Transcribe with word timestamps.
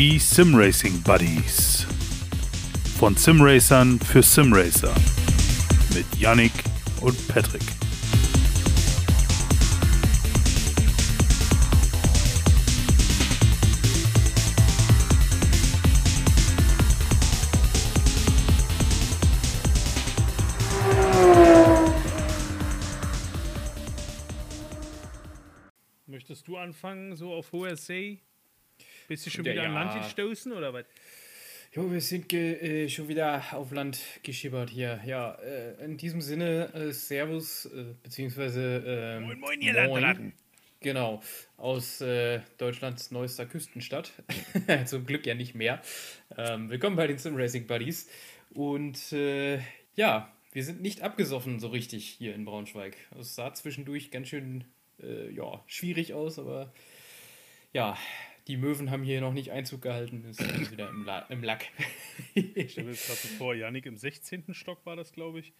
Die 0.00 0.20
Simracing 0.20 1.02
Buddies. 1.02 1.84
Von 3.00 3.16
Simracern 3.16 3.98
für 3.98 4.22
Simracer. 4.22 4.94
Mit 5.92 6.06
Yannick 6.16 6.52
und 7.00 7.16
Patrick. 7.26 7.64
Möchtest 26.06 26.46
du 26.46 26.56
anfangen, 26.56 27.16
so 27.16 27.34
auf 27.34 27.50
hoher 27.50 27.74
See? 27.74 28.20
Bist 29.08 29.24
du 29.24 29.30
schon 29.30 29.46
Ja, 29.46 29.52
wieder 29.52 29.62
an. 29.64 29.72
Land 29.72 30.02
gestoßen 30.02 30.52
oder 30.52 30.74
was? 30.74 30.84
Jo, 31.74 31.90
wir 31.90 32.00
sind 32.02 32.30
äh, 32.34 32.90
schon 32.90 33.08
wieder 33.08 33.42
auf 33.52 33.72
Land 33.72 33.98
geschippert 34.22 34.68
hier. 34.68 35.00
Ja, 35.06 35.32
äh, 35.36 35.82
in 35.82 35.96
diesem 35.96 36.20
Sinne, 36.20 36.70
äh, 36.74 36.92
Servus, 36.92 37.64
äh, 37.64 37.94
beziehungsweise 38.02 38.84
ähm, 38.86 39.22
Moin, 39.24 39.40
moin, 39.40 39.60
ihr 39.62 39.72
Landratten. 39.72 40.34
Genau, 40.80 41.22
aus 41.56 42.02
äh, 42.02 42.40
Deutschlands 42.58 43.10
neuester 43.10 43.46
Küstenstadt. 43.46 44.12
Zum 44.84 45.06
Glück 45.06 45.24
ja 45.24 45.34
nicht 45.34 45.54
mehr. 45.54 45.80
Ähm, 46.36 46.68
willkommen 46.68 46.96
bei 46.96 47.06
den 47.06 47.16
Sim 47.16 47.34
Racing 47.34 47.66
Buddies. 47.66 48.10
Und 48.50 49.10
äh, 49.14 49.60
ja, 49.94 50.30
wir 50.52 50.64
sind 50.64 50.82
nicht 50.82 51.00
abgesoffen 51.00 51.60
so 51.60 51.68
richtig 51.68 52.06
hier 52.06 52.34
in 52.34 52.44
Braunschweig. 52.44 52.94
Es 53.18 53.34
sah 53.34 53.54
zwischendurch 53.54 54.10
ganz 54.10 54.28
schön 54.28 54.64
ja, 55.00 55.62
schwierig 55.68 56.12
aus, 56.12 56.40
aber 56.40 56.72
ja, 57.72 57.96
die 58.48 58.56
Möwen 58.56 58.90
haben 58.90 59.02
hier 59.02 59.20
noch 59.20 59.32
nicht 59.34 59.52
Einzug 59.52 59.82
gehalten. 59.82 60.24
Ist 60.28 60.40
wieder 60.72 60.88
im, 60.88 61.04
La 61.04 61.20
im 61.28 61.42
Lack. 61.44 61.66
Ich 62.34 62.72
stelle 62.72 62.86
mir 62.88 62.92
jetzt 62.94 63.06
gerade 63.06 63.20
so 63.20 63.28
vor, 63.36 63.54
Yannick 63.54 63.86
im 63.86 63.96
16. 63.96 64.54
Stock 64.54 64.84
war 64.86 64.96
das, 64.96 65.12
glaube 65.12 65.38
ich, 65.40 65.52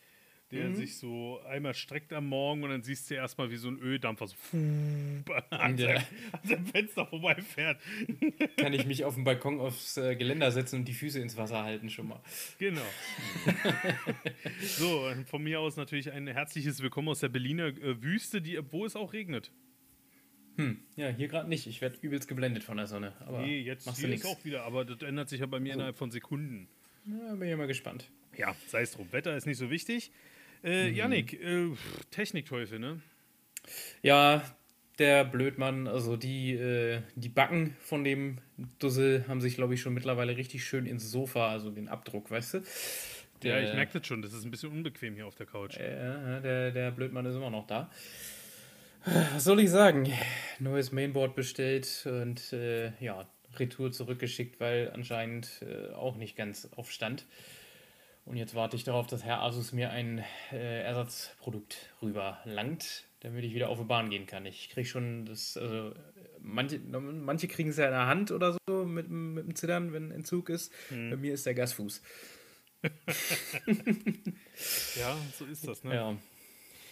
der 0.50 0.70
Mhm. 0.70 0.74
sich 0.76 0.96
so 0.96 1.40
einmal 1.46 1.74
streckt 1.74 2.10
am 2.14 2.26
Morgen 2.26 2.62
und 2.64 2.70
dann 2.70 2.82
siehst 2.82 3.10
du 3.10 3.14
erstmal, 3.14 3.50
wie 3.50 3.58
so 3.58 3.68
ein 3.68 3.78
Öldampfer 3.78 4.28
so 4.28 4.34
an, 5.50 5.76
Ja. 5.76 6.02
seinem, 6.42 6.66
Fenster 6.66 7.04
vorbeifährt. 7.06 7.78
Kann 8.56 8.72
ich 8.72 8.86
mich 8.86 9.04
auf 9.04 9.14
den 9.14 9.24
Balkon 9.24 9.60
aufs 9.60 9.98
äh, 9.98 10.16
Geländer 10.16 10.50
setzen 10.50 10.76
und 10.80 10.84
die 10.88 10.94
Füße 10.94 11.20
ins 11.20 11.36
Wasser 11.36 11.62
halten 11.64 11.90
schon 11.90 12.08
mal. 12.08 12.20
Genau. 12.58 12.80
so, 14.78 15.12
von 15.26 15.42
mir 15.42 15.60
aus 15.60 15.76
natürlich 15.76 16.10
ein 16.12 16.26
herzliches 16.26 16.82
Willkommen 16.82 17.08
aus 17.10 17.20
der 17.20 17.28
Berliner 17.28 17.66
äh, 17.66 18.02
Wüste, 18.02 18.40
die, 18.40 18.58
wo 18.70 18.86
es 18.86 18.96
auch 18.96 19.12
regnet. 19.12 19.52
Hm, 20.58 20.76
ja, 20.96 21.08
hier 21.08 21.28
gerade 21.28 21.48
nicht. 21.48 21.68
Ich 21.68 21.80
werde 21.80 21.96
übelst 22.02 22.26
geblendet 22.26 22.64
von 22.64 22.76
der 22.76 22.88
Sonne. 22.88 23.12
Aber 23.20 23.42
Nee, 23.42 23.60
jetzt 23.60 23.86
machst 23.86 24.00
hier 24.00 24.08
du 24.08 24.14
ist 24.14 24.26
auch 24.26 24.44
wieder, 24.44 24.64
aber 24.64 24.84
das 24.84 25.00
ändert 25.02 25.28
sich 25.28 25.38
ja 25.40 25.46
bei 25.46 25.60
mir 25.60 25.74
innerhalb 25.74 25.96
von 25.96 26.10
Sekunden. 26.10 26.68
Ja, 27.06 27.34
bin 27.36 27.48
ich 27.48 27.56
mal 27.56 27.68
gespannt. 27.68 28.10
Ja, 28.36 28.54
sei 28.66 28.82
es 28.82 28.90
drum. 28.90 29.06
Wetter 29.12 29.36
ist 29.36 29.46
nicht 29.46 29.56
so 29.56 29.70
wichtig. 29.70 30.10
Äh, 30.64 30.90
Yannick, 30.90 31.34
äh, 31.34 31.68
Technikteufel, 32.10 32.80
ne? 32.80 33.00
Ja, 34.02 34.42
der 34.98 35.24
Blödmann, 35.24 35.86
also 35.86 36.16
die, 36.16 36.54
äh, 36.54 37.02
die 37.14 37.28
Backen 37.28 37.76
von 37.80 38.02
dem 38.02 38.38
Dussel 38.80 39.26
haben 39.28 39.40
sich, 39.40 39.54
glaube 39.54 39.74
ich, 39.74 39.80
schon 39.80 39.94
mittlerweile 39.94 40.36
richtig 40.36 40.64
schön 40.64 40.86
ins 40.86 41.08
Sofa, 41.08 41.50
also 41.50 41.70
den 41.70 41.86
Abdruck, 41.86 42.32
weißt 42.32 42.54
du? 42.54 42.62
Ja, 43.44 43.60
ich 43.60 43.72
merke 43.74 44.00
das 44.00 44.08
schon. 44.08 44.22
Das 44.22 44.32
ist 44.32 44.44
ein 44.44 44.50
bisschen 44.50 44.72
unbequem 44.72 45.14
hier 45.14 45.26
auf 45.28 45.36
der 45.36 45.46
Couch. 45.46 45.76
Ja, 45.78 46.40
der, 46.40 46.72
der 46.72 46.90
Blödmann 46.90 47.24
ist 47.26 47.36
immer 47.36 47.50
noch 47.50 47.68
da. 47.68 47.88
Was 49.04 49.44
soll 49.44 49.60
ich 49.60 49.70
sagen? 49.70 50.12
Neues 50.58 50.92
Mainboard 50.92 51.34
bestellt 51.34 52.06
und 52.06 52.52
äh, 52.52 52.92
ja, 53.02 53.26
Retour 53.56 53.92
zurückgeschickt, 53.92 54.60
weil 54.60 54.90
anscheinend 54.92 55.62
äh, 55.62 55.92
auch 55.94 56.16
nicht 56.16 56.36
ganz 56.36 56.68
auf 56.76 56.90
Stand. 56.90 57.26
Und 58.24 58.36
jetzt 58.36 58.54
warte 58.54 58.76
ich 58.76 58.84
darauf, 58.84 59.06
dass 59.06 59.24
Herr 59.24 59.42
Asus 59.42 59.72
mir 59.72 59.90
ein 59.90 60.22
äh, 60.52 60.82
Ersatzprodukt 60.82 61.90
rüberlangt, 62.02 63.04
damit 63.20 63.44
ich 63.44 63.54
wieder 63.54 63.70
auf 63.70 63.78
die 63.78 63.84
Bahn 63.84 64.10
gehen 64.10 64.26
kann. 64.26 64.44
Ich 64.44 64.68
kriege 64.68 64.86
schon 64.86 65.24
das, 65.24 65.56
also 65.56 65.94
manche, 66.40 66.78
manche 66.78 67.48
kriegen 67.48 67.70
es 67.70 67.78
ja 67.78 67.86
in 67.86 67.92
der 67.92 68.06
Hand 68.06 68.30
oder 68.30 68.56
so 68.66 68.84
mit, 68.84 69.08
mit 69.08 69.46
dem 69.46 69.54
Zittern, 69.54 69.94
wenn 69.94 70.10
Entzug 70.10 70.50
ist. 70.50 70.72
Bei 70.90 71.16
mir 71.16 71.32
ist 71.32 71.46
der 71.46 71.54
Gasfuß. 71.54 72.02
Ja, 74.98 75.16
so 75.36 75.44
ist 75.46 75.66
das, 75.66 75.84
ne? 75.84 75.94
Ja. 75.94 76.16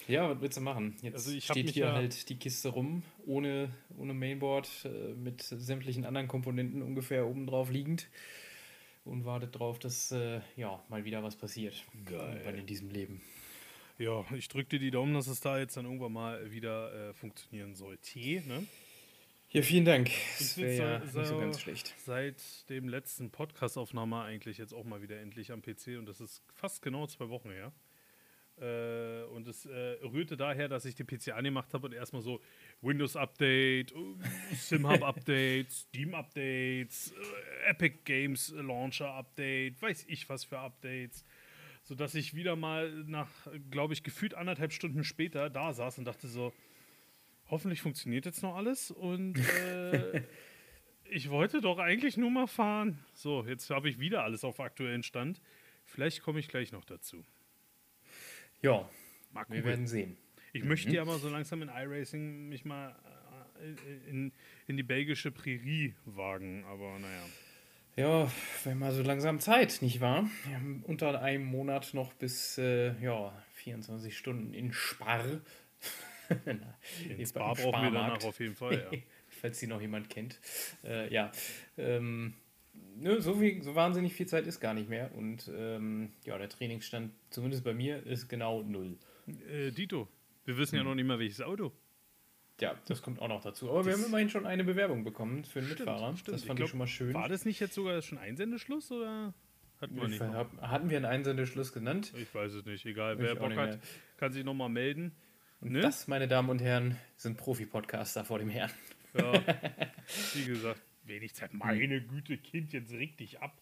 Ja, 0.09 0.31
was 0.31 0.41
willst 0.41 0.57
du 0.57 0.61
machen? 0.61 0.97
Jetzt 1.03 1.15
Also 1.15 1.41
steht 1.41 1.71
hier 1.71 1.87
ja- 1.87 1.93
halt 1.95 2.29
die 2.29 2.37
Kiste 2.39 2.69
rum, 2.69 3.03
ohne, 3.27 3.71
ohne 3.99 4.15
Mainboard, 4.15 4.69
äh, 4.85 5.15
mit 5.15 5.43
sämtlichen 5.43 6.05
anderen 6.05 6.29
Komponenten 6.29 6.83
ungefähr 6.83 7.27
oben 7.27 7.47
drauf 7.47 7.71
liegend 7.71 8.09
und 9.05 9.25
wartet 9.25 9.59
drauf, 9.59 9.79
dass 9.79 10.13
äh, 10.13 10.41
ja 10.57 10.83
mal 10.89 11.05
wieder 11.05 11.23
was 11.23 11.37
passiert. 11.37 11.85
Geil. 12.05 12.55
In 12.59 12.67
diesem 12.67 12.91
Leben. 12.91 13.21
Ja, 13.99 14.25
ich 14.37 14.49
drücke 14.49 14.69
dir 14.71 14.79
die 14.79 14.91
Daumen, 14.91 15.15
dass 15.15 15.27
es 15.27 15.41
da 15.41 15.59
jetzt 15.59 15.77
dann 15.77 15.87
irgendwann 15.87 16.13
mal 16.13 16.53
wieder 16.53 16.93
äh, 17.11 17.15
funktionieren 17.15 17.75
sollte. 17.75 18.19
Ne? 18.47 18.67
Ja, 19.51 19.63
vielen 19.63 19.85
Dank. 19.87 20.11
Das 20.39 20.59
wäre 20.59 20.77
ja 21.01 21.07
so- 21.07 21.19
nicht 21.21 21.29
so 21.29 21.39
ganz 21.39 21.61
schlecht. 21.61 21.95
Seit 22.05 22.37
dem 22.69 22.89
letzten 22.89 23.31
Podcast-Aufnahme 23.31 24.21
eigentlich 24.23 24.59
jetzt 24.59 24.75
auch 24.75 24.85
mal 24.85 25.01
wieder 25.03 25.19
endlich 25.21 25.51
am 25.51 25.63
PC 25.63 25.97
und 25.99 26.07
das 26.07 26.21
ist 26.21 26.43
fast 26.55 26.83
genau 26.83 27.07
zwei 27.07 27.29
Wochen 27.31 27.51
her. 27.51 27.73
Äh, 28.59 29.25
und 29.35 29.47
es 29.47 29.67
äh, 29.67 29.99
rührte 30.03 30.37
daher, 30.37 30.69
dass 30.69 30.87
ich 30.87 30.95
den 30.95 31.07
PC 31.07 31.33
angemacht 31.33 31.75
habe 31.75 31.89
und 31.89 31.93
erstmal 31.93 32.23
so 32.23 32.41
Windows-Update, 32.81 33.93
äh, 33.93 34.55
SimHub-Updates, 34.55 35.81
Steam-Updates, 35.89 37.13
äh, 37.13 37.71
Epic 37.71 37.99
Games 38.05 38.55
Launcher-Update, 38.57 39.81
weiß 39.83 40.07
ich 40.09 40.29
was 40.29 40.45
für 40.45 40.59
Updates. 40.59 41.25
Sodass 41.83 42.15
ich 42.15 42.35
wieder 42.35 42.57
mal 42.57 42.91
nach, 43.07 43.29
glaube 43.71 43.93
ich, 43.93 44.03
gefühlt 44.03 44.35
anderthalb 44.35 44.73
Stunden 44.73 45.05
später 45.05 45.51
da 45.51 45.73
saß 45.73 45.99
und 45.99 46.07
dachte 46.07 46.27
so, 46.27 46.53
hoffentlich 47.49 47.83
funktioniert 47.83 48.25
jetzt 48.25 48.43
noch 48.43 48.57
alles 48.57 48.91
und 48.91 49.39
äh, 49.39 50.23
ich 51.11 51.31
wollte 51.31 51.61
doch 51.61 51.79
eigentlich 51.79 52.17
nur 52.17 52.31
mal 52.31 52.47
fahren. 52.47 52.99
So, 53.13 53.45
jetzt 53.45 53.71
habe 53.71 53.89
ich 53.89 54.01
wieder 54.01 54.25
alles 54.25 54.45
auf 54.45 54.61
aktuellen 54.61 55.03
Stand. 55.03 55.41
Vielleicht 55.85 56.23
komme 56.23 56.41
ich 56.41 56.49
gleich 56.49 56.73
noch 56.73 56.85
dazu. 56.85 57.25
Ja, 58.63 58.89
Mal 59.33 59.45
wir 59.49 59.65
werden 59.65 59.87
sehen. 59.87 60.17
Ich 60.53 60.65
möchte 60.65 60.91
ja 60.91 61.05
mal 61.05 61.19
so 61.19 61.29
langsam 61.29 61.61
in 61.61 61.69
iRacing 61.69 62.49
mich 62.49 62.65
mal 62.65 62.97
äh, 63.61 64.09
in, 64.09 64.33
in 64.67 64.77
die 64.77 64.83
belgische 64.83 65.31
Prärie 65.31 65.95
wagen, 66.07 66.65
aber 66.65 66.99
naja. 66.99 67.23
Ja, 67.97 68.31
wir 68.63 68.73
haben 68.73 68.79
mal 68.79 68.93
so 68.93 69.03
langsam 69.03 69.41
Zeit, 69.41 69.81
nicht 69.83 70.01
wahr? 70.01 70.29
Wir 70.47 70.57
haben 70.57 70.83
unter 70.87 71.21
einem 71.21 71.45
Monat 71.45 71.93
noch 71.95 72.13
bis 72.15 72.59
äh, 72.59 72.95
ja, 73.03 73.33
24 73.55 74.17
Stunden 74.17 74.55
in 74.55 74.73
Spar. 74.73 75.25
In 77.09 77.25
Spa 77.25 77.53
brauchen 77.55 77.85
wir 77.85 77.91
danach 77.93 78.25
auf 78.25 78.41
jeden 78.41 78.57
Fall, 78.57 78.89
ja. 78.91 78.99
falls 79.29 79.61
sie 79.61 79.69
noch 79.69 79.81
jemand 79.81 80.11
kennt. 80.11 80.41
Äh, 80.83 81.13
ja, 81.13 81.31
ähm, 81.79 82.35
nö, 82.97 83.21
so, 83.21 83.35
viel, 83.35 83.63
so 83.63 83.75
wahnsinnig 83.75 84.15
viel 84.15 84.27
Zeit 84.27 84.47
ist 84.47 84.61
gar 84.61 84.75
nicht 84.75 84.89
mehr. 84.89 85.15
Und 85.15 85.51
ähm, 85.55 86.13
ja, 86.25 86.37
der 86.39 86.49
Trainingsstand, 86.49 87.13
zumindest 87.31 87.65
bei 87.65 87.75
mir, 87.75 88.05
ist 88.07 88.29
genau 88.29 88.63
null. 88.63 88.97
Äh, 89.51 89.71
Dito, 89.73 90.09
wir 90.45 90.57
wissen 90.59 90.77
ja 90.77 90.81
Hm. 90.83 90.89
noch 90.89 90.95
nicht 90.95 91.07
mal, 91.07 91.19
welches 91.19 91.41
Auto. 91.43 91.73
Ja, 92.61 92.75
das 92.89 93.03
kommt 93.03 93.21
auch 93.21 93.29
noch 93.29 93.43
dazu. 93.43 93.69
Aber 93.71 93.85
wir 93.85 93.93
haben 93.93 94.05
immerhin 94.05 94.31
schon 94.31 94.47
eine 94.47 94.65
Bewerbung 94.65 95.05
bekommen 95.05 95.45
für 95.45 95.59
einen 95.59 95.69
Mitfahrer. 95.69 96.17
stimmt. 96.17 96.35
Das 96.35 96.41
Ich 96.43 96.47
fand 96.47 96.59
ich, 96.59 96.63
glaub, 96.65 96.71
schon 96.71 96.79
mal 96.79 96.87
schön. 96.87 97.13
War 97.13 97.29
das 97.29 97.45
nicht 97.45 97.61
jetzt 97.61 97.75
sogar 97.75 98.01
schon 98.01 98.17
Einsendeschluss 98.17 98.91
oder 98.91 99.35
hatten 99.79 99.95
wir 99.97 100.09
nicht? 100.09 100.23
Hab- 100.23 100.57
Hatten 100.63 100.89
wir 100.89 100.97
einen 100.97 101.05
Einsendeschluss 101.05 101.75
genannt? 101.75 102.15
Ich 102.17 102.35
weiß 102.35 102.53
es 102.55 102.65
nicht, 102.65 102.87
egal. 102.87 103.17
Ich 103.17 103.21
Wer 103.21 103.35
auch 103.35 103.39
Bock 103.41 103.57
hat, 103.57 103.79
kann 104.17 104.33
sich 104.33 104.43
nochmal 104.43 104.71
melden. 104.71 105.13
Ne? 105.61 105.81
Das, 105.81 106.09
meine 106.09 106.29
Damen 106.29 106.49
und 106.49 106.63
Herren, 106.63 106.97
sind 107.17 107.37
Profi-Podcaster 107.37 108.25
vor 108.25 108.39
dem 108.39 108.49
Herrn. 108.49 108.71
Ja, 109.19 109.33
wie 110.35 110.45
gesagt, 110.47 110.81
wenig 111.09 111.35
Zeit. 111.35 111.55
Meine 111.55 112.01
Güte, 112.01 112.37
Kind, 112.39 112.73
jetzt 112.73 112.93
reg 112.93 113.17
dich 113.17 113.41
ab. 113.41 113.57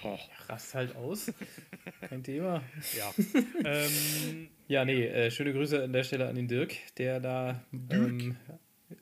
Boah, 0.00 0.18
Rast 0.48 0.74
halt 0.74 0.96
aus. 0.96 1.32
Kein 2.08 2.22
Thema. 2.22 2.62
ja. 2.96 3.12
ähm, 3.64 4.48
Ja, 4.68 4.84
nee, 4.84 5.04
äh, 5.06 5.30
schöne 5.30 5.52
Grüße 5.52 5.84
an 5.84 5.92
der 5.92 6.02
Stelle 6.04 6.28
an 6.28 6.34
den 6.34 6.48
Dirk, 6.48 6.74
der 6.96 7.20
da. 7.20 7.62
Ähm, 7.90 8.36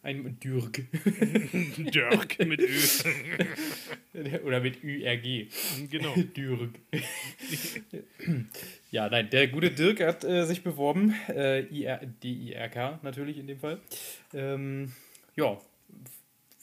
ein 0.03 0.39
Dirk. 0.41 0.83
Dirk 1.93 2.39
mit 2.47 2.61
Ö. 2.61 2.79
Oder 4.45 4.61
mit 4.61 4.83
ÜRG. 4.85 5.49
genau. 5.91 6.15
Dirk. 6.15 6.71
ja, 8.91 9.09
nein, 9.09 9.31
der 9.31 9.49
gute 9.49 9.71
Dirk 9.71 10.01
hat 10.01 10.25
äh, 10.25 10.45
sich 10.45 10.63
beworben. 10.63 11.15
Äh, 11.29 11.63
IR, 11.67 12.01
DIRK 12.23 13.03
natürlich 13.03 13.39
in 13.39 13.47
dem 13.47 13.59
Fall. 13.59 13.81
Ähm, 14.33 14.93
ja, 15.37 15.59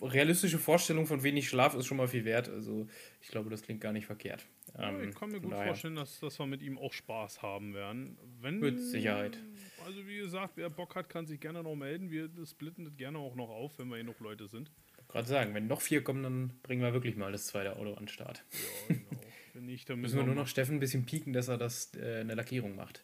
realistische 0.02 0.60
Vorstellung 0.60 1.06
von 1.08 1.24
wenig 1.24 1.50
Schlaf 1.50 1.74
ist 1.76 1.86
schon 1.88 1.98
mal 1.98 2.08
viel 2.08 2.26
wert. 2.26 2.50
Also, 2.50 2.88
ich 3.22 3.30
glaube, 3.30 3.50
das 3.50 3.62
klingt 3.64 3.82
gar 3.82 3.92
nicht 3.94 4.06
verkehrt. 4.06 4.46
Ähm, 4.78 5.10
ich 5.10 5.16
kann 5.16 5.32
mir 5.32 5.40
gut 5.42 5.52
daher- 5.54 5.68
vorstellen, 5.68 5.96
dass, 5.96 6.20
dass 6.20 6.38
wir 6.40 6.46
mit 6.46 6.62
ihm 6.62 6.78
auch 6.78 6.94
Spaß 6.94 7.42
haben 7.42 7.74
werden. 7.74 8.18
Wenn, 8.42 8.60
Mit 8.60 8.80
Sicherheit. 8.80 9.38
Also 9.86 10.06
wie 10.08 10.18
gesagt, 10.18 10.54
wer 10.56 10.70
Bock 10.70 10.96
hat, 10.96 11.10
kann 11.10 11.26
sich 11.26 11.40
gerne 11.40 11.64
noch 11.64 11.76
melden. 11.76 12.12
Wir 12.12 12.30
splitten 12.46 12.84
das 12.86 12.98
gerne 12.98 13.18
auch 13.18 13.36
noch 13.36 13.50
auf, 13.50 13.80
wenn 13.80 13.88
wir 13.88 13.96
hier 13.96 14.04
noch 14.04 14.20
Leute 14.20 14.48
sind. 14.48 14.70
gerade 14.96 15.08
gerade 15.08 15.28
sagen, 15.28 15.54
wenn 15.56 15.68
noch 15.68 15.82
vier 15.82 16.04
kommen, 16.04 16.24
dann 16.24 16.60
bringen 16.62 16.82
wir 16.82 16.94
wirklich 16.94 17.16
mal 17.16 17.32
das 17.32 17.48
zweite 17.48 17.76
Auto 17.78 17.94
an 17.94 18.04
den 18.04 18.08
Start. 18.10 18.44
Ja, 18.52 18.96
genau. 18.96 19.22
Wenn 19.54 19.66
nicht, 19.66 19.90
dann 19.90 20.02
Müssen 20.02 20.18
wir 20.18 20.26
nur 20.26 20.36
noch 20.36 20.48
Steffen 20.48 20.76
ein 20.76 20.80
bisschen 20.80 21.06
pieken, 21.06 21.34
dass 21.34 21.48
er 21.48 21.58
das 21.58 21.94
äh, 21.96 22.20
eine 22.20 22.36
Lackierung 22.36 22.76
macht. 22.76 23.04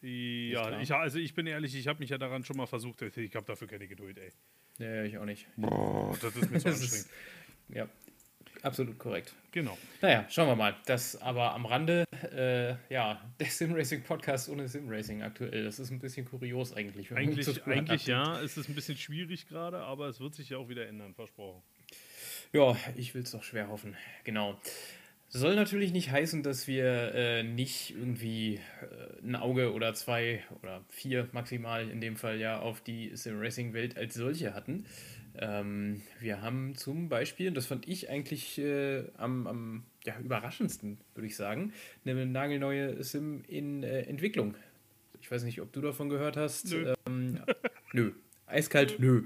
Ja, 0.00 0.80
ich, 0.80 0.92
also 0.92 1.18
ich 1.18 1.34
bin 1.34 1.46
ehrlich, 1.46 1.74
ich 1.74 1.86
habe 1.88 2.00
mich 2.00 2.10
ja 2.10 2.18
daran 2.18 2.44
schon 2.44 2.56
mal 2.56 2.66
versucht. 2.66 3.00
Ich 3.02 3.36
habe 3.36 3.46
dafür 3.46 3.68
keine 3.68 3.86
Geduld, 3.88 4.18
ey. 4.18 4.32
Nee, 4.78 5.04
ich 5.04 5.18
auch 5.18 5.24
nicht. 5.24 5.46
Das 5.56 6.36
ist 6.36 6.50
mir 6.50 6.58
zu 6.58 6.68
anstrengend. 6.68 6.82
ist, 6.82 7.10
ja, 7.68 7.88
absolut 8.62 8.98
korrekt. 8.98 9.34
Genau. 9.52 9.78
Naja, 10.00 10.26
schauen 10.28 10.48
wir 10.48 10.56
mal. 10.56 10.74
Das 10.86 11.20
aber 11.20 11.54
am 11.54 11.66
Rande, 11.66 12.04
äh, 12.32 12.74
ja, 12.92 13.20
der 13.40 13.46
Simracing-Podcast 13.46 14.48
ohne 14.48 14.66
Simracing 14.66 15.22
aktuell. 15.22 15.64
Das 15.64 15.78
ist 15.78 15.90
ein 15.90 16.00
bisschen 16.00 16.26
kurios 16.26 16.72
eigentlich. 16.72 17.10
wenn 17.10 17.24
man 17.26 17.42
so 17.42 17.52
Eigentlich, 17.52 17.66
eigentlich 17.66 18.06
ja, 18.06 18.40
es 18.40 18.56
ist 18.56 18.68
ein 18.68 18.74
bisschen 18.74 18.96
schwierig 18.96 19.48
gerade, 19.48 19.78
aber 19.78 20.08
es 20.08 20.18
wird 20.18 20.34
sich 20.34 20.50
ja 20.50 20.58
auch 20.58 20.68
wieder 20.68 20.88
ändern, 20.88 21.14
versprochen. 21.14 21.62
Ja, 22.52 22.76
ich 22.96 23.14
will 23.14 23.22
es 23.22 23.30
doch 23.30 23.42
schwer 23.42 23.68
hoffen. 23.68 23.96
Genau. 24.24 24.60
Soll 25.36 25.56
natürlich 25.56 25.92
nicht 25.92 26.12
heißen, 26.12 26.44
dass 26.44 26.68
wir 26.68 27.12
äh, 27.12 27.42
nicht 27.42 27.90
irgendwie 27.90 28.60
äh, 28.82 29.20
ein 29.20 29.34
Auge 29.34 29.72
oder 29.72 29.92
zwei 29.92 30.44
oder 30.62 30.84
vier 30.90 31.28
maximal 31.32 31.90
in 31.90 32.00
dem 32.00 32.14
Fall 32.14 32.38
ja 32.38 32.60
auf 32.60 32.80
die 32.80 33.10
Sim-Racing-Welt 33.16 33.96
als 33.96 34.14
solche 34.14 34.54
hatten. 34.54 34.86
Ähm, 35.36 36.02
wir 36.20 36.40
haben 36.40 36.76
zum 36.76 37.08
Beispiel, 37.08 37.48
und 37.48 37.56
das 37.56 37.66
fand 37.66 37.88
ich 37.88 38.08
eigentlich 38.08 38.58
äh, 38.60 39.08
am, 39.16 39.48
am 39.48 39.82
ja, 40.04 40.16
überraschendsten, 40.20 40.98
würde 41.16 41.26
ich 41.26 41.34
sagen, 41.34 41.72
eine 42.04 42.26
nagelneue 42.26 43.02
Sim 43.02 43.42
in 43.48 43.82
äh, 43.82 44.02
Entwicklung. 44.02 44.54
Ich 45.20 45.32
weiß 45.32 45.42
nicht, 45.42 45.60
ob 45.60 45.72
du 45.72 45.80
davon 45.80 46.10
gehört 46.10 46.36
hast. 46.36 46.70
Nö. 46.70 46.94
Ähm, 47.08 47.40
nö. 47.92 48.12
Eiskalt, 48.46 49.00
nö. 49.00 49.24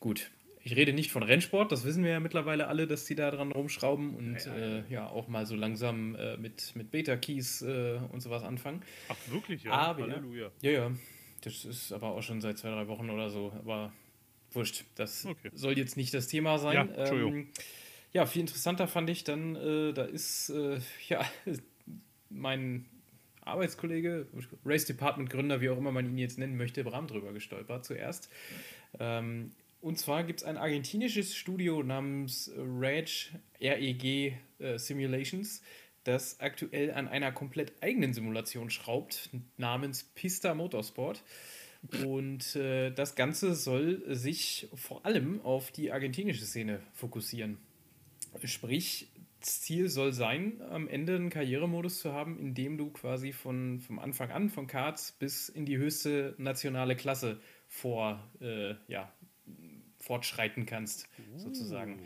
Gut. 0.00 0.30
Ich 0.64 0.76
rede 0.76 0.92
nicht 0.92 1.10
von 1.10 1.22
Rennsport, 1.22 1.72
das 1.72 1.84
wissen 1.84 2.04
wir 2.04 2.12
ja 2.12 2.20
mittlerweile 2.20 2.68
alle, 2.68 2.86
dass 2.86 3.04
die 3.04 3.14
da 3.16 3.30
dran 3.30 3.50
rumschrauben 3.52 4.14
und 4.14 4.44
ja, 4.44 4.54
äh, 4.54 4.82
ja 4.88 5.08
auch 5.08 5.26
mal 5.28 5.44
so 5.44 5.56
langsam 5.56 6.14
äh, 6.14 6.36
mit, 6.36 6.76
mit 6.76 6.90
Beta-Keys 6.90 7.62
äh, 7.62 7.98
und 8.10 8.20
sowas 8.20 8.42
anfangen. 8.44 8.82
Ach, 9.08 9.16
wirklich? 9.30 9.64
Ja. 9.64 9.72
Aber 9.72 10.06
ja. 10.06 10.14
Halleluja. 10.14 10.50
Ja, 10.60 10.70
ja. 10.70 10.90
Das 11.40 11.64
ist 11.64 11.92
aber 11.92 12.12
auch 12.12 12.22
schon 12.22 12.40
seit 12.40 12.58
zwei, 12.58 12.70
drei 12.70 12.86
Wochen 12.86 13.10
oder 13.10 13.28
so. 13.30 13.52
Aber 13.58 13.92
wurscht. 14.52 14.84
Das 14.94 15.26
Okay. 15.26 15.50
soll 15.52 15.76
jetzt 15.76 15.96
nicht 15.96 16.14
das 16.14 16.28
Thema 16.28 16.58
sein. 16.58 16.74
Ja, 16.74 16.82
Entschuldigung. 16.94 17.34
Ähm, 17.34 17.48
ja, 18.12 18.26
viel 18.26 18.42
interessanter 18.42 18.86
fand 18.86 19.10
ich 19.10 19.24
dann, 19.24 19.56
äh, 19.56 19.92
da 19.92 20.04
ist 20.04 20.50
äh, 20.50 20.78
ja 21.08 21.24
mein 22.28 22.86
Arbeitskollege, 23.44 24.28
Race 24.64 24.84
Department 24.84 25.28
Gründer, 25.30 25.60
wie 25.60 25.70
auch 25.70 25.78
immer 25.78 25.90
man 25.90 26.06
ihn 26.06 26.18
jetzt 26.18 26.38
nennen 26.38 26.56
möchte, 26.56 26.84
Bram 26.84 27.08
drüber 27.08 27.32
gestolpert 27.32 27.84
zuerst. 27.84 28.30
Ähm, 29.00 29.50
und 29.82 29.98
zwar 29.98 30.22
gibt 30.22 30.40
es 30.40 30.46
ein 30.46 30.56
argentinisches 30.56 31.34
Studio 31.34 31.82
namens 31.82 32.50
REG, 32.56 33.32
REG 33.60 34.04
äh, 34.60 34.78
Simulations, 34.78 35.60
das 36.04 36.38
aktuell 36.38 36.92
an 36.92 37.08
einer 37.08 37.32
komplett 37.32 37.72
eigenen 37.82 38.14
Simulation 38.14 38.70
schraubt, 38.70 39.30
namens 39.56 40.04
Pista 40.14 40.54
Motorsport. 40.54 41.24
Und 42.04 42.54
äh, 42.54 42.92
das 42.92 43.16
Ganze 43.16 43.56
soll 43.56 44.04
sich 44.14 44.68
vor 44.72 45.04
allem 45.04 45.40
auf 45.42 45.72
die 45.72 45.90
argentinische 45.90 46.44
Szene 46.44 46.80
fokussieren. 46.92 47.58
Sprich, 48.44 49.08
das 49.40 49.62
Ziel 49.62 49.88
soll 49.88 50.12
sein, 50.12 50.62
am 50.70 50.86
Ende 50.86 51.16
einen 51.16 51.28
Karrieremodus 51.28 51.98
zu 51.98 52.12
haben, 52.12 52.38
in 52.38 52.54
dem 52.54 52.78
du 52.78 52.90
quasi 52.90 53.32
von, 53.32 53.80
vom 53.80 53.98
Anfang 53.98 54.30
an, 54.30 54.48
von 54.48 54.68
Karts 54.68 55.10
bis 55.10 55.48
in 55.48 55.66
die 55.66 55.76
höchste 55.76 56.36
nationale 56.38 56.94
Klasse 56.94 57.40
vor, 57.66 58.22
äh, 58.40 58.74
ja, 58.86 59.12
fortschreiten 60.02 60.66
kannst, 60.66 61.08
sozusagen. 61.36 62.00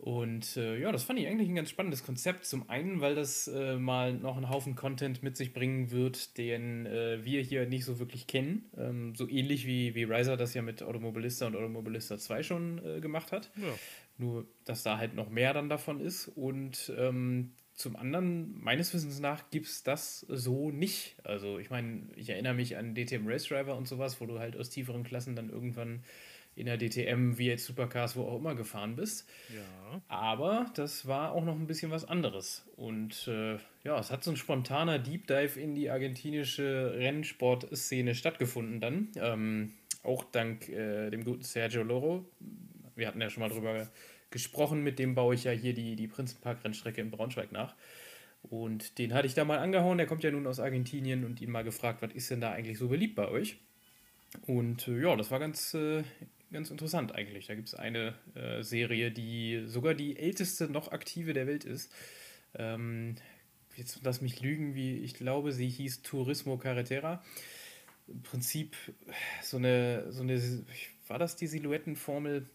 Und 0.00 0.56
äh, 0.56 0.78
ja, 0.78 0.92
das 0.92 1.02
fand 1.02 1.18
ich 1.18 1.26
eigentlich 1.26 1.50
ein 1.50 1.54
ganz 1.54 1.68
spannendes 1.68 2.04
Konzept. 2.04 2.46
Zum 2.46 2.70
einen, 2.70 3.02
weil 3.02 3.14
das 3.14 3.48
äh, 3.48 3.76
mal 3.76 4.14
noch 4.14 4.38
einen 4.38 4.48
Haufen 4.48 4.74
Content 4.74 5.22
mit 5.22 5.36
sich 5.36 5.52
bringen 5.52 5.90
wird, 5.90 6.38
den 6.38 6.86
äh, 6.86 7.22
wir 7.22 7.42
hier 7.42 7.66
nicht 7.66 7.84
so 7.84 7.98
wirklich 7.98 8.26
kennen. 8.26 8.70
Ähm, 8.78 9.14
so 9.14 9.28
ähnlich 9.28 9.66
wie, 9.66 9.94
wie 9.94 10.04
Riser 10.04 10.38
das 10.38 10.54
ja 10.54 10.62
mit 10.62 10.82
Automobilista 10.82 11.46
und 11.46 11.54
Automobilista 11.54 12.16
2 12.16 12.42
schon 12.42 12.82
äh, 12.82 13.00
gemacht 13.00 13.30
hat. 13.30 13.50
Ja. 13.56 13.74
Nur, 14.16 14.46
dass 14.64 14.82
da 14.82 14.96
halt 14.96 15.14
noch 15.14 15.28
mehr 15.28 15.52
dann 15.52 15.68
davon 15.68 16.00
ist. 16.00 16.28
Und 16.28 16.90
ähm, 16.96 17.52
zum 17.74 17.94
anderen, 17.94 18.58
meines 18.58 18.94
Wissens 18.94 19.20
nach, 19.20 19.50
gibt 19.50 19.66
es 19.66 19.82
das 19.82 20.20
so 20.20 20.70
nicht. 20.70 21.16
Also, 21.24 21.58
ich 21.58 21.68
meine, 21.68 22.08
ich 22.16 22.30
erinnere 22.30 22.54
mich 22.54 22.78
an 22.78 22.94
DTM 22.94 23.26
Race 23.26 23.44
Driver 23.44 23.76
und 23.76 23.86
sowas, 23.86 24.18
wo 24.18 24.24
du 24.24 24.38
halt 24.38 24.56
aus 24.56 24.70
tieferen 24.70 25.02
Klassen 25.02 25.36
dann 25.36 25.50
irgendwann 25.50 26.02
in 26.56 26.66
der 26.66 26.76
DTM, 26.76 27.38
wie 27.38 27.46
jetzt 27.46 27.64
Supercars, 27.64 28.16
wo 28.16 28.24
auch 28.24 28.36
immer 28.36 28.54
gefahren 28.54 28.96
bist. 28.96 29.28
Ja. 29.54 30.02
Aber 30.08 30.70
das 30.74 31.06
war 31.06 31.32
auch 31.32 31.44
noch 31.44 31.54
ein 31.54 31.66
bisschen 31.66 31.90
was 31.90 32.04
anderes. 32.04 32.66
Und 32.76 33.28
äh, 33.28 33.56
ja, 33.84 33.98
es 33.98 34.10
hat 34.10 34.24
so 34.24 34.30
ein 34.30 34.36
spontaner 34.36 34.98
Deep 34.98 35.26
Dive 35.26 35.58
in 35.58 35.74
die 35.74 35.90
argentinische 35.90 36.94
Rennsportszene 36.96 38.14
stattgefunden 38.14 38.80
dann. 38.80 39.08
Ähm, 39.16 39.72
auch 40.02 40.24
dank 40.24 40.68
äh, 40.68 41.10
dem 41.10 41.24
guten 41.24 41.42
Sergio 41.42 41.82
Loro. 41.82 42.24
Wir 42.94 43.06
hatten 43.08 43.20
ja 43.20 43.30
schon 43.30 43.42
mal 43.42 43.48
drüber 43.48 43.88
gesprochen, 44.30 44.82
mit 44.82 44.98
dem 44.98 45.14
baue 45.14 45.34
ich 45.34 45.44
ja 45.44 45.52
hier 45.52 45.74
die, 45.74 45.96
die 45.96 46.08
Prinzenpark-Rennstrecke 46.08 47.00
in 47.00 47.10
Braunschweig 47.10 47.52
nach. 47.52 47.74
Und 48.42 48.98
den 48.98 49.12
hatte 49.12 49.26
ich 49.26 49.34
da 49.34 49.44
mal 49.44 49.58
angehauen, 49.58 49.98
der 49.98 50.06
kommt 50.06 50.24
ja 50.24 50.30
nun 50.30 50.46
aus 50.46 50.60
Argentinien 50.60 51.24
und 51.24 51.40
ihn 51.40 51.50
mal 51.50 51.64
gefragt, 51.64 52.00
was 52.00 52.12
ist 52.12 52.30
denn 52.30 52.40
da 52.40 52.52
eigentlich 52.52 52.78
so 52.78 52.88
beliebt 52.88 53.14
bei 53.14 53.28
euch? 53.28 53.58
Und 54.46 54.88
äh, 54.88 55.00
ja, 55.00 55.16
das 55.16 55.30
war 55.30 55.40
ganz, 55.40 55.74
äh, 55.74 56.04
ganz 56.52 56.70
interessant 56.70 57.14
eigentlich. 57.14 57.46
Da 57.46 57.54
gibt 57.54 57.68
es 57.68 57.74
eine 57.74 58.14
äh, 58.34 58.62
Serie, 58.62 59.10
die 59.10 59.64
sogar 59.66 59.94
die 59.94 60.16
älteste 60.16 60.68
noch 60.68 60.92
aktive 60.92 61.32
der 61.32 61.46
Welt 61.46 61.64
ist. 61.64 61.92
Ähm, 62.54 63.16
jetzt 63.76 64.00
lass 64.02 64.20
mich 64.20 64.40
lügen, 64.40 64.74
wie 64.74 64.98
ich 64.98 65.14
glaube, 65.14 65.52
sie 65.52 65.68
hieß 65.68 66.02
Turismo 66.02 66.58
Carretera. 66.58 67.22
Im 68.08 68.22
Prinzip 68.22 68.76
so 69.42 69.56
eine, 69.56 70.10
so 70.10 70.22
eine, 70.22 70.40
war 71.06 71.18
das 71.18 71.36
die 71.36 71.46
Silhouettenformel? 71.46 72.46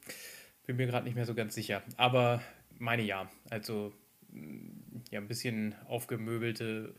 Bin 0.66 0.76
mir 0.78 0.88
gerade 0.88 1.06
nicht 1.06 1.16
mehr 1.16 1.26
so 1.26 1.36
ganz 1.36 1.56
sicher. 1.56 1.84
Aber 1.96 2.42
meine 2.78 3.04
ja. 3.04 3.32
Also 3.50 3.94
ja, 5.12 5.20
ein 5.20 5.28
bisschen 5.28 5.76
aufgemöbelte 5.88 6.94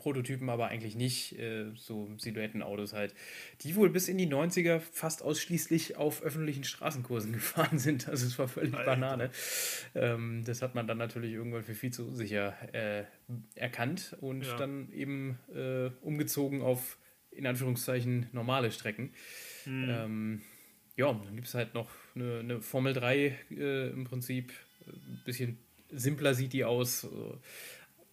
Prototypen, 0.00 0.48
aber 0.48 0.68
eigentlich 0.68 0.96
nicht. 0.96 1.38
Äh, 1.38 1.66
so 1.76 2.10
Silhouettenautos 2.18 2.92
halt. 2.92 3.14
Die 3.60 3.76
wohl 3.76 3.90
bis 3.90 4.08
in 4.08 4.18
die 4.18 4.26
90er 4.26 4.80
fast 4.80 5.22
ausschließlich 5.22 5.96
auf 5.96 6.22
öffentlichen 6.22 6.64
Straßenkursen 6.64 7.32
gefahren 7.40 7.78
sind. 7.78 8.08
Also 8.08 8.26
es 8.26 8.38
war 8.38 8.48
völlig 8.48 8.74
Alter. 8.74 8.90
Banane. 8.90 9.30
Ähm, 9.94 10.42
das 10.44 10.62
hat 10.62 10.74
man 10.74 10.86
dann 10.86 10.98
natürlich 10.98 11.32
irgendwann 11.32 11.62
für 11.62 11.74
viel 11.74 11.92
zu 11.92 12.08
unsicher 12.08 12.54
äh, 12.74 13.04
erkannt 13.54 14.16
und 14.20 14.44
Ja. 14.46 14.56
dann 14.56 14.90
eben 14.92 15.38
äh, 15.54 15.90
umgezogen 16.00 16.62
auf 16.62 16.98
in 17.30 17.46
Anführungszeichen 17.46 18.26
normale 18.32 18.72
Strecken. 18.72 19.12
Hm. 19.64 19.86
Ähm, 19.88 20.42
ja, 20.96 21.12
dann 21.12 21.34
gibt 21.36 21.46
es 21.46 21.54
halt 21.54 21.74
noch 21.74 21.90
eine, 22.14 22.40
eine 22.40 22.60
Formel 22.60 22.92
3 22.92 23.36
äh, 23.50 23.88
im 23.90 24.04
Prinzip. 24.04 24.52
Ein 24.86 25.22
bisschen 25.24 25.58
simpler 25.90 26.34
sieht 26.34 26.52
die 26.52 26.64
aus. 26.64 27.06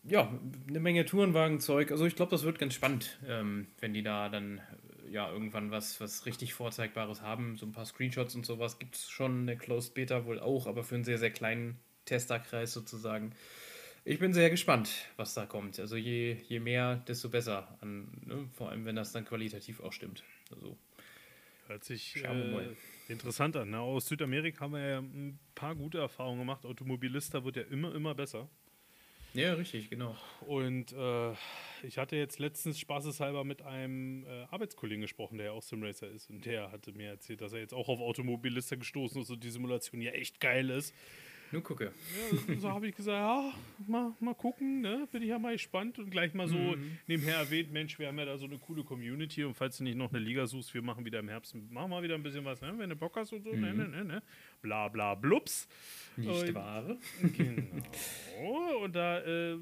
Ja, 0.07 0.31
eine 0.67 0.79
Menge 0.79 1.05
Tourenwagenzeug. 1.05 1.91
Also 1.91 2.05
ich 2.05 2.15
glaube, 2.15 2.31
das 2.31 2.43
wird 2.43 2.59
ganz 2.59 2.73
spannend, 2.73 3.19
ähm, 3.27 3.67
wenn 3.79 3.93
die 3.93 4.03
da 4.03 4.29
dann 4.29 4.59
äh, 4.59 5.11
ja 5.11 5.29
irgendwann 5.29 5.69
was, 5.69 5.99
was 5.99 6.25
richtig 6.25 6.53
Vorzeigbares 6.53 7.21
haben. 7.21 7.57
So 7.57 7.65
ein 7.65 7.73
paar 7.73 7.85
Screenshots 7.85 8.33
und 8.35 8.45
sowas 8.45 8.79
gibt 8.79 8.95
es 8.95 9.09
schon. 9.09 9.41
Eine 9.41 9.57
Closed 9.57 9.93
Beta 9.93 10.25
wohl 10.25 10.39
auch, 10.39 10.65
aber 10.65 10.83
für 10.83 10.95
einen 10.95 11.03
sehr, 11.03 11.17
sehr 11.17 11.31
kleinen 11.31 11.77
Testerkreis 12.05 12.71
sozusagen. 12.71 13.33
Ich 14.05 14.19
bin 14.19 14.33
sehr 14.33 14.49
gespannt, 14.49 14.89
was 15.17 15.33
da 15.33 15.45
kommt. 15.45 15.77
Also 15.79 15.97
je, 15.97 16.37
je 16.47 16.61
mehr, 16.61 17.03
desto 17.07 17.27
besser. 17.27 17.77
An, 17.81 18.07
ne? 18.25 18.47
Vor 18.53 18.69
allem, 18.69 18.85
wenn 18.85 18.95
das 18.95 19.11
dann 19.11 19.25
qualitativ 19.25 19.81
auch 19.81 19.91
stimmt. 19.91 20.23
Also, 20.55 20.77
Hört 21.67 21.83
sich 21.83 22.23
äh, 22.23 22.75
interessant 23.09 23.57
an. 23.57 23.71
Ne? 23.71 23.79
Aus 23.79 24.07
Südamerika 24.07 24.61
haben 24.61 24.73
wir 24.73 24.87
ja 24.87 24.99
ein 24.99 25.37
paar 25.53 25.75
gute 25.75 25.97
Erfahrungen 25.97 26.39
gemacht. 26.39 26.65
Automobilista 26.65 27.43
wird 27.43 27.57
ja 27.57 27.63
immer, 27.63 27.93
immer 27.93 28.15
besser. 28.15 28.47
Ja, 29.33 29.53
richtig, 29.53 29.89
genau. 29.89 30.15
Und 30.41 30.93
äh, 30.93 31.31
ich 31.83 31.97
hatte 31.97 32.15
jetzt 32.15 32.39
letztens 32.39 32.79
spaßeshalber 32.79 33.43
mit 33.43 33.61
einem 33.61 34.25
äh, 34.25 34.45
Arbeitskollegen 34.49 35.01
gesprochen, 35.01 35.37
der 35.37 35.47
ja 35.47 35.51
auch 35.51 35.61
Simracer 35.61 36.09
ist. 36.09 36.29
Und 36.29 36.45
der 36.45 36.71
hatte 36.71 36.91
mir 36.93 37.09
erzählt, 37.09 37.41
dass 37.41 37.53
er 37.53 37.59
jetzt 37.59 37.73
auch 37.73 37.89
auf 37.89 37.99
Automobilista 37.99 38.75
gestoßen 38.75 39.21
ist 39.21 39.29
und 39.29 39.43
die 39.43 39.49
Simulation 39.49 40.01
ja 40.01 40.11
echt 40.11 40.39
geil 40.39 40.69
ist. 40.69 40.93
Nur 41.51 41.63
gucke. 41.63 41.91
Ja, 42.49 42.59
so 42.59 42.69
habe 42.69 42.87
ich 42.87 42.95
gesagt, 42.95 43.17
ja, 43.17 43.53
mal, 43.87 44.13
mal 44.19 44.35
gucken, 44.35 44.81
ne? 44.81 45.07
Bin 45.11 45.21
ich 45.21 45.29
ja 45.29 45.39
mal 45.39 45.53
gespannt 45.53 45.97
und 45.97 46.09
gleich 46.11 46.33
mal 46.33 46.47
so 46.47 46.55
Mhm. 46.57 46.97
nebenher 47.07 47.37
erwähnt, 47.37 47.71
Mensch, 47.71 47.97
wir 47.99 48.07
haben 48.07 48.19
ja 48.19 48.25
da 48.25 48.37
so 48.37 48.45
eine 48.45 48.57
coole 48.57 48.83
Community 48.83 49.43
und 49.43 49.53
falls 49.53 49.77
du 49.77 49.83
nicht 49.83 49.95
noch 49.97 50.09
eine 50.09 50.19
Liga 50.19 50.45
suchst, 50.45 50.73
wir 50.73 50.81
machen 50.81 51.05
wieder 51.05 51.19
im 51.19 51.29
Herbst, 51.29 51.55
machen 51.71 51.89
wir 51.91 52.03
wieder 52.03 52.15
ein 52.15 52.23
bisschen 52.23 52.43
was, 52.45 52.59
ne? 52.61 52.73
Wenn 52.77 52.89
du 52.89 52.95
Bock 52.95 53.15
hast 53.15 53.31
und 53.33 53.43
so, 53.43 53.51
ne, 53.53 53.73
ne, 53.73 53.87
ne, 53.87 54.03
ne? 54.03 54.23
Bla 54.61 54.87
bla 54.89 55.15
blups. 55.15 55.67
Nicht 56.17 56.29
Und- 56.29 56.55
wahr? 56.55 56.97
Genau. 57.37 58.83
Und 58.83 58.95
da, 58.95 59.19
äh, 59.19 59.53
ja, 59.53 59.57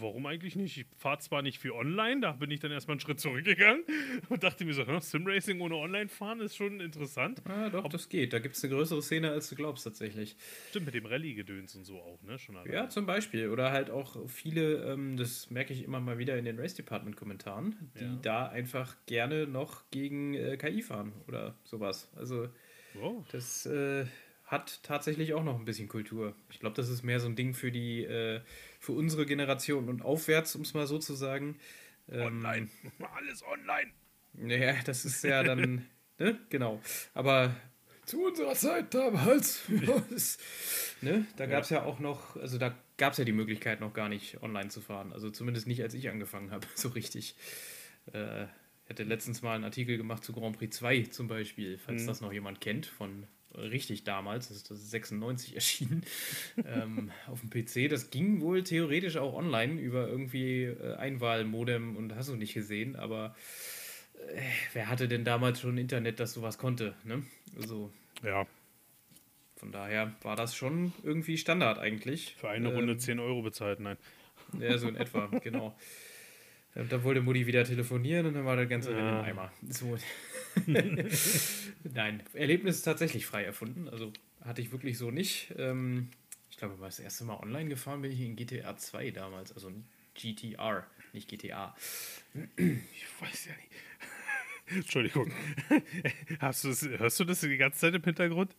warum 0.00 0.26
eigentlich 0.26 0.56
nicht? 0.56 0.76
Ich 0.78 0.86
fahre 0.98 1.18
zwar 1.20 1.42
nicht 1.42 1.58
viel 1.58 1.70
online, 1.72 2.20
da 2.20 2.32
bin 2.32 2.50
ich 2.50 2.60
dann 2.60 2.72
erstmal 2.72 2.94
einen 2.94 3.00
Schritt 3.00 3.20
zurückgegangen 3.20 3.84
und 4.28 4.42
dachte 4.42 4.64
mir 4.64 4.74
so, 4.74 4.86
hm, 4.86 5.00
Simracing 5.00 5.60
ohne 5.60 5.76
Online-Fahren 5.76 6.40
ist 6.40 6.56
schon 6.56 6.80
interessant. 6.80 7.40
Ah, 7.46 7.68
doch, 7.70 7.88
das 7.88 8.08
geht. 8.08 8.32
Da 8.32 8.38
gibt 8.40 8.56
es 8.56 8.64
eine 8.64 8.74
größere 8.74 9.02
Szene, 9.02 9.30
als 9.30 9.48
du 9.48 9.54
glaubst, 9.56 9.84
tatsächlich. 9.84 10.36
Stimmt, 10.70 10.86
mit 10.86 10.94
dem 10.94 11.06
Rallye-Gedöns 11.10 11.74
und 11.76 11.84
so 11.84 12.00
auch, 12.00 12.22
ne? 12.22 12.38
Schon 12.38 12.56
allein. 12.56 12.72
Ja, 12.72 12.88
zum 12.88 13.04
Beispiel. 13.06 13.48
Oder 13.50 13.72
halt 13.72 13.90
auch 13.90 14.16
viele, 14.28 14.84
ähm, 14.92 15.16
das 15.16 15.50
merke 15.50 15.72
ich 15.72 15.82
immer 15.84 16.00
mal 16.00 16.18
wieder 16.18 16.36
in 16.38 16.44
den 16.44 16.58
Race 16.58 16.74
Department-Kommentaren, 16.74 17.74
die 17.98 18.04
Ja. 18.04 18.18
da 18.22 18.48
einfach 18.48 18.96
gerne 19.06 19.46
noch 19.46 19.90
gegen 19.90 20.34
äh, 20.34 20.56
KI 20.56 20.82
fahren 20.82 21.12
oder 21.28 21.54
sowas. 21.64 22.08
Also, 22.16 22.48
Wow. 22.94 23.24
das 23.30 23.66
äh, 23.66 24.06
hat 24.44 24.82
tatsächlich 24.82 25.32
auch 25.34 25.44
noch 25.44 25.58
ein 25.58 25.64
bisschen 25.64 25.88
Kultur. 25.88 26.34
Ich 26.50 26.58
glaube, 26.58 26.74
das 26.76 26.88
ist 26.88 27.02
mehr 27.04 27.20
so 27.20 27.28
ein 27.28 27.36
Ding 27.36 27.54
für 27.54 27.70
die, 27.70 28.04
äh, 28.04 28.40
für 28.80 28.92
unsere 28.92 29.26
Generation 29.26 29.88
und 29.88 30.02
aufwärts, 30.02 30.56
um 30.56 30.62
es 30.62 30.74
mal 30.74 30.86
so 30.86 30.98
zu 30.98 31.14
sagen. 31.14 31.56
Ähm, 32.08 32.22
Online. 32.22 32.68
Alles 33.16 33.44
online. 33.44 33.90
Naja, 34.32 34.74
das 34.84 35.04
ist 35.04 35.22
ja 35.22 35.42
dann, 35.44 35.86
ne? 36.18 36.38
Genau. 36.48 36.80
Aber 37.14 37.54
zu 38.10 38.26
unserer 38.26 38.54
Zeit 38.54 38.92
damals, 38.92 39.62
ne? 41.00 41.24
Da 41.36 41.46
gab 41.46 41.62
es 41.62 41.70
ja. 41.70 41.84
auch 41.84 41.98
noch, 42.00 42.36
also 42.36 42.58
da 42.58 42.74
gab 42.96 43.12
es 43.12 43.18
ja 43.18 43.24
die 43.24 43.32
Möglichkeit 43.32 43.80
noch 43.80 43.94
gar 43.94 44.08
nicht 44.08 44.42
online 44.42 44.68
zu 44.68 44.80
fahren. 44.80 45.12
Also 45.12 45.30
zumindest 45.30 45.66
nicht, 45.66 45.82
als 45.82 45.94
ich 45.94 46.08
angefangen 46.08 46.50
habe, 46.50 46.66
so 46.74 46.88
richtig. 46.88 47.34
Äh, 48.12 48.44
ich 48.44 48.90
hatte 48.90 49.04
letztens 49.04 49.42
mal 49.42 49.54
einen 49.54 49.64
Artikel 49.64 49.96
gemacht 49.96 50.24
zu 50.24 50.32
Grand 50.32 50.58
Prix 50.58 50.76
2 50.78 51.02
zum 51.04 51.28
Beispiel, 51.28 51.78
falls 51.78 52.02
Mhm. 52.02 52.06
das 52.08 52.20
noch 52.20 52.32
jemand 52.32 52.60
kennt, 52.60 52.86
von 52.86 53.24
richtig 53.54 54.02
damals, 54.04 54.48
das 54.48 54.58
ist 54.58 54.70
das 54.70 54.90
96 54.90 55.54
erschienen, 55.56 56.02
ähm, 56.64 57.12
auf 57.28 57.40
dem 57.40 57.50
PC. 57.50 57.88
Das 57.88 58.10
ging 58.10 58.40
wohl 58.40 58.64
theoretisch 58.64 59.16
auch 59.16 59.34
online 59.34 59.80
über 59.80 60.08
irgendwie 60.08 60.64
äh, 60.64 60.96
Einwahlmodem 60.96 61.96
und 61.96 62.14
hast 62.16 62.28
du 62.30 62.36
nicht 62.36 62.54
gesehen, 62.54 62.96
aber 62.96 63.36
wer 64.72 64.88
hatte 64.88 65.08
denn 65.08 65.24
damals 65.24 65.60
schon 65.60 65.78
Internet, 65.78 66.20
das 66.20 66.32
sowas 66.32 66.58
konnte? 66.58 66.94
Ne? 67.04 67.22
Also 67.56 67.90
Ja, 68.22 68.46
von 69.56 69.72
daher 69.72 70.14
war 70.22 70.36
das 70.36 70.54
schon 70.54 70.92
irgendwie 71.02 71.36
Standard 71.36 71.78
eigentlich. 71.78 72.34
für 72.36 72.48
eine 72.48 72.68
Ähm, 72.68 72.74
Runde 72.74 72.96
10 72.96 73.18
Euro 73.18 73.42
bezahlt, 73.42 73.80
nein. 73.80 73.96
Ja, 74.58 74.76
so 74.78 74.88
in 74.88 74.96
etwa, 74.96 75.26
genau. 75.42 75.76
Da, 76.74 77.02
wollte 77.02 77.20
Mutti 77.20 77.46
wieder 77.46 77.64
telefonieren 77.64 78.26
und 78.26 78.34
dann 78.34 78.44
war 78.44 78.56
das 78.56 78.68
Ganze 78.68 78.92
Ja. 78.92 79.18
im 79.18 79.24
Eimer. 79.24 79.52
So. 79.68 79.98
Nein, 80.66 82.22
Erlebnis 82.32 82.76
ist 82.76 82.82
tatsächlich 82.82 83.26
frei 83.26 83.44
erfunden. 83.44 83.88
Also 83.88 84.12
hatte 84.44 84.62
ich 84.62 84.70
wirklich 84.72 84.96
so 84.96 85.10
nicht. 85.10 85.52
Ähm, 85.58 86.10
ich 86.50 86.56
glaube, 86.56 86.76
das 86.80 87.00
erste 87.00 87.24
Mal 87.24 87.38
online 87.40 87.68
gefahren 87.68 88.02
bin 88.02 88.12
ich 88.12 88.20
in 88.20 88.36
GTA 88.36 88.76
2 88.76 89.10
damals. 89.10 89.52
Also 89.52 89.72
GTR, 90.14 90.86
nicht 91.14 91.28
GTA. 91.28 91.74
Ich 92.46 93.06
weiß 93.20 93.46
ja 93.46 93.52
nicht. 93.56 93.70
Entschuldigung. 94.76 95.32
Hast 96.40 96.64
hörst 96.64 97.20
du 97.20 97.24
das 97.24 97.40
die 97.40 97.56
ganze 97.56 97.80
Zeit 97.80 97.94
im 97.94 98.02
Hintergrund? 98.02 98.54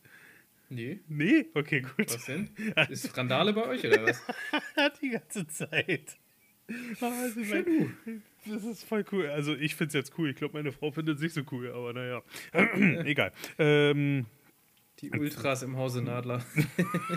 Nee, 0.68 1.00
Nee? 1.08 1.46
Okay, 1.54 1.82
gut. 1.82 2.12
was 2.12 2.24
denn? 2.26 2.48
Ist 2.88 3.16
Randale 3.16 3.52
bei 3.52 3.66
euch 3.66 3.86
oder 3.86 4.04
was? 4.04 4.22
die 5.02 5.10
ganze 5.10 5.46
Zeit. 5.48 6.16
Ah, 7.00 7.10
Also 7.22 7.40
mein, 7.40 8.22
das 8.46 8.64
ist 8.64 8.84
voll 8.84 9.04
cool. 9.12 9.26
Also 9.28 9.54
ich 9.54 9.74
finde 9.74 9.88
es 9.88 9.94
jetzt 9.94 10.18
cool. 10.18 10.30
Ich 10.30 10.36
glaube, 10.36 10.54
meine 10.54 10.72
Frau 10.72 10.90
findet 10.90 11.16
es 11.16 11.22
nicht 11.22 11.34
so 11.34 11.42
cool, 11.50 11.70
aber 11.70 11.92
naja. 11.92 12.22
Egal. 13.04 13.32
Ähm, 13.58 14.26
Die 15.02 15.10
Ultras 15.10 15.62
im 15.62 15.76
Hause 15.76 16.00
Nadler. 16.00 16.44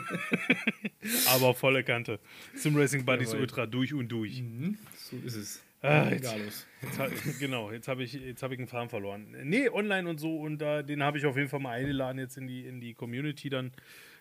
aber 1.29 1.53
volle 1.53 1.83
Kante. 1.83 2.19
Simracing 2.55 3.05
Buddies 3.05 3.29
Jawohl. 3.29 3.41
Ultra 3.41 3.65
durch 3.67 3.93
und 3.93 4.07
durch. 4.09 4.41
Mhm, 4.41 4.77
so 4.95 5.17
ist 5.23 5.35
es. 5.35 5.63
Ah, 5.83 6.09
jetzt-. 6.09 6.67
Jetzt 6.81 7.39
genau, 7.39 7.71
jetzt 7.71 7.87
habe 7.87 8.03
ich, 8.03 8.13
jetzt 8.13 8.41
hab 8.41 8.51
ich 8.51 8.57
einen 8.57 8.67
Faden 8.67 8.89
verloren. 8.89 9.35
Nee, 9.43 9.69
online 9.69 10.09
und 10.09 10.19
so 10.19 10.39
und 10.39 10.57
da, 10.57 10.81
den 10.81 11.03
habe 11.03 11.19
ich 11.19 11.25
auf 11.27 11.37
jeden 11.37 11.47
Fall 11.47 11.59
mal 11.59 11.73
eingeladen 11.73 12.17
jetzt 12.17 12.37
in 12.37 12.47
die, 12.47 12.65
in 12.65 12.81
die 12.81 12.95
Community 12.95 13.49
dann. 13.49 13.71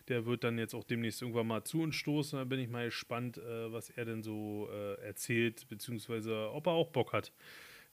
Der 0.09 0.27
wird 0.27 0.45
dann 0.45 0.59
jetzt 0.59 0.75
auch 0.75 0.85
demnächst 0.85 1.23
irgendwann 1.23 1.47
mal 1.47 1.65
zu 1.65 1.81
uns 1.81 1.97
stoßen. 1.97 2.39
Da 2.39 2.45
bin 2.45 2.61
ich 2.61 2.69
mal 2.69 2.85
gespannt, 2.85 3.39
äh, 3.39 3.73
was 3.73 3.89
er 3.89 4.05
denn 4.05 4.23
so 4.23 4.69
äh, 4.71 5.01
erzählt, 5.03 5.67
beziehungsweise 5.71 6.51
ob 6.53 6.67
er 6.67 6.75
auch 6.75 6.91
Bock 6.91 7.15
hat, 7.15 7.33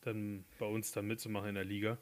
dann 0.01 0.43
bei 0.59 0.65
uns 0.65 0.91
dann 0.91 1.07
mitzumachen 1.07 1.49
in 1.49 1.55
der 1.55 1.63
Liga. 1.63 1.97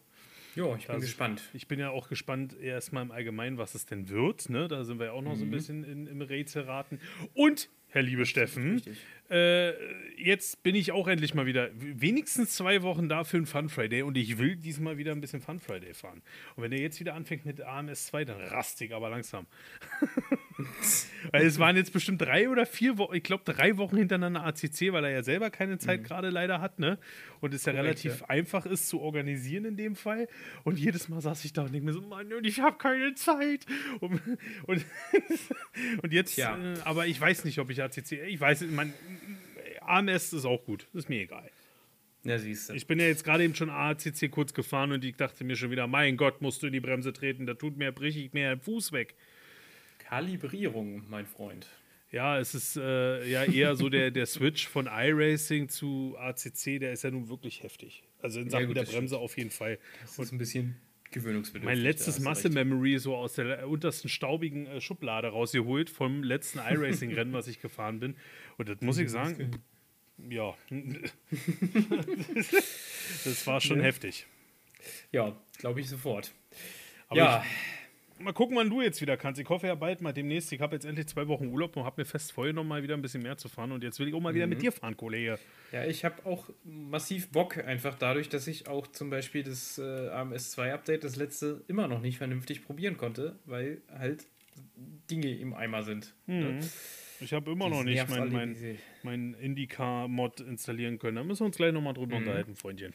Jo, 0.55 0.75
ich 0.77 0.85
bin 0.87 0.95
Das- 0.95 1.03
gespannt. 1.05 1.41
Ich 1.53 1.67
bin 1.67 1.79
ja 1.79 1.89
auch 1.91 2.09
gespannt 2.09 2.59
erstmal 2.59 3.03
im 3.03 3.11
Allgemeinen, 3.11 3.57
was 3.57 3.75
es 3.75 3.85
denn 3.85 4.09
wird. 4.09 4.49
Ne? 4.49 4.67
Da 4.67 4.83
sind 4.83 4.99
wir 4.99 5.07
ja 5.07 5.11
auch 5.13 5.21
noch 5.21 5.35
so 5.35 5.45
ein 5.45 5.51
bisschen 5.51 5.83
in, 5.83 6.07
im 6.07 6.21
Rätselraten. 6.21 6.99
Und, 7.33 7.69
Herr 7.87 8.01
liebe 8.03 8.25
Steffen, 8.25 8.73
Richtig. 8.73 8.97
Äh, 9.29 9.73
jetzt 10.17 10.61
bin 10.63 10.75
ich 10.75 10.91
auch 10.91 11.07
endlich 11.07 11.33
mal 11.33 11.45
wieder 11.45 11.69
wenigstens 11.73 12.55
zwei 12.55 12.81
Wochen 12.83 13.09
da 13.09 13.23
für 13.23 13.37
einen 13.37 13.45
Fun 13.45 13.69
Friday 13.69 14.01
und 14.03 14.17
ich 14.17 14.37
will 14.37 14.55
diesmal 14.55 14.97
wieder 14.97 15.13
ein 15.13 15.21
bisschen 15.21 15.41
Fun 15.41 15.59
Friday 15.59 15.93
fahren. 15.93 16.21
Und 16.55 16.63
wenn 16.63 16.71
er 16.71 16.79
jetzt 16.79 16.99
wieder 16.99 17.15
anfängt 17.15 17.45
mit 17.45 17.61
AMS 17.61 18.07
2, 18.07 18.25
dann 18.25 18.41
rastig, 18.41 18.93
aber 18.93 19.09
langsam. 19.09 19.47
weil 21.31 21.45
es 21.45 21.57
waren 21.59 21.75
jetzt 21.75 21.93
bestimmt 21.93 22.21
drei 22.21 22.49
oder 22.49 22.65
vier 22.65 22.97
Wochen, 22.97 23.15
ich 23.15 23.23
glaube 23.23 23.43
drei 23.45 23.77
Wochen 23.77 23.97
hintereinander 23.97 24.43
ACC, 24.45 24.91
weil 24.91 25.05
er 25.05 25.11
ja 25.11 25.23
selber 25.23 25.49
keine 25.49 25.77
Zeit 25.77 26.03
gerade 26.03 26.29
leider 26.29 26.59
hat, 26.59 26.79
ne? 26.79 26.97
Und 27.39 27.53
es 27.53 27.65
ja 27.65 27.73
Mhm. 27.73 27.77
Korrekt, 27.77 28.03
relativ 28.03 28.21
ja. 28.21 28.29
einfach 28.29 28.65
ist 28.65 28.89
zu 28.89 28.99
organisieren 29.01 29.65
in 29.65 29.77
dem 29.77 29.95
Fall. 29.95 30.27
Und 30.63 30.79
jedes 30.79 31.09
Mal 31.09 31.21
saß 31.21 31.45
ich 31.45 31.53
da 31.53 31.63
und 31.63 31.73
denke 31.73 31.85
mir 31.85 31.93
so, 31.93 32.01
Mann, 32.01 32.31
und 32.33 32.45
ich 32.45 32.59
habe 32.59 32.77
keine 32.77 33.13
Zeit. 33.15 33.65
Und, 33.99 34.21
und, 34.67 34.85
und 36.01 36.13
jetzt, 36.13 36.35
Tja. 36.35 36.57
äh, 36.57 36.79
aber 36.83 37.07
ich 37.07 37.19
weiß 37.19 37.45
nicht, 37.45 37.59
ob 37.59 37.69
ich 37.69 37.81
ACC, 37.81 38.13
ich 38.27 38.39
weiß, 38.39 38.61
man, 38.71 38.93
AMS 39.89 40.33
ist 40.33 40.45
auch 40.45 40.63
gut, 40.65 40.87
ist 40.93 41.09
mir 41.09 41.21
egal. 41.21 41.49
Ja, 42.23 42.37
siehst 42.37 42.69
du. 42.69 42.73
Ich 42.73 42.85
bin 42.85 42.99
ja 42.99 43.05
jetzt 43.05 43.23
gerade 43.23 43.43
eben 43.43 43.55
schon 43.55 43.69
ACC 43.69 44.29
kurz 44.29 44.53
gefahren 44.53 44.91
und 44.91 45.03
ich 45.03 45.15
dachte 45.15 45.43
mir 45.43 45.55
schon 45.55 45.71
wieder, 45.71 45.87
mein 45.87 46.17
Gott, 46.17 46.41
musst 46.41 46.61
du 46.61 46.67
in 46.67 46.73
die 46.73 46.79
Bremse 46.79 47.13
treten, 47.13 47.45
da 47.45 47.53
tut 47.53 47.77
mir, 47.77 47.91
brich 47.91 48.17
ich 48.17 48.33
mir 48.33 48.49
den 48.49 48.59
Fuß 48.59 48.91
weg. 48.91 49.15
Kalibrierung, 49.99 51.03
mein 51.09 51.25
Freund. 51.25 51.67
Ja, 52.11 52.39
es 52.39 52.55
ist 52.55 52.75
äh, 52.75 53.29
ja 53.29 53.43
eher 53.43 53.75
so 53.75 53.87
der, 53.87 54.09
der 54.09 54.25
Switch 54.25 54.67
von 54.67 54.87
iRacing 54.87 55.69
zu 55.69 56.15
ACC, 56.17 56.79
der 56.79 56.91
ist 56.93 57.03
ja 57.03 57.11
nun 57.11 57.29
wirklich 57.29 57.61
heftig. 57.61 58.03
Also 58.21 58.39
in 58.39 58.49
Sachen 58.49 58.67
gut, 58.67 58.77
der 58.77 58.83
Bremse 58.83 59.17
auf 59.17 59.37
jeden 59.37 59.51
Fall. 59.51 59.77
Das 60.01 60.17
ist 60.17 60.31
ein 60.31 60.39
bisschen 60.39 60.75
gewöhnungsbedürftig. 61.11 61.65
Mein 61.65 61.77
letztes 61.77 62.15
hast 62.15 62.19
du 62.19 62.23
Muscle 62.23 62.45
recht. 62.45 62.55
Memory 62.55 62.97
so 62.97 63.15
aus 63.15 63.33
der 63.33 63.67
untersten 63.69 64.09
staubigen 64.09 64.65
äh, 64.65 64.81
Schublade 64.81 65.27
rausgeholt 65.29 65.89
vom 65.89 66.23
letzten 66.23 66.59
iRacing-Rennen, 66.59 67.33
was 67.33 67.47
ich 67.47 67.61
gefahren 67.61 67.99
bin. 67.99 68.15
Und 68.57 68.69
das 68.69 68.81
muss 68.81 68.97
ich 68.97 69.09
sagen, 69.09 69.51
ja, 70.29 70.55
das 73.25 73.45
war 73.47 73.61
schon 73.61 73.77
Ja. 73.79 73.83
heftig. 73.85 74.25
Ja, 75.11 75.35
glaube 75.57 75.81
ich 75.81 75.89
sofort. 75.89 76.31
Aber 77.07 77.17
ja, 77.19 77.43
Mal 78.21 78.33
gucken, 78.33 78.57
wann 78.57 78.69
du 78.69 78.81
jetzt 78.81 78.99
wieder 78.99 79.15
kannst. 79.15 79.39
Ich 79.39 79.47
hoffe 79.47 79.67
ja 79.67 79.75
bald 79.75 80.01
mal 80.01 80.11
demnächst. 80.11 80.51
Ich 80.51 80.59
habe 80.59 80.75
jetzt 80.75 80.83
endlich 80.83 81.07
zwei 81.07 81.25
Wochen 81.29 81.47
Urlaub 81.47 81.77
und 81.77 81.85
habe 81.85 82.01
mir 82.01 82.05
fest 82.05 82.33
vorgenommen, 82.33 82.67
mal 82.67 82.83
wieder 82.83 82.93
ein 82.95 83.01
bisschen 83.01 83.23
mehr 83.23 83.37
zu 83.37 83.47
fahren. 83.47 83.71
Und 83.71 83.81
jetzt 83.81 83.97
will 83.97 84.09
ich 84.09 84.13
auch 84.13 84.19
mal 84.19 84.33
wieder 84.35 84.45
Mhm. 84.45 84.49
mit 84.49 84.61
dir 84.61 84.73
fahren, 84.73 84.97
Kollege. 84.97 85.39
ja, 85.71 85.85
ich 85.85 86.03
habe 86.03 86.25
auch 86.25 86.49
massiv 86.65 87.29
Bock, 87.29 87.57
einfach 87.59 87.97
dadurch, 87.97 88.27
dass 88.27 88.45
ich 88.47 88.67
auch 88.67 88.87
zum 88.87 89.09
Beispiel 89.09 89.43
das 89.43 89.77
äh, 89.77 89.81
AMS2-Update, 90.09 91.05
das 91.05 91.15
letzte, 91.15 91.63
immer 91.69 91.87
noch 91.87 92.01
nicht 92.01 92.17
vernünftig 92.17 92.65
probieren 92.65 92.97
konnte, 92.97 93.39
weil 93.45 93.81
halt 93.89 94.25
Dinge 95.09 95.33
im 95.37 95.53
Eimer 95.53 95.83
sind. 95.83 96.13
ne? 96.27 96.59
Ich 97.21 97.33
habe 97.33 97.51
immer 97.51 97.69
Das 97.69 97.77
noch 97.77 97.83
nicht 97.83 97.95
nervt 97.95 98.31
mein, 98.31 98.77
mein, 99.03 99.33
IndyCar-Mod 99.33 100.39
installieren 100.41 100.99
können. 100.99 101.17
Da 101.17 101.23
müssen 101.23 101.41
wir 101.41 101.45
uns 101.47 101.57
gleich 101.57 101.73
nochmal 101.73 101.93
drüber 101.93 102.15
Mhm. 102.15 102.21
unterhalten, 102.23 102.55
Freundchen. 102.55 102.93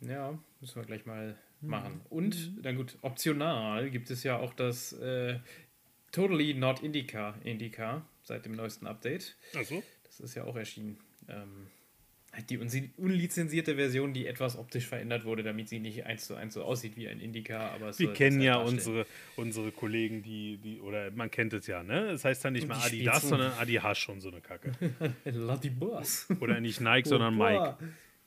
Ja, 0.00 0.38
müssen 0.60 0.76
wir 0.76 0.84
gleich 0.84 1.06
mal 1.06 1.36
Mhm. 1.60 1.68
machen. 1.70 2.00
Und, 2.10 2.52
dann 2.64 2.76
gut, 2.76 2.98
optional 3.02 3.90
gibt 3.90 4.10
es 4.10 4.22
ja 4.22 4.38
auch 4.38 4.52
das 4.54 4.92
äh, 4.94 5.38
Totally 6.12 6.54
Not 6.54 6.82
IndyCar, 6.82 7.38
IndyCar 7.44 8.06
seit 8.22 8.44
dem 8.44 8.52
neuesten 8.52 8.86
Update. 8.86 9.36
Achso. 9.54 9.82
Das 10.04 10.20
ist 10.20 10.34
ja 10.34 10.44
auch 10.44 10.56
erschienen. 10.56 10.98
Ähm, 11.28 11.66
die 12.50 12.58
unlizenzierte 12.96 13.76
Version, 13.76 14.12
die 14.12 14.26
etwas 14.26 14.56
optisch 14.56 14.86
verändert 14.86 15.24
wurde, 15.24 15.42
damit 15.42 15.68
sie 15.68 15.78
nicht 15.78 16.04
eins 16.06 16.26
zu 16.26 16.34
eins 16.34 16.54
so 16.54 16.62
aussieht 16.62 16.96
wie 16.96 17.08
ein 17.08 17.20
Indica. 17.20 17.70
Aber 17.70 17.88
es 17.88 17.98
Wir 17.98 18.12
kennen 18.12 18.40
ja 18.40 18.54
darstellen. 18.54 18.78
unsere, 18.78 19.06
unsere 19.36 19.72
Kollegen, 19.72 20.22
die, 20.22 20.58
die, 20.58 20.80
oder 20.80 21.10
man 21.12 21.30
kennt 21.30 21.52
es 21.52 21.66
ja, 21.66 21.82
ne? 21.82 22.10
Es 22.10 22.24
heißt 22.24 22.44
dann 22.44 22.54
nicht 22.54 22.68
die 22.68 22.72
Adidas, 22.72 23.16
Spezo. 23.18 23.28
sondern 23.28 23.52
Adi 23.52 23.74
Hasch 23.74 24.08
und 24.08 24.20
so 24.20 24.30
eine 24.30 24.40
Kacke. 24.40 24.72
Boss. 25.78 26.26
Oder 26.40 26.60
nicht 26.60 26.80
Nike, 26.80 27.08
sondern 27.08 27.36
Mike. 27.36 27.76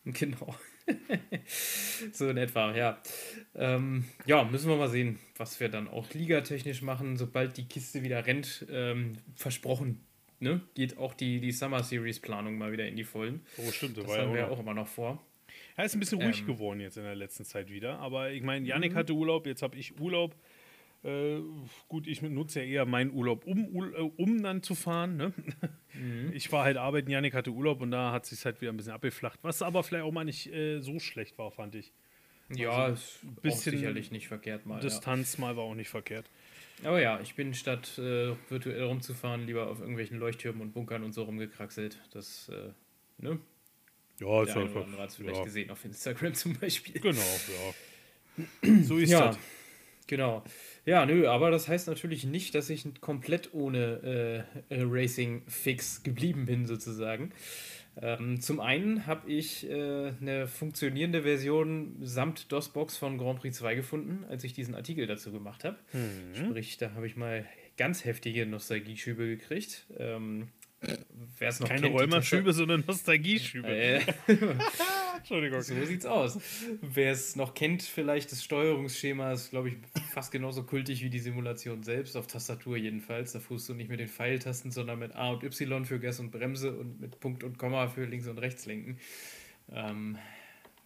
Genau. 0.05 0.55
so 2.13 2.29
in 2.29 2.37
etwa, 2.37 2.75
ja. 2.75 3.01
Ähm, 3.55 4.05
ja, 4.25 4.43
müssen 4.43 4.69
wir 4.69 4.77
mal 4.77 4.89
sehen, 4.89 5.19
was 5.35 5.59
wir 5.59 5.69
dann 5.69 5.87
auch 5.87 6.13
ligatechnisch 6.13 6.81
machen, 6.81 7.17
sobald 7.17 7.57
die 7.57 7.67
Kiste 7.67 8.03
wieder 8.03 8.25
rennt. 8.25 8.65
Ähm, 8.69 9.17
versprochen, 9.35 10.06
ne? 10.39 10.61
Geht 10.75 10.97
auch 10.97 11.13
die, 11.13 11.39
die 11.39 11.51
Summer 11.51 11.83
Series 11.83 12.19
Planung 12.19 12.57
mal 12.57 12.71
wieder 12.71 12.87
in 12.87 12.95
die 12.95 13.03
Vollen. 13.03 13.41
Oh, 13.57 13.71
stimmt, 13.71 13.97
Das 13.97 14.07
war 14.07 14.17
ja 14.17 14.23
haben 14.23 14.33
wir 14.33 14.39
ja 14.41 14.47
auch. 14.49 14.59
immer 14.59 14.73
noch 14.73 14.87
vor. 14.87 15.21
Ja, 15.77 15.83
ist 15.83 15.93
ein 15.95 15.99
bisschen 15.99 16.21
ruhig 16.21 16.39
Ähm. 16.41 16.47
geworden 16.47 16.79
jetzt 16.79 16.97
in 16.97 17.03
der 17.03 17.15
letzten 17.15 17.45
Zeit 17.45 17.69
wieder. 17.69 17.99
Aber 17.99 18.31
ich 18.31 18.43
meine, 18.43 18.65
Yannick 18.67 18.93
Mhm. 18.93 18.97
hatte 18.97 19.13
Urlaub, 19.13 19.45
jetzt 19.47 19.61
habe 19.61 19.77
ich 19.77 19.99
Urlaub. 19.99 20.35
Äh, 21.03 21.37
gut, 21.87 22.07
ich 22.07 22.21
nutze 22.23 22.59
ja 22.61 22.65
eher 22.65 22.85
meinen 22.85 23.11
Urlaub, 23.11 23.45
um, 23.45 23.59
äh, 23.93 23.99
um 24.17 24.41
dann 24.41 24.63
zu 24.63 24.73
fahren. 24.75 25.15
Ne? 25.15 25.33
Mhm. 25.93 26.31
Ich 26.33 26.51
war 26.51 26.63
halt 26.65 26.75
arbeiten, 26.77 27.09
Yannick 27.11 27.33
hatte 27.35 27.51
Urlaub 27.51 27.81
und 27.81 27.91
da 27.91 28.11
hat 28.11 28.25
sich 28.25 28.43
halt 28.45 28.59
wieder 28.61 28.71
ein 28.73 28.77
bisschen 28.77 28.93
abgeflacht. 28.93 29.39
Was 29.43 29.61
aber 29.61 29.83
vielleicht 29.83 30.03
auch 30.05 30.11
mal 30.11 30.25
nicht 30.25 30.51
äh, 30.51 30.79
so 30.79 30.99
schlecht 30.99 31.37
war, 31.37 31.51
fand 31.51 31.75
ich. 31.75 31.93
Ja, 32.55 32.87
ist 32.87 33.19
Also 33.23 33.41
bisschen 33.41 33.73
auch 33.75 33.77
sicherlich 33.79 34.11
nicht 34.11 34.27
verkehrt 34.27 34.65
mal. 34.65 34.75
Ja. 34.75 34.79
Distanz 34.81 35.37
mal 35.37 35.55
war 35.55 35.63
auch 35.65 35.75
nicht 35.75 35.89
verkehrt. 35.89 36.25
Aber 36.83 37.01
ja, 37.01 37.19
ich 37.21 37.35
bin 37.35 37.53
statt 37.53 37.97
äh, 37.97 38.35
virtuell 38.49 38.83
rumzufahren, 38.83 39.45
lieber 39.47 39.67
auf 39.67 39.79
irgendwelchen 39.79 40.19
Leuchttürmen 40.19 40.61
und 40.61 40.73
Bunkern 40.73 41.03
und 41.03 41.13
so 41.13 41.23
rumgekraxelt. 41.23 41.99
Das, 42.11 42.49
äh, 42.49 42.71
ne? 43.17 43.39
Ja, 44.19 44.45
Der 44.45 44.55
eine 44.55 44.71
oder 44.71 44.83
andere 44.83 45.01
hat 45.01 45.09
es 45.09 45.15
vielleicht 45.15 45.37
ja. 45.37 45.43
gesehen 45.43 45.69
auf 45.69 45.83
Instagram 45.85 46.33
zum 46.35 46.53
Beispiel. 46.57 46.99
Genau, 47.01 47.19
ja. 47.19 48.43
So 48.83 48.97
ist 48.97 49.09
Ja, 49.09 49.27
das. 49.27 49.37
genau. 50.07 50.43
Ja, 50.85 51.05
nö, 51.05 51.27
aber 51.27 51.51
das 51.51 51.67
heißt 51.67 51.87
natürlich 51.87 52.23
nicht, 52.23 52.55
dass 52.55 52.69
ich 52.69 52.85
komplett 53.01 53.53
ohne 53.53 54.45
äh, 54.69 54.75
äh, 54.75 54.83
Racing 54.83 55.43
Fix 55.47 56.03
geblieben 56.03 56.45
bin, 56.45 56.65
sozusagen. 56.65 57.31
Ähm, 58.01 58.39
zum 58.41 58.59
einen 58.59 59.07
habe 59.07 59.29
ich 59.31 59.69
äh, 59.69 60.13
eine 60.21 60.47
funktionierende 60.47 61.23
Version 61.23 61.95
samt 62.01 62.51
DOS-Box 62.51 62.97
von 62.97 63.17
Grand 63.17 63.39
Prix 63.39 63.57
2 63.57 63.75
gefunden, 63.75 64.25
als 64.29 64.43
ich 64.43 64.53
diesen 64.53 64.75
Artikel 64.75 65.07
dazu 65.07 65.31
gemacht 65.31 65.63
habe. 65.63 65.77
Sprich, 66.35 66.77
da 66.77 66.93
habe 66.93 67.07
ich 67.07 67.15
mal 67.15 67.45
ganz 67.77 68.05
heftige 68.05 68.45
Nostalgieschübe 68.45 69.27
gekriegt. 69.27 69.85
Ähm, 69.97 70.49
Wer 71.39 71.49
es 71.49 71.59
noch 71.59 71.69
Keine 71.69 71.87
Rheumaschübe, 71.87 72.53
sondern 72.53 72.83
Nostalgieschübe. 72.85 73.67
Äh, 73.67 74.01
Entschuldigung. 75.17 75.61
so 75.61 75.85
sieht's 75.85 76.05
aus. 76.05 76.39
Wer 76.81 77.11
es 77.11 77.35
noch 77.35 77.53
kennt, 77.53 77.83
vielleicht 77.83 78.31
das 78.31 78.43
Steuerungsschema 78.43 79.33
ist, 79.33 79.49
glaube 79.49 79.69
ich, 79.69 79.75
fast 80.13 80.31
genauso 80.31 80.63
kultig 80.63 81.03
wie 81.03 81.09
die 81.09 81.19
Simulation 81.19 81.83
selbst, 81.83 82.15
auf 82.15 82.27
Tastatur 82.27 82.77
jedenfalls. 82.77 83.33
Da 83.33 83.39
fußt 83.39 83.69
du 83.69 83.73
nicht 83.73 83.89
mit 83.89 83.99
den 83.99 84.07
Pfeiltasten, 84.07 84.71
sondern 84.71 84.99
mit 84.99 85.15
A 85.15 85.31
und 85.31 85.43
Y 85.43 85.85
für 85.85 85.99
Gas 85.99 86.19
und 86.19 86.31
Bremse 86.31 86.75
und 86.75 86.99
mit 86.99 87.19
Punkt 87.19 87.43
und 87.43 87.57
Komma 87.57 87.87
für 87.87 88.05
links 88.05 88.27
und 88.27 88.37
rechts 88.37 88.65
lenken. 88.65 88.99
Ähm, 89.71 90.17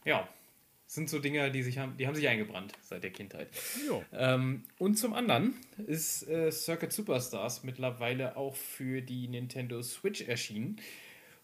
ja, 0.06 0.28
sind 0.92 1.10
so 1.10 1.20
Dinge, 1.20 1.50
die, 1.52 1.64
sich 1.64 1.78
haben, 1.78 1.96
die 1.96 2.06
haben 2.06 2.16
sich 2.16 2.28
eingebrannt 2.28 2.74
seit 2.82 3.04
der 3.04 3.12
Kindheit. 3.12 3.48
Ähm, 4.12 4.64
und 4.78 4.96
zum 4.96 5.14
anderen 5.14 5.54
ist 5.88 6.28
äh, 6.28 6.52
Circuit 6.52 6.92
Superstars 6.92 7.64
mittlerweile 7.64 8.36
auch 8.36 8.58
für 8.58 9.02
die 9.02 9.30
Nintendo 9.30 9.82
Switch 9.84 10.20
erschienen. 10.22 10.82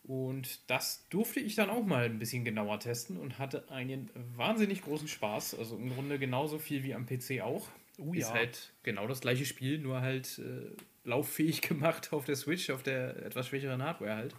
Und 0.04 0.60
das 0.70 1.08
durfte 1.10 1.39
ich 1.39 1.56
dann 1.56 1.70
auch 1.70 1.86
mal 1.86 2.04
ein 2.04 2.20
bisschen 2.20 2.44
genauer 2.44 2.82
testen 2.82 3.16
und 3.16 3.39
hatte 3.39 3.72
einen 3.72 4.10
wahnsinnig 4.36 4.82
großen 4.82 5.08
Spaß. 5.08 5.58
Also 5.58 5.77
im 5.77 5.94
Grunde 5.94 6.20
genauso 6.20 6.60
viel 6.60 6.84
wie 6.84 6.94
am 6.94 7.06
PC 7.06 7.39
auch. 7.42 7.70
Oh 8.00 8.13
Ist 8.13 8.27
ja. 8.27 8.34
halt 8.34 8.74
genau 8.84 9.08
das 9.08 9.22
gleiche 9.22 9.46
Spiel, 9.46 9.80
nur 9.80 10.01
halt 10.01 10.39
äh, 10.39 10.75
lauffähig 11.08 11.62
gemacht 11.68 12.12
auf 12.12 12.25
der 12.25 12.36
Switch, 12.36 12.70
auf 12.70 12.84
der 12.84 13.16
etwas 13.25 13.48
schwächeren 13.48 13.82
Hardware 13.82 14.16
halt. 14.16 14.36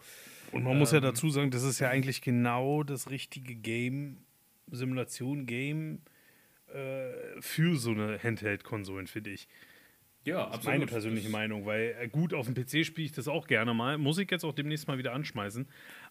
Und 0.53 0.65
man 0.65 0.79
muss 0.79 0.93
ja 0.93 0.99
Ähm, 0.99 1.05
dazu 1.05 1.31
sagen, 1.31 1.51
das 1.51 1.63
ist 1.63 1.79
ja 1.79 1.89
eigentlich 1.89 2.21
genau 2.21 2.83
das 2.83 3.11
richtige 3.11 3.55
Game, 3.55 4.19
Simulation, 4.71 5.47
Game 5.47 6.03
äh, 6.73 7.11
für 7.41 7.77
so 7.77 7.91
eine 7.91 8.23
Handheld-Konsolen, 8.23 9.07
finde 9.07 9.31
ich. 9.31 9.49
Ja, 10.25 10.47
Das 10.51 10.59
ist 10.59 10.65
meine 10.65 10.85
persönliche 10.87 11.31
Meinung, 11.31 11.65
weil 11.65 11.97
äh, 11.99 12.09
gut, 12.09 12.35
auf 12.35 12.47
dem 12.51 12.55
PC 12.55 12.85
spiele 12.85 13.07
ich 13.07 13.13
das 13.13 13.29
auch 13.29 13.47
gerne 13.47 13.73
mal. 13.73 13.97
Muss 13.97 14.19
ich 14.19 14.31
jetzt 14.31 14.45
auch 14.45 14.53
demnächst 14.53 14.87
mal 14.87 14.99
wieder 14.99 15.13
anschmeißen. 15.15 15.67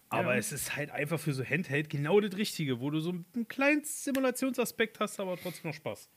Aber 0.08 0.32
Ja. 0.32 0.38
es 0.38 0.50
ist 0.50 0.74
halt 0.74 0.90
einfach 0.90 1.20
für 1.20 1.32
so 1.34 1.44
Handheld 1.44 1.88
genau 1.90 2.18
das 2.20 2.36
Richtige, 2.36 2.80
wo 2.80 2.90
du 2.90 2.98
so 3.00 3.10
einen 3.10 3.46
kleinen 3.48 3.84
Simulationsaspekt 3.84 4.98
hast, 4.98 5.20
aber 5.20 5.36
trotzdem 5.36 5.70
noch 5.70 5.74
Spaß. 5.76 6.10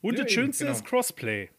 Und 0.00 0.18
Ja, 0.18 0.24
das 0.24 0.32
Schönste 0.32 0.64
genau. 0.64 0.76
ist 0.76 0.84
Crossplay. 0.84 1.50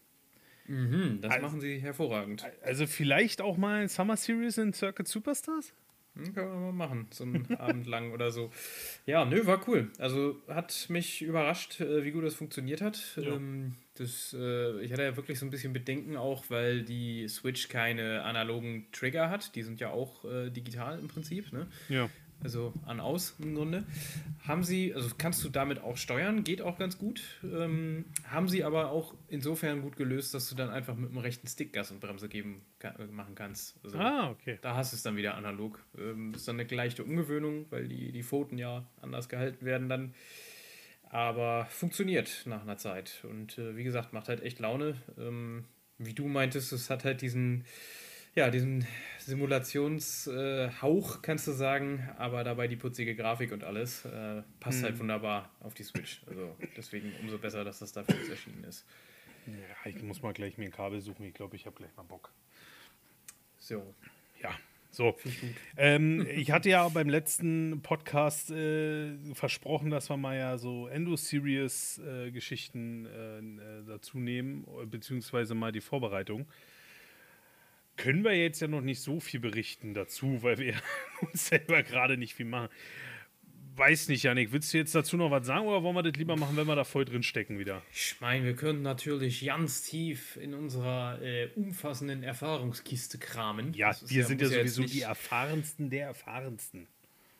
Mhm, 0.66 1.20
das 1.22 1.30
Also- 1.32 1.46
machen 1.46 1.60
sie 1.60 1.78
hervorragend. 1.78 2.44
Also 2.62 2.86
vielleicht 2.86 3.40
auch 3.40 3.56
mal 3.56 3.82
ein 3.82 3.88
Summer 3.88 4.16
Series 4.16 4.58
in 4.58 4.72
Circuit 4.72 5.06
Superstars? 5.08 5.72
Hm, 6.16 6.34
Können 6.34 6.50
wir 6.50 6.58
mal 6.58 6.72
machen, 6.72 7.06
so 7.10 7.24
einen 7.24 7.46
Abend 7.58 7.86
lang 7.86 8.12
oder 8.12 8.30
so. 8.30 8.50
Ja, 9.04 9.24
nö, 9.24 9.46
war 9.46 9.66
cool. 9.68 9.90
Also 9.98 10.36
hat 10.48 10.86
mich 10.88 11.22
überrascht, 11.22 11.80
äh, 11.80 12.04
wie 12.04 12.10
gut 12.10 12.24
das 12.24 12.34
funktioniert 12.34 12.80
hat. 12.80 12.98
Ja. 13.16 13.34
Ähm, 13.34 13.74
das, 13.94 14.34
äh, 14.38 14.80
ich 14.80 14.92
hatte 14.92 15.02
ja 15.02 15.16
wirklich 15.16 15.38
so 15.38 15.46
ein 15.46 15.50
bisschen 15.50 15.72
Bedenken 15.72 16.16
auch, 16.16 16.44
weil 16.48 16.82
die 16.82 17.28
Switch 17.28 17.68
keine 17.68 18.22
analogen 18.22 18.86
Trigger 18.92 19.30
hat. 19.30 19.54
Die 19.54 19.62
sind 19.62 19.80
ja 19.80 19.90
auch 19.90 20.24
äh, 20.24 20.50
digital 20.50 20.98
im 20.98 21.08
Prinzip, 21.08 21.52
ne? 21.52 21.66
Ja. 21.88 22.08
Also 22.42 22.72
an 22.84 23.00
aus 23.00 23.34
im 23.38 23.54
Grunde. 23.54 23.84
Haben 24.46 24.62
sie, 24.62 24.94
also 24.94 25.10
kannst 25.16 25.42
du 25.42 25.48
damit 25.48 25.80
auch 25.82 25.96
steuern, 25.96 26.44
geht 26.44 26.60
auch 26.62 26.78
ganz 26.78 26.98
gut. 26.98 27.22
Ähm, 27.42 28.04
haben 28.28 28.48
sie 28.48 28.62
aber 28.62 28.90
auch 28.90 29.14
insofern 29.28 29.82
gut 29.82 29.96
gelöst, 29.96 30.34
dass 30.34 30.48
du 30.48 30.54
dann 30.54 30.70
einfach 30.70 30.94
mit 30.94 31.10
dem 31.10 31.18
rechten 31.18 31.48
Stick 31.48 31.72
Gas 31.72 31.90
und 31.90 32.00
Bremse 32.00 32.28
geben 32.28 32.62
äh, 32.82 33.06
machen 33.06 33.34
kannst. 33.34 33.82
Also, 33.82 33.98
Ah, 33.98 34.30
okay. 34.30 34.58
da 34.60 34.76
hast 34.76 34.92
du 34.92 34.96
es 34.96 35.02
dann 35.02 35.16
wieder 35.16 35.34
analog. 35.34 35.82
Ähm, 35.98 36.34
ist 36.34 36.46
dann 36.46 36.60
eine 36.60 36.68
leichte 36.68 37.02
Umgewöhnung, 37.04 37.66
weil 37.70 37.88
die, 37.88 38.12
die 38.12 38.22
Pfoten 38.22 38.58
ja 38.58 38.86
anders 39.00 39.28
gehalten 39.28 39.64
werden 39.64 39.88
dann. 39.88 40.14
Aber 41.08 41.66
funktioniert 41.70 42.42
nach 42.46 42.62
einer 42.62 42.76
Zeit. 42.76 43.24
Und 43.28 43.58
äh, 43.58 43.76
wie 43.76 43.84
gesagt, 43.84 44.12
macht 44.12 44.28
halt 44.28 44.42
echt 44.42 44.58
Laune. 44.58 44.96
Ähm, 45.18 45.64
wie 45.98 46.14
du 46.14 46.26
meintest, 46.28 46.72
es 46.72 46.90
hat 46.90 47.04
halt 47.04 47.22
diesen, 47.22 47.64
ja, 48.36 48.50
diesen 48.50 48.86
Simulationshauch, 49.18 51.22
kannst 51.22 51.48
du 51.48 51.52
sagen, 51.52 52.06
aber 52.18 52.44
dabei 52.44 52.68
die 52.68 52.76
putzige 52.76 53.16
Grafik 53.16 53.50
und 53.50 53.64
alles. 53.64 54.04
Äh, 54.04 54.42
passt 54.60 54.82
halt 54.82 54.98
wunderbar 54.98 55.48
auf 55.60 55.72
die 55.72 55.84
Switch. 55.84 56.20
Also 56.28 56.54
deswegen 56.76 57.14
umso 57.22 57.38
besser, 57.38 57.64
dass 57.64 57.78
das 57.78 57.92
dafür 57.92 58.14
jetzt 58.14 58.28
erschienen 58.28 58.62
ist. 58.64 58.84
Ja, 59.46 59.90
ich 59.90 60.02
muss 60.02 60.20
mal 60.22 60.34
gleich 60.34 60.58
mir 60.58 60.66
ein 60.66 60.70
Kabel 60.70 61.00
suchen. 61.00 61.24
Ich 61.24 61.32
glaube, 61.32 61.56
ich 61.56 61.64
habe 61.64 61.76
gleich 61.76 61.96
mal 61.96 62.02
Bock. 62.02 62.30
So. 63.56 63.94
Ja, 64.42 64.50
so. 64.90 65.16
Ähm, 65.78 66.26
ich 66.34 66.50
hatte 66.50 66.68
ja 66.68 66.86
beim 66.88 67.08
letzten 67.08 67.80
Podcast 67.82 68.50
äh, 68.50 69.16
versprochen, 69.32 69.88
dass 69.90 70.10
wir 70.10 70.18
mal 70.18 70.36
ja 70.36 70.58
so 70.58 70.88
Endo-Series-Geschichten 70.88 73.06
äh, 73.06 73.38
äh, 73.38 73.82
dazu 73.86 74.18
nehmen, 74.18 74.66
beziehungsweise 74.90 75.54
mal 75.54 75.72
die 75.72 75.80
Vorbereitung. 75.80 76.46
Können 77.96 78.24
wir 78.24 78.34
jetzt 78.34 78.60
ja 78.60 78.68
noch 78.68 78.82
nicht 78.82 79.00
so 79.00 79.20
viel 79.20 79.40
berichten 79.40 79.94
dazu, 79.94 80.42
weil 80.42 80.58
wir 80.58 80.74
uns 81.20 81.48
selber 81.48 81.82
gerade 81.82 82.16
nicht 82.16 82.34
viel 82.34 82.46
machen. 82.46 82.68
Weiß 83.76 84.08
nicht, 84.08 84.22
Janik, 84.22 84.52
willst 84.52 84.72
du 84.72 84.78
jetzt 84.78 84.94
dazu 84.94 85.18
noch 85.18 85.30
was 85.30 85.46
sagen 85.46 85.66
oder 85.66 85.82
wollen 85.82 85.94
wir 85.94 86.02
das 86.02 86.14
lieber 86.14 86.34
machen, 86.34 86.56
wenn 86.56 86.66
wir 86.66 86.76
da 86.76 86.84
voll 86.84 87.04
drin 87.04 87.22
stecken 87.22 87.58
wieder? 87.58 87.82
Ich 87.92 88.16
meine, 88.20 88.46
wir 88.46 88.56
können 88.56 88.80
natürlich 88.80 89.44
ganz 89.44 89.82
tief 89.82 90.38
in 90.38 90.54
unserer 90.54 91.20
äh, 91.20 91.48
umfassenden 91.56 92.22
Erfahrungskiste 92.22 93.18
kramen. 93.18 93.74
Ja, 93.74 93.94
wir 94.06 94.24
sind 94.24 94.40
ja 94.40 94.46
muss 94.46 94.56
jetzt 94.56 94.74
sowieso 94.74 94.94
die 94.94 95.02
erfahrensten 95.02 95.90
der 95.90 96.06
erfahrensten. 96.06 96.86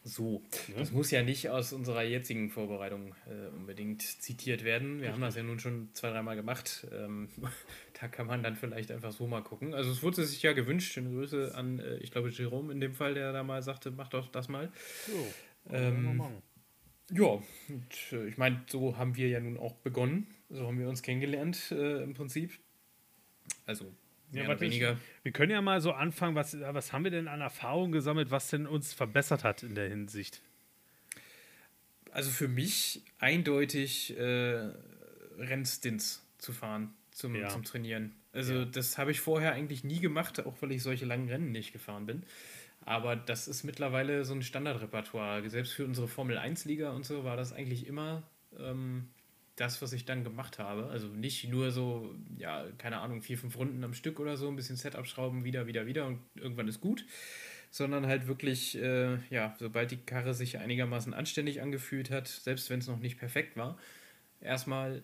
So. 0.06 0.40
Das 0.76 0.92
muss 0.92 1.10
ja 1.10 1.24
nicht 1.24 1.50
aus 1.50 1.72
unserer 1.72 2.04
jetzigen 2.04 2.48
Vorbereitung 2.48 3.16
äh, 3.26 3.48
unbedingt 3.56 4.02
zitiert 4.02 4.62
werden. 4.62 5.00
Wir 5.00 5.12
haben 5.12 5.20
das 5.20 5.34
ja 5.34 5.42
nun 5.42 5.58
schon 5.58 5.88
zwei, 5.94 6.10
dreimal 6.10 6.36
gemacht. 6.36 6.86
Ähm, 6.92 7.28
da 8.00 8.06
kann 8.06 8.28
man 8.28 8.40
dann 8.44 8.54
vielleicht 8.54 8.92
einfach 8.92 9.10
so 9.10 9.26
mal 9.26 9.42
gucken. 9.42 9.74
Also 9.74 9.90
es 9.90 10.04
wurde 10.04 10.24
sich 10.24 10.40
ja 10.42 10.52
gewünscht. 10.52 10.92
Schöne 10.92 11.10
Grüße 11.10 11.56
an, 11.56 11.80
äh, 11.80 11.96
ich 11.96 12.12
glaube, 12.12 12.30
Jerome 12.30 12.72
in 12.72 12.80
dem 12.80 12.94
Fall, 12.94 13.14
der 13.14 13.32
da 13.32 13.42
mal 13.42 13.62
sagte, 13.62 13.90
mach 13.90 14.08
doch 14.08 14.28
das 14.28 14.48
mal. 14.48 14.70
So, 15.06 15.26
Ähm, 15.74 16.22
Ja, 17.12 17.42
und, 17.68 18.12
äh, 18.12 18.28
ich 18.28 18.38
meine, 18.38 18.62
so 18.68 18.96
haben 18.96 19.16
wir 19.16 19.28
ja 19.28 19.40
nun 19.40 19.58
auch 19.58 19.74
begonnen. 19.74 20.28
So 20.50 20.68
haben 20.68 20.78
wir 20.78 20.88
uns 20.88 21.02
kennengelernt 21.02 21.72
äh, 21.72 22.04
im 22.04 22.14
Prinzip. 22.14 22.52
Also 23.64 23.92
Ja, 24.42 24.48
warte, 24.48 24.60
weniger. 24.62 24.96
Wir 25.22 25.32
können 25.32 25.52
ja 25.52 25.60
mal 25.62 25.80
so 25.80 25.92
anfangen, 25.92 26.34
was, 26.34 26.58
was 26.60 26.92
haben 26.92 27.04
wir 27.04 27.10
denn 27.10 27.28
an 27.28 27.40
Erfahrung 27.40 27.92
gesammelt, 27.92 28.30
was 28.30 28.48
denn 28.48 28.66
uns 28.66 28.92
verbessert 28.92 29.44
hat 29.44 29.62
in 29.62 29.74
der 29.74 29.88
Hinsicht? 29.88 30.40
Also 32.12 32.30
für 32.30 32.48
mich 32.48 33.02
eindeutig 33.18 34.16
äh, 34.16 34.70
Rennstints 35.38 36.24
zu 36.38 36.52
fahren 36.52 36.94
zum, 37.10 37.34
Ja. 37.34 37.48
zum 37.48 37.64
Trainieren. 37.64 38.14
Also 38.32 38.54
Ja. 38.54 38.64
das 38.64 38.98
habe 38.98 39.10
ich 39.10 39.20
vorher 39.20 39.52
eigentlich 39.52 39.84
nie 39.84 40.00
gemacht, 40.00 40.44
auch 40.44 40.54
weil 40.60 40.72
ich 40.72 40.82
solche 40.82 41.04
langen 41.04 41.28
Rennen 41.28 41.52
nicht 41.52 41.72
gefahren 41.72 42.06
bin. 42.06 42.22
Aber 42.84 43.16
das 43.16 43.48
ist 43.48 43.64
mittlerweile 43.64 44.24
so 44.24 44.32
ein 44.34 44.42
Standardrepertoire. 44.42 45.48
Selbst 45.50 45.72
für 45.72 45.84
unsere 45.84 46.06
Formel 46.08 46.38
1-Liga 46.38 46.90
und 46.90 47.04
so 47.04 47.24
war 47.24 47.36
das 47.36 47.52
eigentlich 47.52 47.86
immer 47.86 48.22
ähm, 48.58 49.08
das, 49.56 49.82
was 49.82 49.92
ich 49.92 50.04
dann 50.04 50.22
gemacht 50.22 50.58
habe. 50.58 50.86
Also 50.86 51.08
nicht 51.08 51.48
nur 51.48 51.70
so, 51.70 52.14
ja, 52.38 52.64
keine 52.78 52.98
Ahnung, 52.98 53.22
vier, 53.22 53.38
fünf 53.38 53.56
Runden 53.56 53.82
am 53.84 53.94
Stück 53.94 54.20
oder 54.20 54.36
so, 54.36 54.48
ein 54.48 54.56
bisschen 54.56 54.76
Setup 54.76 55.06
schrauben, 55.06 55.44
wieder, 55.44 55.66
wieder, 55.66 55.86
wieder 55.86 56.06
und 56.06 56.20
irgendwann 56.36 56.68
ist 56.68 56.80
gut. 56.80 57.04
sondern 57.70 58.06
halt 58.06 58.26
wirklich, 58.26 58.78
äh, 58.78 59.18
ja, 59.28 59.54
sobald 59.58 59.90
die 59.90 59.98
Karre 59.98 60.34
sich 60.34 60.58
einigermaßen 60.58 61.12
anständig 61.12 61.60
angefühlt 61.60 62.10
hat, 62.10 62.26
selbst 62.26 62.70
wenn 62.70 62.78
es 62.78 62.88
noch 62.88 62.98
nicht 62.98 63.18
perfekt 63.18 63.56
war, 63.56 63.76
erstmal 64.40 65.02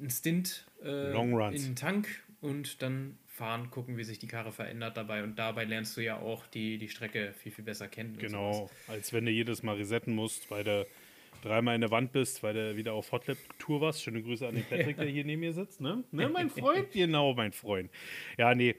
ein 0.00 0.10
Stint 0.10 0.66
äh, 0.84 1.12
in 1.12 1.62
den 1.62 1.76
Tank 1.76 2.08
und 2.40 2.80
dann 2.82 3.18
fahren, 3.26 3.70
gucken, 3.70 3.96
wie 3.96 4.04
sich 4.04 4.18
die 4.18 4.26
Karre 4.26 4.52
verändert 4.52 4.96
dabei. 4.96 5.24
Und 5.24 5.36
dabei 5.38 5.64
lernst 5.64 5.96
du 5.96 6.00
ja 6.00 6.18
auch 6.18 6.46
die, 6.46 6.78
die 6.78 6.88
Strecke 6.88 7.32
viel, 7.32 7.50
viel 7.50 7.64
besser 7.64 7.88
kennen. 7.88 8.16
Genau, 8.18 8.70
als 8.88 9.12
wenn 9.12 9.24
du 9.24 9.30
jedes 9.30 9.62
Mal 9.62 9.76
resetten 9.76 10.14
musst, 10.14 10.50
weil 10.50 10.64
du 10.64 10.86
dreimal 11.42 11.74
in 11.74 11.80
der 11.80 11.90
Wand 11.90 12.12
bist, 12.12 12.42
weil 12.42 12.54
du 12.54 12.76
wieder 12.76 12.94
auf 12.94 13.12
Hotlap-Tour 13.12 13.80
warst. 13.80 14.02
Schöne 14.02 14.22
Grüße 14.22 14.46
an 14.46 14.54
den 14.54 14.64
Patrick, 14.64 14.96
der 14.96 15.06
hier 15.06 15.24
neben 15.24 15.40
mir 15.40 15.52
sitzt. 15.52 15.80
Ne, 15.80 16.04
ne 16.10 16.28
mein 16.28 16.50
Freund? 16.50 16.88
Genau, 16.92 17.34
mein 17.34 17.52
Freund. 17.52 17.90
Ja, 18.38 18.54
nee. 18.54 18.76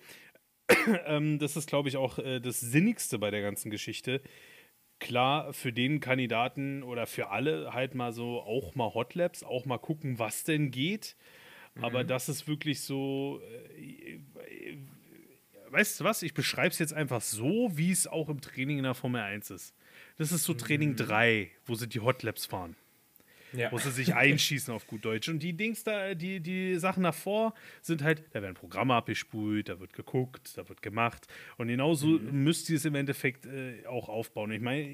ähm, 1.06 1.39
das 1.39 1.56
ist, 1.56 1.67
glaube 1.67 1.89
ich, 1.89 1.97
auch 1.97 2.19
äh, 2.19 2.39
das 2.39 2.60
Sinnigste 2.60 3.19
bei 3.19 3.32
der 3.32 3.41
ganzen 3.41 3.69
Geschichte. 3.69 4.21
Klar, 4.99 5.54
für 5.54 5.73
den 5.73 5.99
Kandidaten 5.99 6.82
oder 6.84 7.06
für 7.06 7.30
alle 7.30 7.73
halt 7.73 7.93
mal 7.93 8.13
so 8.13 8.41
auch 8.41 8.73
mal 8.76 8.93
Hotlaps, 8.93 9.43
auch 9.43 9.65
mal 9.65 9.78
gucken, 9.78 10.17
was 10.17 10.43
denn 10.43 10.71
geht. 10.71 11.15
Aber 11.82 12.04
das 12.04 12.30
ist 12.30 12.47
wirklich 12.47 12.82
so, 12.82 13.41
äh, 13.76 14.13
äh, 14.13 14.78
weißt 15.71 15.99
du 15.99 16.04
was, 16.04 16.21
ich 16.21 16.34
beschreibe 16.34 16.69
es 16.69 16.80
jetzt 16.80 16.93
einfach 16.93 17.21
so, 17.21 17.71
wie 17.73 17.91
es 17.91 18.08
auch 18.08 18.30
im 18.30 18.41
Training 18.41 18.78
in 18.78 18.84
der 18.84 18.93
Formel 18.93 19.21
1 19.21 19.49
ist. 19.49 19.76
Das 20.17 20.32
ist 20.32 20.43
so 20.43 20.54
Training 20.54 20.95
3, 20.95 21.49
wo 21.65 21.76
sie 21.76 21.88
die 21.88 21.99
Hotlaps 21.99 22.45
fahren 22.45 22.76
Ja. 23.54 23.71
wo 23.71 23.78
sie 23.78 23.91
sich 23.99 24.13
einschießen 24.15 24.73
auf 24.73 24.86
gut 24.88 25.06
Deutsch. 25.06 25.28
Und 25.30 25.39
die 25.41 25.54
Dings 25.54 25.84
da, 25.84 26.13
die, 26.15 26.39
die 26.39 26.76
Sachen 26.76 27.04
davor 27.04 27.54
sind 27.82 28.04
halt, 28.04 28.23
da 28.32 28.41
werden 28.41 28.54
Programme 28.56 28.93
abgespult, 28.95 29.69
da 29.69 29.80
wird 29.80 29.93
geguckt, 29.93 30.56
da 30.56 30.67
wird 30.69 30.82
gemacht. 30.82 31.28
Und 31.58 31.67
genauso 31.67 32.08
müsst 32.19 32.69
ihr 32.69 32.78
es 32.78 32.86
im 32.86 32.95
Endeffekt 32.95 33.45
äh, 33.45 33.86
auch 33.88 34.08
aufbauen. 34.10 34.52
Ich 34.52 34.62
meine, 34.62 34.88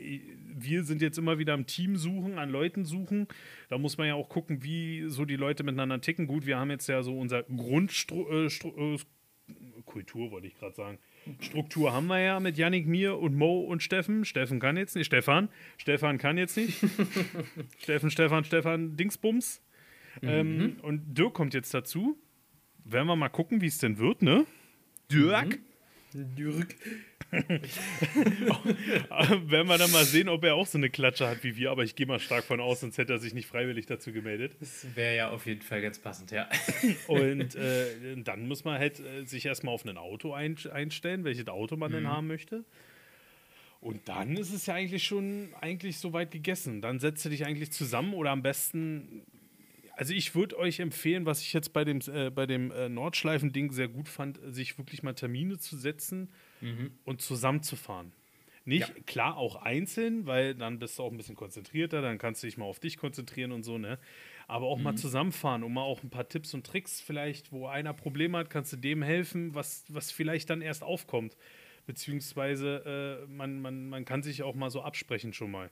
wir 0.56 0.84
sind 0.84 1.02
jetzt 1.02 1.18
immer 1.18 1.38
wieder 1.38 1.54
am 1.54 1.66
Team 1.68 1.96
suchen, 1.98 2.38
an 2.38 2.50
Leuten 2.50 2.86
suchen. 2.86 3.28
Da 3.70 3.78
muss 3.78 3.98
man 3.98 4.08
ja 4.08 4.16
auch 4.16 4.30
gucken, 4.30 4.64
wie 4.64 5.06
so 5.08 5.26
die 5.26 5.36
Leute 5.38 5.64
miteinander 5.64 6.00
ticken. 6.02 6.28
Gut, 6.28 6.46
wir 6.46 6.58
haben 6.58 6.72
jetzt 6.72 6.88
ja 6.88 7.02
so 7.04 7.18
unser 7.18 7.44
Grundstruktur, 7.44 8.46
äh, 8.46 8.94
äh, 8.96 9.00
Kultur 9.86 10.32
wollte 10.32 10.48
ich 10.48 10.56
gerade 10.56 10.76
sagen. 10.76 11.00
Struktur 11.40 11.94
haben 11.94 12.08
wir 12.08 12.20
ja 12.20 12.40
mit 12.40 12.58
Yannick, 12.58 12.88
mir 12.88 13.18
und 13.18 13.36
Mo 13.36 13.62
und 13.62 13.84
Steffen. 13.84 14.26
Steffen 14.26 14.60
kann 14.60 14.78
jetzt 14.78 14.96
nicht. 14.96 15.06
Stefan. 15.08 15.50
Stefan 15.78 16.18
kann 16.18 16.38
jetzt 16.38 16.58
nicht. 16.58 16.80
Steffen, 17.80 18.10
Stefan, 18.10 18.44
Stefan, 18.44 18.96
Dingsbums. 18.96 19.62
Ähm, 20.22 20.78
und 20.82 21.18
Dirk 21.18 21.34
kommt 21.34 21.54
jetzt 21.54 21.74
dazu. 21.74 22.18
Werden 22.84 23.08
wir 23.08 23.16
mal 23.16 23.30
gucken, 23.30 23.62
wie 23.62 23.68
es 23.68 23.78
denn 23.78 24.00
wird, 24.00 24.22
ne? 24.22 24.46
Dirk. 25.12 25.60
Dirk. 26.14 26.76
Werden 27.32 27.68
wir 29.68 29.78
dann 29.78 29.92
mal 29.92 30.06
sehen, 30.06 30.30
ob 30.30 30.44
er 30.44 30.56
auch 30.56 30.66
so 30.66 30.80
eine 30.80 30.90
Klatsche 30.90 31.28
hat 31.28 31.44
wie 31.44 31.56
wir. 31.56 31.72
Aber 31.72 31.84
ich 31.84 31.96
gehe 31.96 32.08
mal 32.08 32.20
stark 32.20 32.44
von 32.44 32.60
aus, 32.60 32.82
sonst 32.82 32.98
hätte 32.98 33.14
er 33.14 33.20
sich 33.20 33.34
nicht 33.34 33.48
freiwillig 33.48 33.86
dazu 33.86 34.12
gemeldet. 34.12 34.56
Das 34.60 34.86
wäre 34.96 35.16
ja 35.16 35.30
auf 35.30 35.46
jeden 35.46 35.62
Fall 35.62 35.82
ganz 35.82 36.00
passend, 36.00 36.32
ja. 36.32 36.50
Und 37.08 37.56
äh, 37.56 38.18
dann 38.18 38.48
muss 38.48 38.64
man 38.64 38.80
halt 38.80 39.00
äh, 39.00 39.26
sich 39.26 39.46
erstmal 39.46 39.74
auf 39.74 39.86
ein 39.86 39.98
Auto 39.98 40.34
ein, 40.34 40.58
einstellen, 40.72 41.24
welches 41.24 41.48
Auto 41.48 41.78
man 41.78 41.92
denn 41.92 42.08
haben 42.08 42.28
möchte. 42.28 42.64
Und 43.82 44.10
dann 44.10 44.36
ist 44.36 44.54
es 44.54 44.66
ja 44.66 44.74
eigentlich 44.74 45.06
schon 45.06 45.50
eigentlich 45.62 46.00
soweit 46.00 46.32
gegessen. 46.32 46.82
Dann 46.82 47.00
setzt 47.00 47.24
du 47.24 47.30
dich 47.30 47.46
eigentlich 47.46 47.72
zusammen 47.72 48.14
oder 48.14 48.32
am 48.32 48.42
besten. 48.42 49.22
Also 50.00 50.14
ich 50.14 50.34
würde 50.34 50.58
euch 50.58 50.80
empfehlen, 50.80 51.26
was 51.26 51.42
ich 51.42 51.52
jetzt 51.52 51.74
bei 51.74 51.84
dem, 51.84 52.00
äh, 52.08 52.30
bei 52.30 52.46
dem 52.46 52.72
äh, 52.72 52.88
Nordschleifen-Ding 52.88 53.74
sehr 53.74 53.90
gut 53.90 54.08
fand, 54.08 54.40
sich 54.46 54.78
wirklich 54.78 55.04
mal 55.04 55.14
Termine 55.14 55.58
zu 55.58 55.76
setzen 55.78 56.32
und 57.04 57.22
zusammenzufahren. 57.22 58.14
Nicht, 58.64 58.88
Ja. 58.88 59.04
klar, 59.06 59.36
auch 59.36 59.58
einzeln, 59.58 60.26
weil 60.26 60.56
dann 60.56 60.80
bist 60.80 60.98
du 61.00 61.04
auch 61.04 61.12
ein 61.12 61.18
bisschen 61.18 61.36
konzentrierter, 61.36 62.02
dann 62.02 62.18
kannst 62.18 62.42
du 62.42 62.48
dich 62.48 62.56
mal 62.56 62.64
auf 62.64 62.80
dich 62.80 62.96
konzentrieren 62.96 63.52
und 63.52 63.64
so, 63.64 63.78
ne? 63.78 64.00
Aber 64.48 64.68
auch 64.68 64.80
mal 64.80 64.96
zusammenfahren, 64.96 65.64
um 65.64 65.74
mal 65.74 65.82
auch 65.82 66.02
ein 66.02 66.10
paar 66.10 66.30
Tipps 66.30 66.54
und 66.54 66.66
Tricks 66.66 67.02
vielleicht, 67.02 67.52
wo 67.52 67.68
einer 67.68 67.94
Probleme 67.94 68.38
hat, 68.38 68.50
kannst 68.50 68.72
du 68.72 68.78
dem 68.78 69.02
helfen, 69.04 69.54
was, 69.54 69.84
was 69.90 70.12
vielleicht 70.12 70.50
dann 70.50 70.62
erst 70.62 70.82
aufkommt. 70.82 71.36
Beziehungsweise 71.88 73.26
äh, 73.28 73.32
man, 73.32 73.62
man, 73.62 73.90
man 73.90 74.06
kann 74.06 74.24
sich 74.24 74.44
auch 74.44 74.56
mal 74.56 74.70
so 74.70 74.82
absprechen 74.82 75.34
schon 75.34 75.52
mal. 75.52 75.70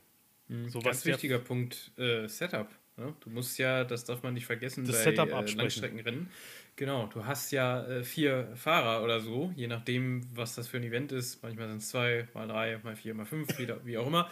So 0.68 0.80
Ganz 0.80 1.06
wichtiger 1.06 1.40
Punkt, 1.40 1.92
äh, 1.98 2.28
Setup. 2.28 2.68
Ne? 2.98 3.16
Du 3.20 3.30
musst 3.30 3.58
ja, 3.60 3.84
das 3.84 4.06
darf 4.06 4.24
man 4.24 4.34
nicht 4.34 4.46
vergessen, 4.46 4.86
Das 4.86 4.98
bei 4.98 5.04
Setup 5.04 5.30
äh, 5.30 5.34
absprechen. 5.34 5.58
Langstreckenrennen. 5.60 6.32
Genau, 6.76 7.08
du 7.08 7.26
hast 7.26 7.52
ja 7.52 7.86
äh, 7.88 8.04
vier 8.04 8.52
Fahrer 8.56 9.04
oder 9.04 9.20
so, 9.20 9.52
je 9.56 9.68
nachdem, 9.68 10.28
was 10.36 10.56
das 10.56 10.68
für 10.68 10.78
ein 10.78 10.84
Event 10.84 11.12
ist. 11.12 11.42
Manchmal 11.44 11.68
sind 11.70 11.78
es 11.80 11.90
zwei, 11.90 12.28
mal 12.34 12.48
drei, 12.48 12.80
mal 12.84 12.96
vier, 12.96 13.14
mal 13.14 13.26
fünf, 13.26 13.58
wie, 13.58 13.68
wie 13.86 13.98
auch 13.98 14.08
immer. 14.08 14.30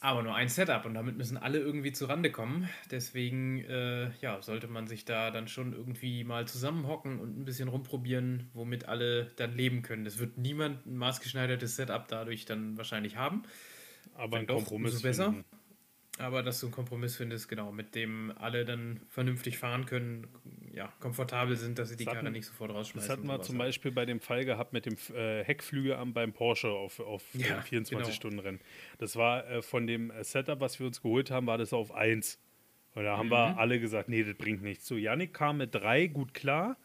Aber 0.00 0.22
nur 0.22 0.34
ein 0.34 0.48
Setup 0.48 0.84
und 0.86 0.94
damit 0.94 1.16
müssen 1.16 1.36
alle 1.36 1.58
irgendwie 1.58 1.92
zurande 1.92 2.30
kommen. 2.30 2.68
Deswegen 2.90 3.64
äh, 3.64 4.10
ja, 4.20 4.40
sollte 4.42 4.68
man 4.68 4.86
sich 4.86 5.04
da 5.04 5.30
dann 5.32 5.48
schon 5.48 5.72
irgendwie 5.72 6.22
mal 6.24 6.46
zusammenhocken 6.46 7.18
und 7.18 7.36
ein 7.40 7.44
bisschen 7.44 7.68
rumprobieren, 7.68 8.48
womit 8.54 8.86
alle 8.86 9.32
dann 9.36 9.56
leben 9.56 9.82
können. 9.82 10.04
Das 10.04 10.18
wird 10.18 10.38
niemand 10.38 10.86
ein 10.86 10.96
maßgeschneidertes 10.98 11.74
Setup 11.76 12.06
dadurch 12.08 12.44
dann 12.44 12.76
wahrscheinlich 12.78 13.16
haben. 13.16 13.42
aber 14.14 14.38
ein 14.38 14.46
Doch, 14.46 14.56
Kompromiss 14.56 14.92
umso 14.94 15.02
besser. 15.02 15.32
finden. 15.32 15.57
Aber 16.18 16.42
dass 16.42 16.60
du 16.60 16.66
einen 16.66 16.74
Kompromiss 16.74 17.16
findest, 17.16 17.48
genau, 17.48 17.70
mit 17.72 17.94
dem 17.94 18.32
alle 18.38 18.64
dann 18.64 19.00
vernünftig 19.08 19.58
fahren 19.58 19.86
können, 19.86 20.26
ja, 20.72 20.92
komfortabel 21.00 21.56
sind, 21.56 21.78
dass 21.78 21.88
sie 21.90 21.96
die 21.96 22.04
Das 22.04 22.14
hatten- 22.14 22.24
Karre 22.26 22.32
nicht 22.32 22.46
sofort 22.46 22.70
rausschmeißen. 22.72 23.08
Das 23.08 23.16
hatten 23.18 23.26
wir 23.26 23.40
zum. 23.42 23.58
Beispiel 23.58 23.90
bei 23.90 24.04
dem 24.06 24.20
Fall 24.20 24.44
gehabt 24.44 24.72
mit 24.72 24.86
dem 24.86 24.96
äh, 25.14 25.44
Heckflügel 25.44 25.94
am, 25.94 26.12
beim 26.12 26.32
Porsche 26.32 26.68
auf, 26.70 27.00
auf 27.00 27.24
Ja, 27.34 27.58
äh, 27.58 27.62
24 27.62 27.90
genau. 28.06 28.14
Stunden 28.14 28.38
Rennen. 28.38 28.60
Das 28.98 29.16
war 29.16 29.48
äh, 29.48 29.62
von 29.62 29.86
dem 29.86 30.10
äh, 30.10 30.22
Setup, 30.24 30.60
was 30.60 30.78
wir 30.78 30.86
uns 30.86 31.02
geholt 31.02 31.30
haben, 31.30 31.46
war 31.46 31.58
das 31.58 31.72
auf 31.72 31.92
1. 31.92 32.38
Und 32.94 33.04
da 33.04 33.16
haben 33.16 33.26
Mhm. 33.28 33.32
wir 33.32 33.58
alle 33.58 33.78
gesagt, 33.80 34.08
nee, 34.08 34.24
das 34.24 34.34
bringt 34.34 34.62
nichts. 34.62 34.86
So, 34.86 34.96
Yannick 34.96 35.32
kam 35.34 35.58
mit 35.58 35.74
3 35.74 36.06
gut 36.08 36.34
klar, 36.34 36.76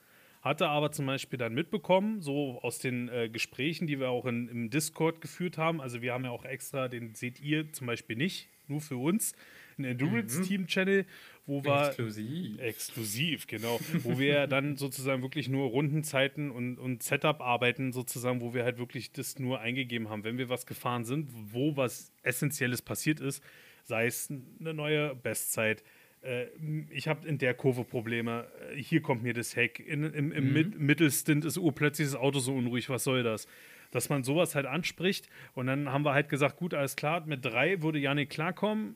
hatte 0.41 0.67
aber 0.67 0.91
zum 0.91 1.05
Beispiel 1.05 1.39
dann 1.39 1.53
mitbekommen, 1.53 2.21
so 2.21 2.59
aus 2.61 2.77
den 2.79 3.09
äh, 3.09 3.29
Gesprächen, 3.29 3.87
die 3.87 3.99
wir 3.99 4.09
auch 4.09 4.25
in, 4.25 4.47
im 4.47 4.69
Discord 4.69 5.21
geführt 5.21 5.57
haben, 5.57 5.81
also 5.81 6.01
wir 6.01 6.13
haben 6.13 6.25
ja 6.25 6.31
auch 6.31 6.45
extra, 6.45 6.87
den 6.87 7.15
seht 7.15 7.39
ihr 7.39 7.71
zum 7.71 7.87
Beispiel 7.87 8.15
nicht, 8.17 8.49
nur 8.73 8.81
für 8.81 8.97
uns, 8.97 9.33
einen 9.77 9.91
Endurance-Team-Channel, 9.91 11.05
wo 11.45 11.63
wir 11.63 11.87
Exklusiv. 11.87 12.59
Exklusiv, 12.59 13.47
genau. 13.47 13.79
Wo 13.99 14.17
wir 14.17 14.47
dann 14.47 14.75
sozusagen 14.77 15.21
wirklich 15.21 15.49
nur 15.49 15.67
Rundenzeiten 15.67 16.51
und, 16.51 16.77
und 16.77 17.03
Setup 17.03 17.41
arbeiten, 17.41 17.91
sozusagen, 17.91 18.41
wo 18.41 18.53
wir 18.53 18.63
halt 18.63 18.77
wirklich 18.77 19.11
das 19.11 19.39
nur 19.39 19.59
eingegeben 19.59 20.09
haben. 20.09 20.23
Wenn 20.23 20.37
wir 20.37 20.49
was 20.49 20.65
gefahren 20.65 21.03
sind, 21.03 21.29
wo 21.33 21.75
was 21.75 22.11
Essentielles 22.23 22.81
passiert 22.81 23.19
ist, 23.19 23.43
sei 23.83 24.05
es 24.05 24.31
eine 24.59 24.73
neue 24.73 25.15
Bestzeit, 25.15 25.83
äh, 26.21 26.45
ich 26.89 27.07
habe 27.07 27.27
in 27.27 27.37
der 27.37 27.53
Kurve 27.53 27.83
Probleme, 27.83 28.47
äh, 28.71 28.81
hier 28.81 29.01
kommt 29.01 29.23
mir 29.23 29.33
das 29.33 29.55
Heck, 29.55 29.79
in, 29.79 30.03
im, 30.03 30.31
im 30.31 30.53
Mid 30.53 30.79
Mittelstint 30.79 31.45
ist 31.45 31.57
urplötzlich 31.57 32.07
das 32.07 32.15
Auto 32.15 32.39
so 32.39 32.55
unruhig, 32.55 32.89
was 32.89 33.03
soll 33.03 33.23
das? 33.23 33.47
Dass 33.93 34.09
man 34.09 34.23
sowas 34.23 34.55
halt 34.55 34.65
anspricht 34.65 35.29
und 35.53 35.67
dann 35.67 35.89
haben 35.89 36.03
wir 36.03 36.13
halt 36.13 36.27
gesagt, 36.27 36.57
gut, 36.57 36.73
alles 36.73 36.95
klar, 36.95 37.25
mit 37.25 37.45
drei 37.45 37.81
würde 37.81 37.99
Janik 37.99 38.29
klarkommen, 38.29 38.95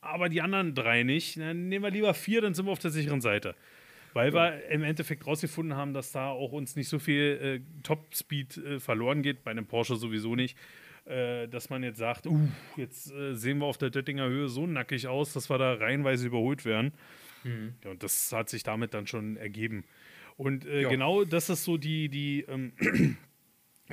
aber 0.00 0.28
die 0.28 0.42
anderen 0.42 0.74
drei 0.74 1.02
nicht. 1.02 1.38
Dann 1.38 1.68
nehmen 1.68 1.84
wir 1.84 1.90
lieber 1.90 2.14
vier, 2.14 2.40
dann 2.40 2.54
sind 2.54 2.66
wir 2.66 2.72
auf 2.72 2.78
der 2.78 2.90
sicheren 2.90 3.20
Seite. 3.20 3.54
Weil 4.14 4.34
wir 4.34 4.68
im 4.68 4.82
Endeffekt 4.82 5.26
rausgefunden 5.26 5.76
haben, 5.76 5.94
dass 5.94 6.12
da 6.12 6.28
auch 6.28 6.52
uns 6.52 6.76
nicht 6.76 6.88
so 6.88 6.98
viel 6.98 7.62
äh, 7.62 7.82
Top-Speed 7.82 8.56
äh, 8.58 8.80
verloren 8.80 9.22
geht, 9.22 9.44
bei 9.44 9.50
einem 9.50 9.66
Porsche 9.66 9.96
sowieso 9.96 10.34
nicht, 10.34 10.58
äh, 11.06 11.48
dass 11.48 11.70
man 11.70 11.82
jetzt 11.82 11.98
sagt, 11.98 12.26
uh, 12.26 12.48
jetzt 12.76 13.10
äh, 13.10 13.34
sehen 13.34 13.58
wir 13.58 13.66
auf 13.66 13.78
der 13.78 13.90
Döttinger 13.90 14.28
Höhe 14.28 14.48
so 14.48 14.66
nackig 14.66 15.08
aus, 15.08 15.32
dass 15.32 15.48
wir 15.48 15.56
da 15.56 15.74
reihenweise 15.74 16.26
überholt 16.26 16.64
werden. 16.64 16.92
Ja, 17.84 17.90
und 17.90 18.02
das 18.02 18.30
hat 18.32 18.48
sich 18.48 18.62
damit 18.62 18.94
dann 18.94 19.06
schon 19.06 19.36
ergeben. 19.36 19.84
Und 20.36 20.64
äh, 20.64 20.84
genau 20.84 21.24
das 21.24 21.50
ist 21.50 21.64
so 21.64 21.76
die, 21.76 22.08
die, 22.08 22.42
ähm, 22.48 22.72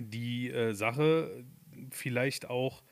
die 0.02 0.50
äh, 0.50 0.74
Sache, 0.74 1.44
vielleicht 1.92 2.50
auch, 2.50 2.84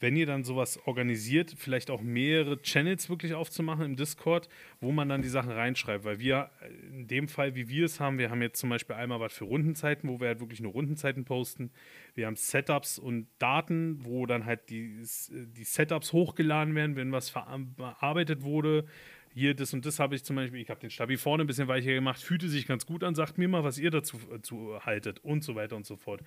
wenn 0.00 0.16
ihr 0.16 0.26
dann 0.26 0.42
sowas 0.42 0.80
organisiert, 0.84 1.54
vielleicht 1.56 1.88
auch 1.88 2.00
mehrere 2.00 2.60
Channels 2.60 3.08
wirklich 3.08 3.34
aufzumachen 3.34 3.84
im 3.84 3.94
Discord, 3.94 4.48
wo 4.80 4.90
man 4.90 5.08
dann 5.08 5.22
die 5.22 5.28
Sachen 5.28 5.52
reinschreibt. 5.52 6.04
Weil 6.04 6.18
wir 6.18 6.50
äh, 6.60 6.88
in 6.88 7.06
dem 7.06 7.28
Fall, 7.28 7.54
wie 7.54 7.68
wir 7.68 7.84
es 7.84 8.00
haben, 8.00 8.18
wir 8.18 8.28
haben 8.28 8.42
jetzt 8.42 8.58
zum 8.58 8.70
Beispiel 8.70 8.96
einmal 8.96 9.20
was 9.20 9.32
für 9.32 9.44
Rundenzeiten, 9.44 10.08
wo 10.08 10.18
wir 10.18 10.26
halt 10.28 10.40
wirklich 10.40 10.60
nur 10.60 10.72
Rundenzeiten 10.72 11.24
posten. 11.24 11.70
Wir 12.14 12.26
haben 12.26 12.34
Setups 12.36 12.98
und 12.98 13.28
Daten, 13.38 14.04
wo 14.04 14.26
dann 14.26 14.44
halt 14.44 14.70
die, 14.70 15.04
die 15.30 15.64
Setups 15.64 16.12
hochgeladen 16.12 16.74
werden, 16.74 16.96
wenn 16.96 17.12
was 17.12 17.30
ver- 17.30 17.60
bearbeitet 17.76 18.42
wurde. 18.42 18.86
Hier, 19.34 19.54
das 19.54 19.72
und 19.72 19.86
das 19.86 19.98
habe 19.98 20.14
ich 20.14 20.24
zum 20.24 20.36
Beispiel, 20.36 20.60
ich 20.60 20.68
habe 20.68 20.80
den 20.80 20.90
Stabi 20.90 21.16
vorne 21.16 21.44
ein 21.44 21.46
bisschen 21.46 21.68
weicher 21.68 21.92
gemacht, 21.92 22.20
fühlte 22.22 22.48
sich 22.48 22.66
ganz 22.66 22.84
gut 22.86 23.02
an, 23.02 23.14
sagt 23.14 23.38
mir 23.38 23.48
mal, 23.48 23.64
was 23.64 23.78
ihr 23.78 23.90
dazu, 23.90 24.18
dazu 24.30 24.78
haltet 24.84 25.20
und 25.24 25.42
so 25.42 25.54
weiter 25.54 25.76
und 25.76 25.86
so 25.86 25.96
fort. 25.96 26.22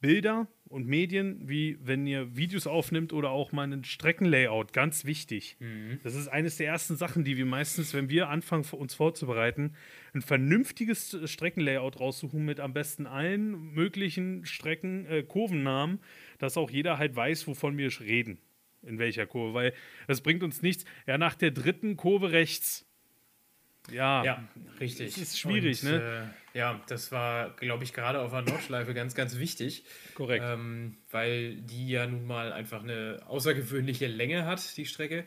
Bilder 0.00 0.48
und 0.68 0.86
Medien, 0.86 1.48
wie 1.48 1.78
wenn 1.82 2.06
ihr 2.06 2.36
Videos 2.36 2.66
aufnimmt 2.66 3.12
oder 3.12 3.30
auch 3.30 3.52
mal 3.52 3.70
ein 3.70 3.84
Streckenlayout, 3.84 4.72
ganz 4.72 5.04
wichtig. 5.04 5.56
Das 6.02 6.14
ist 6.14 6.28
eines 6.28 6.56
der 6.56 6.68
ersten 6.68 6.96
Sachen, 6.96 7.24
die 7.24 7.36
wir 7.36 7.46
meistens, 7.46 7.92
wenn 7.92 8.08
wir 8.08 8.28
anfangen, 8.28 8.64
uns 8.72 8.94
vorzubereiten, 8.94 9.74
ein 10.14 10.22
vernünftiges 10.22 11.18
Streckenlayout 11.24 12.00
raussuchen 12.00 12.44
mit 12.44 12.60
am 12.60 12.72
besten 12.72 13.06
allen 13.06 13.72
möglichen 13.74 14.44
Strecken, 14.46 15.06
äh, 15.06 15.22
Kurvennamen, 15.22 16.00
dass 16.38 16.56
auch 16.56 16.70
jeder 16.70 16.98
halt 16.98 17.14
weiß, 17.14 17.46
wovon 17.46 17.76
wir 17.76 17.90
reden. 18.00 18.38
In 18.82 18.98
welcher 18.98 19.26
Kurve, 19.26 19.54
weil 19.54 19.74
es 20.08 20.20
bringt 20.22 20.42
uns 20.42 20.62
nichts. 20.62 20.84
Ja, 21.06 21.18
nach 21.18 21.34
der 21.34 21.50
dritten 21.50 21.96
Kurve 21.96 22.32
rechts. 22.32 22.86
Ja, 23.90 24.24
Ja, 24.24 24.48
richtig. 24.78 25.08
Es 25.08 25.18
ist 25.18 25.38
schwierig, 25.38 25.82
Und, 25.82 25.90
ne? 25.90 26.32
Äh, 26.54 26.58
ja, 26.58 26.80
das 26.88 27.12
war, 27.12 27.50
glaube 27.56 27.84
ich, 27.84 27.92
gerade 27.92 28.20
auf 28.20 28.30
der 28.30 28.42
Nordschleife 28.42 28.94
ganz, 28.94 29.14
ganz 29.14 29.38
wichtig. 29.38 29.84
korrekt. 30.14 30.44
Ähm, 30.46 30.96
weil 31.10 31.56
die 31.56 31.88
ja 31.88 32.06
nun 32.06 32.26
mal 32.26 32.52
einfach 32.52 32.82
eine 32.82 33.22
außergewöhnliche 33.26 34.06
Länge 34.06 34.46
hat, 34.46 34.76
die 34.76 34.86
Strecke. 34.86 35.24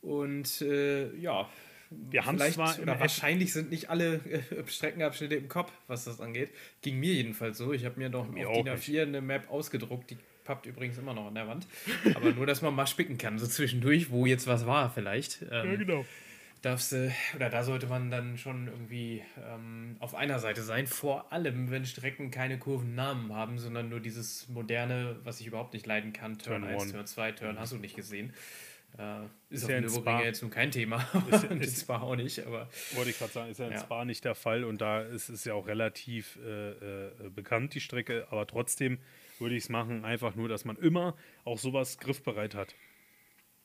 Und 0.00 0.62
äh, 0.62 1.14
ja, 1.16 1.48
Wir 1.90 2.24
haben 2.24 2.38
vielleicht 2.38 2.54
zwar 2.54 2.78
oder 2.80 2.98
wahrscheinlich 3.00 3.52
sind 3.52 3.70
nicht 3.70 3.90
alle 3.90 4.14
äh, 4.16 4.66
Streckenabschnitte 4.66 5.34
im 5.34 5.48
Kopf, 5.48 5.72
was 5.86 6.04
das 6.04 6.20
angeht. 6.20 6.50
Ging 6.82 6.98
mir 6.98 7.12
jedenfalls 7.12 7.58
so. 7.58 7.72
Ich 7.72 7.84
habe 7.84 7.98
mir 7.98 8.08
noch 8.08 8.30
Mir 8.30 8.48
auf 8.48 8.64
DIN 8.64 8.68
A4 8.68 9.02
eine 9.02 9.20
Map 9.20 9.50
ausgedruckt, 9.50 10.10
die 10.10 10.18
pappt 10.44 10.66
übrigens 10.66 10.98
immer 10.98 11.14
noch 11.14 11.26
an 11.26 11.34
der 11.34 11.46
Wand. 11.48 11.66
Aber 12.14 12.32
nur, 12.32 12.46
dass 12.46 12.62
man 12.62 12.74
mal 12.74 12.86
spicken 12.86 13.18
kann, 13.18 13.38
so 13.38 13.46
zwischendurch, 13.46 14.10
wo 14.10 14.26
jetzt 14.26 14.46
was 14.46 14.66
war 14.66 14.90
vielleicht. 14.90 15.42
Ähm, 15.50 15.70
ja, 15.70 15.76
genau. 15.76 16.04
darfst 16.62 16.92
du, 16.92 17.12
oder 17.36 17.48
da 17.50 17.62
sollte 17.62 17.86
man 17.86 18.10
dann 18.10 18.36
schon 18.38 18.66
irgendwie 18.68 19.22
ähm, 19.46 19.96
auf 20.00 20.14
einer 20.14 20.38
Seite 20.38 20.62
sein. 20.62 20.86
Vor 20.86 21.32
allem, 21.32 21.70
wenn 21.70 21.84
Strecken 21.86 22.30
keine 22.30 22.58
Kurvennamen 22.58 23.32
haben, 23.34 23.58
sondern 23.58 23.88
nur 23.88 24.00
dieses 24.00 24.48
moderne, 24.48 25.16
was 25.24 25.40
ich 25.40 25.46
überhaupt 25.46 25.72
nicht 25.74 25.86
leiden 25.86 26.12
kann. 26.12 26.38
Turn, 26.38 26.62
Turn 26.62 26.72
1, 26.72 26.82
one. 26.82 26.92
Turn 26.92 27.06
2, 27.06 27.32
Turn 27.32 27.58
hast 27.58 27.72
du 27.72 27.76
nicht 27.76 27.96
gesehen. 27.96 28.32
Äh, 28.98 29.20
ist, 29.50 29.58
Ist 29.58 29.64
auf 29.64 29.70
ja 29.70 29.80
Nürburgring 29.82 30.18
jetzt 30.24 30.42
nun 30.42 30.50
kein 30.50 30.72
Thema. 30.72 31.06
Ist- 31.30 31.44
ist- 31.60 31.80
Spa 31.82 32.00
auch 32.00 32.16
nicht, 32.16 32.44
aber 32.44 32.68
Wollte 32.94 33.10
ich 33.10 33.18
gerade 33.20 33.32
sagen, 33.32 33.50
ist 33.50 33.60
ja 33.60 33.66
in 33.68 33.72
Ja. 33.74 33.78
Spa 33.80 34.04
nicht 34.04 34.24
der 34.24 34.34
Fall 34.34 34.64
und 34.64 34.80
da 34.80 35.00
ist 35.02 35.28
es 35.28 35.44
ja 35.44 35.54
auch 35.54 35.68
relativ 35.68 36.36
äh, 36.44 36.70
äh, 36.72 37.10
bekannt, 37.32 37.74
die 37.74 37.80
Strecke, 37.80 38.26
aber 38.30 38.48
trotzdem 38.48 38.98
würde 39.40 39.54
ich 39.56 39.64
es 39.64 39.68
machen, 39.68 40.04
einfach 40.04 40.34
nur, 40.34 40.48
dass 40.48 40.64
man 40.64 40.76
immer 40.76 41.16
auch 41.44 41.58
sowas 41.58 41.98
griffbereit 41.98 42.54
hat. 42.54 42.74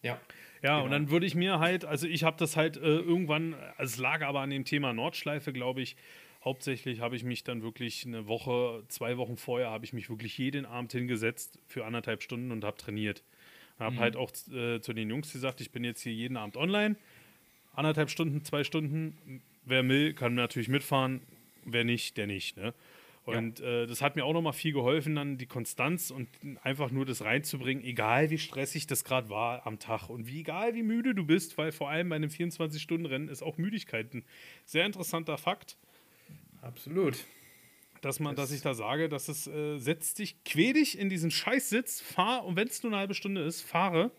ja. 0.02 0.20
Ja, 0.62 0.76
Genau. 0.78 0.86
und 0.86 0.92
dann 0.92 1.10
würde 1.12 1.28
ich 1.28 1.36
mir 1.36 1.60
halt, 1.60 1.86
also 1.86 2.08
ich 2.08 2.24
habe 2.24 2.38
das 2.40 2.56
halt 2.58 2.78
äh, 2.78 2.80
irgendwann, 2.80 3.54
also 3.78 3.94
es 3.94 3.98
lag 4.00 4.24
aber 4.24 4.40
an 4.40 4.50
dem 4.50 4.66
Thema 4.66 4.94
Nordschleife, 4.94 5.54
glaube 5.54 5.82
ich. 5.82 5.96
Hauptsächlich 6.44 7.02
habe 7.02 7.16
ich 7.16 7.24
mich 7.24 7.44
dann 7.44 7.62
wirklich 7.62 8.04
eine 8.06 8.26
Woche, 8.28 8.84
zwei 8.88 9.18
Wochen 9.18 9.38
vorher, 9.38 9.70
habe 9.70 9.86
ich 9.86 9.94
mich 9.94 10.10
wirklich 10.10 10.36
jeden 10.40 10.66
Abend 10.66 10.92
hingesetzt 10.92 11.60
für 11.68 11.86
anderthalb 11.86 12.24
Stunden 12.24 12.52
und 12.52 12.64
habe 12.64 12.78
trainiert. 12.78 13.24
Habe 13.78 13.98
halt 13.98 14.16
auch 14.16 14.32
äh, 14.54 14.80
zu 14.80 14.94
den 14.94 15.10
Jungs 15.10 15.32
gesagt, 15.34 15.60
ich 15.62 15.72
bin 15.72 15.84
jetzt 15.84 16.02
hier 16.02 16.14
jeden 16.14 16.38
Abend 16.38 16.56
online. 16.58 16.96
Anderthalb 17.74 18.10
Stunden, 18.10 18.44
zwei 18.44 18.64
Stunden. 18.64 19.42
Wer 19.66 19.88
will, 19.88 20.14
kann 20.14 20.34
natürlich 20.34 20.70
mitfahren. 20.70 21.22
Wer 21.66 21.84
nicht, 21.84 22.18
der 22.18 22.26
nicht. 22.26 22.58
Ne? 22.58 22.74
Und 23.26 23.60
äh, 23.60 23.88
das 23.88 24.02
hat 24.04 24.16
mir 24.16 24.24
auch 24.24 24.34
nochmal 24.34 24.54
viel 24.54 24.72
geholfen, 24.72 25.16
dann 25.16 25.38
die 25.40 25.48
Konstanz 25.48 26.12
und 26.12 26.28
einfach 26.62 26.92
nur 26.92 27.06
das 27.06 27.24
reinzubringen, 27.24 27.84
egal 27.84 28.30
wie 28.30 28.38
stressig 28.38 28.86
das 28.86 29.04
gerade 29.04 29.30
war 29.30 29.66
am 29.66 29.80
Tag 29.80 30.10
und 30.10 30.28
wie 30.28 30.42
egal 30.42 30.76
wie 30.76 30.84
müde 30.84 31.16
du 31.16 31.26
bist, 31.26 31.58
weil 31.58 31.72
vor 31.72 31.90
allem 31.90 32.10
bei 32.10 32.18
einem 32.18 32.30
24-Stunden-Rennen 32.30 33.28
ist 33.30 33.42
auch 33.42 33.58
Müdigkeit 33.58 34.14
ein 34.14 34.24
sehr 34.66 34.86
interessanter 34.86 35.38
Fakt, 35.40 35.76
Absolut. 36.62 37.26
dass 38.02 38.20
man, 38.20 38.36
Das- 38.36 38.50
dass 38.50 38.56
ich 38.56 38.62
da 38.62 38.74
sage, 38.74 39.10
dass 39.10 39.28
es 39.28 39.48
äh, 39.48 39.78
setz 39.80 40.14
dich, 40.14 40.44
quäl 40.44 40.74
dich 40.74 40.98
in 41.00 41.10
diesen 41.10 41.32
Scheißsitz, 41.32 42.02
fahr 42.02 42.46
und 42.46 42.56
wenn 42.56 42.68
es 42.68 42.84
nur 42.84 42.92
eine 42.92 43.00
halbe 43.00 43.14
Stunde 43.16 43.42
ist, 43.42 43.62
fahre. 43.62 44.12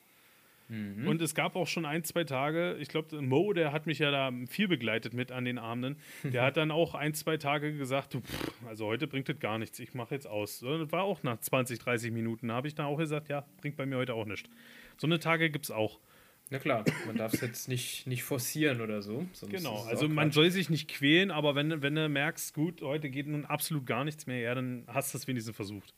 Mhm. 0.69 1.07
Und 1.07 1.23
es 1.23 1.35
gab 1.35 1.55
auch 1.57 1.67
schon 1.67 1.85
ein, 1.85 2.03
zwei 2.05 2.25
Tage, 2.25 2.77
ich 2.81 2.89
glaube, 2.89 3.21
Mo, 3.23 3.53
der 3.53 3.73
hat 3.73 3.87
mich 3.87 3.99
ja 4.01 4.11
da 4.11 4.33
viel 4.49 4.69
begleitet 4.69 5.15
mit 5.15 5.31
an 5.33 5.45
den 5.45 5.59
Abenden. 5.59 5.97
Der 6.25 6.43
hat 6.43 6.57
dann 6.57 6.71
auch 6.71 6.95
ein, 6.95 7.15
zwei 7.15 7.37
Tage 7.37 7.77
gesagt, 7.77 8.15
du, 8.15 8.21
pff, 8.21 8.53
also 8.67 8.87
heute 8.87 9.07
bringt 9.07 9.29
das 9.29 9.39
gar 9.39 9.59
nichts, 9.59 9.79
ich 9.79 9.95
mache 9.95 10.15
jetzt 10.15 10.27
aus. 10.27 10.61
Das 10.61 10.91
war 10.93 11.03
auch 11.05 11.23
nach 11.23 11.39
20, 11.39 11.79
30 11.79 12.11
Minuten. 12.13 12.49
Da 12.49 12.55
habe 12.55 12.69
ich 12.69 12.75
dann 12.75 12.87
auch 12.87 12.97
gesagt, 12.97 13.29
ja, 13.29 13.45
bringt 13.61 13.77
bei 13.77 13.87
mir 13.87 13.97
heute 13.97 14.15
auch 14.15 14.27
nichts. 14.27 14.51
So 14.97 15.07
eine 15.07 15.19
Tage 15.19 15.51
gibt 15.51 15.67
es 15.67 15.71
auch. 15.71 16.01
Na 16.49 16.61
klar, 16.61 16.85
man 17.07 17.17
darf 17.17 17.35
es 17.35 17.41
jetzt 17.41 17.69
nicht, 17.69 18.07
nicht 18.07 18.23
forcieren 18.23 18.81
oder 18.81 19.03
so. 19.03 19.27
ist 19.33 19.49
Genau, 19.51 19.83
also 19.85 20.09
man 20.09 20.31
soll 20.31 20.51
sich 20.53 20.71
nicht 20.71 20.89
quälen, 20.89 21.33
aber 21.33 21.57
wenn, 21.57 21.83
wenn 21.83 21.97
du 21.97 22.09
merkst, 22.09 22.55
gut, 22.55 22.83
heute 22.83 23.11
geht 23.11 23.27
nun 23.27 23.45
absolut 23.45 23.85
gar 23.85 24.05
nichts 24.05 24.29
mehr, 24.29 24.39
ja, 24.39 24.55
dann 24.55 24.85
hast 24.87 25.13
du 25.13 25.19
es 25.19 25.27
wenigstens 25.27 25.57
versucht. 25.57 25.93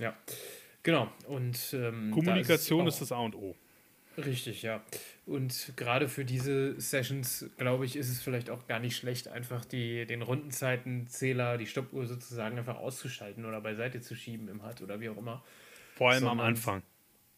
Ja, 0.00 0.16
genau. 0.82 1.08
Und 1.28 1.56
ähm, 1.74 2.10
Kommunikation 2.10 2.80
da 2.80 2.88
ist, 2.88 2.96
auch- 2.96 2.98
das 3.00 3.12
A 3.12 3.18
und 3.18 3.36
O. 3.36 3.54
Richtig, 4.18 4.62
ja. 4.62 4.82
Und 5.26 5.72
gerade 5.76 6.08
für 6.08 6.24
diese 6.24 6.78
Sessions, 6.80 7.46
glaube 7.56 7.84
ich, 7.86 7.96
ist 7.96 8.08
es 8.10 8.20
vielleicht 8.22 8.50
auch 8.50 8.66
gar 8.66 8.78
nicht 8.78 8.96
schlecht, 8.96 9.28
einfach 9.28 9.64
die, 9.64 10.04
den 10.06 10.22
Rundenzeitenzähler, 10.22 11.58
die 11.58 11.66
Stoppuhr 11.66 12.06
sozusagen 12.06 12.58
einfach 12.58 12.76
auszuschalten 12.76 13.44
oder 13.44 13.60
beiseite 13.60 14.00
zu 14.00 14.14
schieben 14.14 14.48
im 14.48 14.62
HUD 14.64 14.82
oder 14.82 15.00
wie 15.00 15.08
auch 15.08 15.16
immer. 15.16 15.42
Vor 15.96 16.10
allem 16.10 16.24
am 16.24 16.28
Sondern- 16.30 16.46
Anfang. 16.46 16.82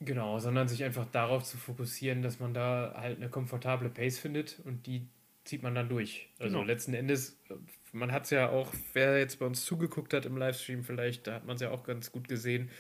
Genau, 0.01 0.39
sondern 0.39 0.69
sich 0.69 0.83
einfach 0.85 1.07
darauf 1.13 1.45
zu 1.45 1.57
fokussieren, 1.57 2.21
dass 2.21 2.41
man 2.41 2.53
da 2.53 2.95
halt 2.97 3.17
eine 3.19 3.29
komfortable 3.31 3.89
Pace 3.89 4.19
findet 4.19 4.61
und 4.65 4.87
die 4.87 5.07
zieht 5.45 5.63
man 5.63 5.75
dann 5.75 5.89
durch. 5.89 6.29
Also 6.39 6.57
Genau. 6.57 6.67
letzten 6.67 6.95
Endes, 6.95 7.39
äh, 7.49 7.55
man 7.93 8.11
hat 8.13 8.25
es 8.25 8.31
ja 8.31 8.51
auch, 8.51 8.73
wer 8.93 9.19
jetzt 9.19 9.39
bei 9.39 9.47
uns 9.47 9.65
zugeguckt 9.65 10.13
hat 10.13 10.27
im 10.27 10.37
Livestream 10.37 10.83
vielleicht, 10.83 11.27
da 11.27 11.35
hat 11.35 11.47
man 11.47 11.55
es 11.57 11.63
ja 11.63 11.71
auch 11.71 11.85
ganz 11.85 12.11
gut 12.11 12.29
gesehen, 12.29 12.71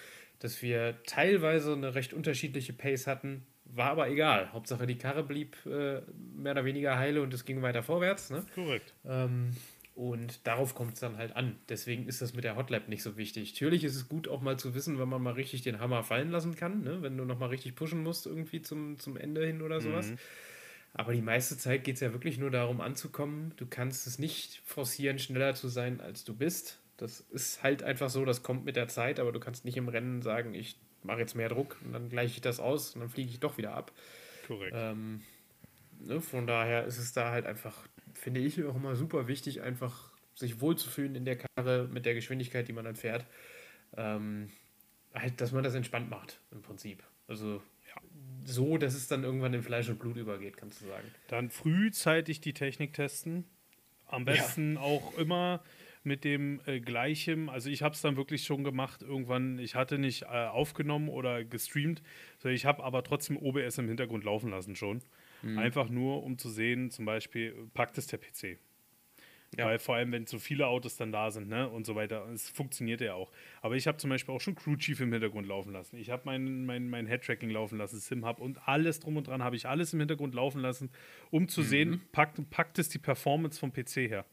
dass 0.40 0.60
wir 0.60 1.02
teilweise 1.06 1.72
eine 1.72 1.94
recht 1.94 2.12
unterschiedliche 2.12 2.72
Pace 2.72 3.06
hatten, 3.06 3.46
war 3.64 3.90
aber 3.90 4.08
egal. 4.08 4.52
Hauptsache 4.52 4.86
die 4.86 4.98
Karre 4.98 5.22
blieb 5.22 5.56
äh, 5.66 6.02
mehr 6.36 6.52
oder 6.52 6.64
weniger 6.64 6.98
heile 6.98 7.22
und 7.22 7.32
es 7.34 7.44
ging 7.44 7.62
weiter 7.62 7.82
vorwärts. 7.82 8.30
Ne? 8.30 8.44
Korrekt. 8.54 8.94
Ähm, 9.04 9.50
und 9.94 10.46
darauf 10.46 10.74
kommt 10.74 10.94
es 10.94 11.00
dann 11.00 11.16
halt 11.16 11.36
an. 11.36 11.56
Deswegen 11.68 12.08
ist 12.08 12.20
das 12.20 12.34
mit 12.34 12.44
der 12.44 12.56
Hotlap 12.56 12.88
nicht 12.88 13.02
so 13.02 13.16
wichtig. 13.16 13.52
Natürlich 13.52 13.84
ist 13.84 13.94
es 13.94 14.08
gut, 14.08 14.26
auch 14.28 14.42
mal 14.42 14.58
zu 14.58 14.74
wissen, 14.74 14.98
wenn 14.98 15.08
man 15.08 15.22
mal 15.22 15.34
richtig 15.34 15.62
den 15.62 15.78
Hammer 15.78 16.02
fallen 16.02 16.30
lassen 16.30 16.56
kann, 16.56 16.82
ne? 16.82 17.00
wenn 17.00 17.16
du 17.16 17.24
nochmal 17.24 17.50
richtig 17.50 17.76
pushen 17.76 18.02
musst, 18.02 18.26
irgendwie 18.26 18.60
zum, 18.60 18.98
zum 18.98 19.16
Ende 19.16 19.46
hin 19.46 19.62
oder 19.62 19.80
sowas. 19.80 20.10
Mhm. 20.10 20.18
Aber 20.94 21.12
die 21.12 21.22
meiste 21.22 21.56
Zeit 21.56 21.84
geht 21.84 21.96
es 21.96 22.00
ja 22.00 22.12
wirklich 22.12 22.38
nur 22.38 22.50
darum 22.50 22.80
anzukommen. 22.80 23.52
Du 23.56 23.66
kannst 23.66 24.06
es 24.06 24.18
nicht 24.18 24.62
forcieren, 24.64 25.18
schneller 25.18 25.54
zu 25.54 25.68
sein, 25.68 26.00
als 26.00 26.24
du 26.24 26.34
bist. 26.34 26.80
Das 26.96 27.20
ist 27.20 27.62
halt 27.62 27.82
einfach 27.82 28.10
so, 28.10 28.24
das 28.24 28.44
kommt 28.44 28.64
mit 28.64 28.76
der 28.76 28.86
Zeit, 28.86 29.18
aber 29.18 29.32
du 29.32 29.40
kannst 29.40 29.64
nicht 29.64 29.76
im 29.76 29.88
Rennen 29.88 30.22
sagen, 30.22 30.54
ich 30.54 30.76
mache 31.04 31.20
jetzt 31.20 31.34
mehr 31.34 31.48
Druck 31.48 31.76
und 31.84 31.92
dann 31.92 32.08
gleiche 32.08 32.34
ich 32.34 32.40
das 32.40 32.60
aus 32.60 32.94
und 32.94 33.00
dann 33.00 33.10
fliege 33.10 33.30
ich 33.30 33.40
doch 33.40 33.58
wieder 33.58 33.74
ab. 33.74 33.92
Korrekt. 34.46 34.74
Ähm, 34.76 35.22
ne, 36.00 36.20
von 36.20 36.46
daher 36.46 36.84
ist 36.84 36.98
es 36.98 37.12
da 37.12 37.30
halt 37.30 37.46
einfach, 37.46 37.86
finde 38.12 38.40
ich, 38.40 38.62
auch 38.64 38.74
immer 38.74 38.96
super 38.96 39.28
wichtig, 39.28 39.62
einfach 39.62 40.12
sich 40.34 40.60
wohlzufühlen 40.60 41.14
in 41.14 41.24
der 41.24 41.36
Karre 41.36 41.88
mit 41.92 42.06
der 42.06 42.14
Geschwindigkeit, 42.14 42.66
die 42.66 42.72
man 42.72 42.84
dann 42.84 42.96
fährt. 42.96 43.26
Ähm, 43.96 44.50
halt, 45.14 45.40
dass 45.40 45.52
man 45.52 45.62
das 45.62 45.74
entspannt 45.74 46.10
macht, 46.10 46.40
im 46.50 46.62
Prinzip. 46.62 47.02
Also 47.28 47.62
so, 48.44 48.76
dass 48.76 48.94
es 48.94 49.08
dann 49.08 49.24
irgendwann 49.24 49.54
in 49.54 49.62
Fleisch 49.62 49.88
und 49.88 49.98
Blut 49.98 50.16
übergeht, 50.16 50.56
kannst 50.56 50.82
du 50.82 50.86
sagen. 50.86 51.06
Dann 51.28 51.50
frühzeitig 51.50 52.40
die 52.40 52.52
Technik 52.52 52.92
testen. 52.92 53.44
Am 54.06 54.24
besten 54.24 54.76
auch 54.76 55.16
immer 55.16 55.62
mit 56.04 56.24
dem 56.24 56.60
äh, 56.66 56.80
gleichen, 56.80 57.48
also 57.48 57.70
ich 57.70 57.82
habe 57.82 57.94
es 57.94 58.00
dann 58.00 58.16
wirklich 58.16 58.44
schon 58.44 58.64
gemacht, 58.64 59.02
irgendwann, 59.02 59.58
ich 59.58 59.74
hatte 59.74 59.98
nicht 59.98 60.22
äh, 60.22 60.26
aufgenommen 60.26 61.08
oder 61.08 61.44
gestreamt, 61.44 62.02
sondern 62.38 62.54
ich 62.56 62.66
habe 62.66 62.84
aber 62.84 63.02
trotzdem 63.02 63.36
OBS 63.36 63.78
im 63.78 63.88
Hintergrund 63.88 64.24
laufen 64.24 64.50
lassen 64.50 64.76
schon. 64.76 65.02
Einfach 65.58 65.90
nur, 65.90 66.22
um 66.22 66.38
zu 66.38 66.48
sehen, 66.48 66.90
zum 66.90 67.04
Beispiel, 67.04 67.68
packt 67.74 67.98
es 67.98 68.06
der 68.06 68.16
PC. 68.16 68.58
Ja. 69.56 69.66
Weil 69.66 69.78
vor 69.78 69.94
allem, 69.94 70.10
wenn 70.12 70.26
so 70.26 70.38
viele 70.38 70.66
Autos 70.66 70.96
dann 70.96 71.12
da 71.12 71.30
sind, 71.30 71.48
ne, 71.48 71.68
und 71.68 71.86
so 71.86 71.94
weiter, 71.94 72.26
es 72.32 72.48
funktioniert 72.48 73.00
ja 73.00 73.14
auch. 73.14 73.30
Aber 73.62 73.76
ich 73.76 73.86
habe 73.86 73.98
zum 73.98 74.10
Beispiel 74.10 74.34
auch 74.34 74.40
schon 74.40 74.54
Crew 74.54 74.76
Chief 74.76 74.98
im 75.00 75.12
Hintergrund 75.12 75.46
laufen 75.46 75.72
lassen. 75.72 75.96
Ich 75.96 76.10
habe 76.10 76.22
mein, 76.24 76.64
mein, 76.64 76.88
mein 76.88 77.06
Head-Tracking 77.06 77.50
laufen 77.50 77.78
lassen, 77.78 78.00
SimHub 78.00 78.40
und 78.40 78.66
alles 78.66 79.00
drum 79.00 79.16
und 79.16 79.28
dran 79.28 79.44
habe 79.44 79.54
ich 79.54 79.68
alles 79.68 79.92
im 79.92 80.00
Hintergrund 80.00 80.34
laufen 80.34 80.60
lassen, 80.60 80.90
um 81.30 81.46
zu 81.46 81.62
sehen, 81.62 82.00
packt, 82.12 82.50
packt 82.50 82.78
es 82.78 82.88
die 82.88 82.98
Performance 82.98 83.60
vom 83.60 83.72
PC 83.72 84.08
her. 84.08 84.24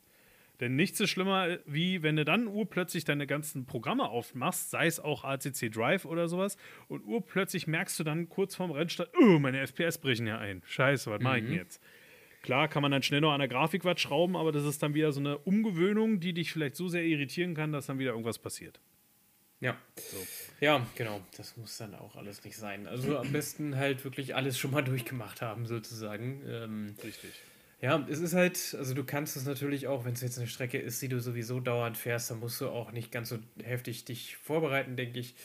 Denn 0.62 0.76
nichts 0.76 1.00
ist 1.00 1.10
schlimmer, 1.10 1.58
wie 1.66 2.04
wenn 2.04 2.16
du 2.16 2.24
dann 2.24 2.48
urplötzlich 2.48 3.04
deine 3.04 3.26
ganzen 3.26 3.66
Programme 3.66 4.08
aufmachst, 4.08 4.70
sei 4.70 4.86
es 4.86 5.00
auch 5.00 5.24
ACC 5.24 5.72
Drive 5.72 6.06
oder 6.06 6.28
sowas, 6.30 6.56
und 6.88 7.04
urplötzlich 7.04 7.66
merkst 7.66 8.00
du 8.00 8.04
dann 8.04 8.30
kurz 8.30 8.56
vorm 8.56 8.70
Rennstart, 8.70 9.12
oh, 9.20 9.40
meine 9.40 9.66
FPS 9.66 9.98
brechen 9.98 10.28
ja 10.28 10.38
ein. 10.38 10.62
Scheiße, 10.68 11.10
was 11.10 11.20
mache 11.20 11.40
ich 11.40 11.46
denn 11.46 11.56
jetzt? 11.56 11.82
Klar 12.44 12.68
kann 12.68 12.84
man 12.84 12.92
dann 12.92 13.02
schnell 13.02 13.22
noch 13.22 13.34
an 13.34 13.40
der 13.40 13.48
Grafik 13.48 13.86
was 13.86 14.00
schrauben, 14.00 14.36
aber 14.36 14.52
das 14.52 14.64
ist 14.64 14.82
dann 14.84 14.94
wieder 14.94 15.12
so 15.12 15.20
eine 15.20 15.40
Umgewöhnung, 15.40 16.20
die 16.20 16.34
dich 16.34 16.52
vielleicht 16.52 16.76
so 16.76 16.88
sehr 16.88 17.04
irritieren 17.04 17.56
kann, 17.56 17.72
dass 17.72 17.88
dann 17.88 17.98
wieder 17.98 18.12
irgendwas 18.12 18.38
passiert. 18.38 18.80
Ja. 19.62 19.78
Ja, 20.60 20.86
genau. 20.96 21.22
Das 21.38 21.56
muss 21.58 21.78
dann 21.78 21.94
auch 21.96 22.16
alles 22.16 22.44
nicht 22.44 22.58
sein. 22.58 22.88
Also 22.88 23.18
am 23.18 23.32
besten 23.32 23.76
halt 23.76 24.04
wirklich 24.04 24.36
alles 24.36 24.58
schon 24.58 24.72
mal 24.72 24.84
durchgemacht 24.84 25.42
haben, 25.42 25.68
sozusagen. 25.68 26.42
Ähm, 26.48 26.96
Richtig. 27.04 27.32
Ja, 27.82 28.06
es 28.08 28.20
ist 28.20 28.36
halt, 28.36 28.76
also 28.78 28.94
du 28.94 29.04
kannst 29.04 29.36
es 29.36 29.46
natürlich 29.46 29.88
auch, 29.88 30.06
wenn 30.06 30.14
es 30.14 30.22
jetzt 30.22 30.38
eine 30.38 30.48
Strecke 30.48 30.78
ist, 30.78 31.02
die 31.02 31.08
du 31.08 31.20
sowieso 31.20 31.60
dauernd 31.60 31.98
fährst, 31.98 32.30
dann 32.30 32.40
musst 32.40 32.62
du 32.62 32.70
auch 32.70 32.92
nicht 32.92 33.12
ganz 33.12 33.30
so 33.30 33.40
heftig 33.64 34.06
dich 34.06 34.38
vorbereiten, 34.38 34.96
denke 34.96 35.20
ich. 35.20 35.36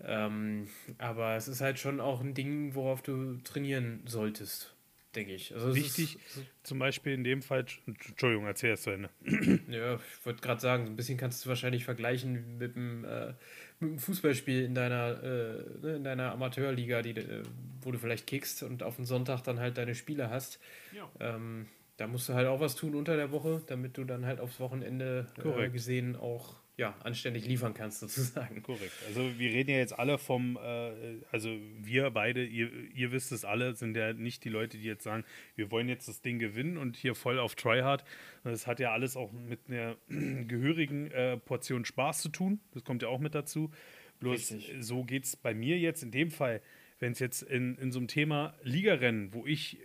Ähm, 0.00 0.68
aber 0.98 1.36
es 1.36 1.46
ist 1.46 1.60
halt 1.60 1.78
schon 1.78 2.00
auch 2.00 2.20
ein 2.20 2.34
Ding, 2.34 2.74
worauf 2.74 3.02
du 3.02 3.36
trainieren 3.44 4.02
solltest, 4.06 4.74
denke 5.14 5.34
ich. 5.34 5.54
Also 5.54 5.74
Wichtig, 5.74 6.16
ist, 6.16 6.44
zum 6.62 6.78
Beispiel 6.78 7.12
in 7.12 7.24
dem 7.24 7.42
Fall, 7.42 7.64
Entschuldigung, 7.86 8.46
erzähl 8.46 8.72
es 8.72 8.82
zu 8.82 8.90
Ende. 8.90 9.10
Ja, 9.68 9.94
ich 9.94 10.26
wollte 10.26 10.40
gerade 10.40 10.60
sagen, 10.60 10.86
so 10.86 10.92
ein 10.92 10.96
bisschen 10.96 11.18
kannst 11.18 11.44
du 11.44 11.48
wahrscheinlich 11.48 11.84
vergleichen 11.84 12.58
mit 12.58 12.74
dem, 12.74 13.04
äh, 13.04 13.34
mit 13.80 13.90
dem 13.90 13.98
Fußballspiel 13.98 14.64
in 14.64 14.74
deiner, 14.74 15.22
äh, 15.22 15.78
ne, 15.80 15.96
in 15.96 16.04
deiner 16.04 16.32
Amateurliga, 16.32 17.02
die, 17.02 17.10
äh, 17.10 17.42
wo 17.80 17.90
du 17.90 17.98
vielleicht 17.98 18.26
kickst 18.26 18.62
und 18.62 18.82
auf 18.82 18.96
den 18.96 19.04
Sonntag 19.04 19.42
dann 19.42 19.60
halt 19.60 19.78
deine 19.78 19.94
Spiele 19.94 20.30
hast. 20.30 20.60
Ja. 20.92 21.08
Ähm, 21.20 21.66
da 21.96 22.06
musst 22.06 22.28
du 22.28 22.34
halt 22.34 22.46
auch 22.46 22.60
was 22.60 22.76
tun 22.76 22.94
unter 22.94 23.16
der 23.16 23.32
Woche, 23.32 23.62
damit 23.66 23.98
du 23.98 24.04
dann 24.04 24.24
halt 24.24 24.40
aufs 24.40 24.60
Wochenende 24.60 25.26
äh, 25.44 25.68
gesehen 25.68 26.16
auch 26.16 26.54
ja, 26.78 26.94
anständig 27.02 27.44
liefern 27.44 27.74
kannst, 27.74 28.00
sozusagen. 28.00 28.62
Korrekt. 28.62 28.92
Also 29.08 29.36
wir 29.36 29.50
reden 29.50 29.70
ja 29.70 29.78
jetzt 29.78 29.98
alle 29.98 30.16
vom, 30.16 30.56
äh, 30.56 31.20
also 31.30 31.50
wir 31.80 32.10
beide, 32.10 32.44
ihr, 32.44 32.70
ihr 32.94 33.10
wisst 33.12 33.32
es 33.32 33.44
alle, 33.44 33.74
sind 33.74 33.96
ja 33.96 34.12
nicht 34.12 34.44
die 34.44 34.48
Leute, 34.48 34.78
die 34.78 34.84
jetzt 34.84 35.02
sagen, 35.02 35.24
wir 35.56 35.70
wollen 35.72 35.88
jetzt 35.88 36.06
das 36.06 36.22
Ding 36.22 36.38
gewinnen 36.38 36.78
und 36.78 36.96
hier 36.96 37.16
voll 37.16 37.40
auf 37.40 37.56
Tryhard. 37.56 38.04
Das 38.44 38.68
hat 38.68 38.78
ja 38.78 38.92
alles 38.92 39.16
auch 39.16 39.32
mit 39.32 39.58
einer 39.68 39.96
gehörigen 40.08 41.10
äh, 41.10 41.36
Portion 41.36 41.84
Spaß 41.84 42.22
zu 42.22 42.28
tun. 42.28 42.60
Das 42.72 42.84
kommt 42.84 43.02
ja 43.02 43.08
auch 43.08 43.18
mit 43.18 43.34
dazu. 43.34 43.72
Bloß 44.20 44.52
Richtig. 44.52 44.76
so 44.78 45.04
geht 45.04 45.24
es 45.24 45.36
bei 45.36 45.54
mir 45.54 45.78
jetzt 45.78 46.04
in 46.04 46.12
dem 46.12 46.30
Fall, 46.30 46.62
wenn 47.00 47.12
es 47.12 47.18
jetzt 47.18 47.42
in, 47.42 47.76
in 47.76 47.90
so 47.90 47.98
einem 47.98 48.08
Thema 48.08 48.54
Ligarennen, 48.62 49.32
wo 49.34 49.46
ich 49.46 49.78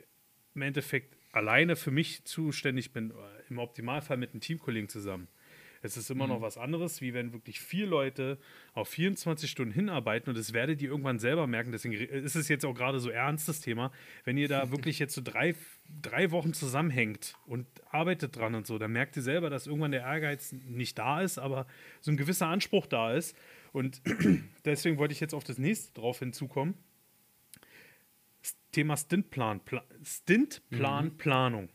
im 0.53 0.61
Endeffekt 0.61 1.17
alleine 1.31 1.75
für 1.75 1.91
mich 1.91 2.23
zuständig 2.25 2.93
bin, 2.93 3.13
im 3.49 3.57
Optimalfall 3.57 4.17
mit 4.17 4.31
einem 4.31 4.41
Teamkollegen 4.41 4.89
zusammen 4.89 5.27
es 5.83 5.97
ist 5.97 6.09
immer 6.09 6.25
mhm. 6.25 6.33
noch 6.33 6.41
was 6.41 6.57
anderes, 6.57 7.01
wie 7.01 7.13
wenn 7.13 7.33
wirklich 7.33 7.59
vier 7.59 7.85
Leute 7.85 8.37
auf 8.73 8.87
24 8.87 9.51
Stunden 9.51 9.73
hinarbeiten 9.73 10.29
und 10.29 10.37
das 10.37 10.53
werdet 10.53 10.81
ihr 10.81 10.89
irgendwann 10.89 11.19
selber 11.19 11.45
merken. 11.45 11.71
Deswegen 11.73 11.93
ist 11.93 12.35
es 12.35 12.47
jetzt 12.47 12.65
auch 12.65 12.73
gerade 12.73 12.99
so 12.99 13.09
ernstes 13.09 13.59
Thema. 13.59 13.91
Wenn 14.23 14.37
ihr 14.37 14.47
da 14.47 14.71
wirklich 14.71 14.97
jetzt 14.97 15.13
so 15.13 15.21
drei, 15.21 15.55
drei 16.01 16.31
Wochen 16.31 16.53
zusammenhängt 16.53 17.35
und 17.45 17.67
arbeitet 17.91 18.35
dran 18.37 18.55
und 18.55 18.65
so, 18.65 18.79
dann 18.79 18.93
merkt 18.93 19.17
ihr 19.17 19.21
selber, 19.21 19.49
dass 19.49 19.67
irgendwann 19.67 19.91
der 19.91 20.01
Ehrgeiz 20.01 20.53
nicht 20.53 20.97
da 20.97 21.21
ist, 21.21 21.37
aber 21.37 21.67
so 21.99 22.11
ein 22.11 22.17
gewisser 22.17 22.47
Anspruch 22.47 22.87
da 22.87 23.13
ist. 23.13 23.35
Und 23.73 24.01
deswegen 24.65 24.97
wollte 24.97 25.13
ich 25.13 25.19
jetzt 25.19 25.33
auf 25.33 25.43
das 25.43 25.57
nächste 25.57 25.93
drauf 25.99 26.19
hinzukommen. 26.19 26.75
Thema 28.71 28.95
Stintplan, 28.95 29.59
Pla 29.59 29.83
Stintplan, 30.03 31.05
mhm. 31.05 31.17
Planung 31.17 31.69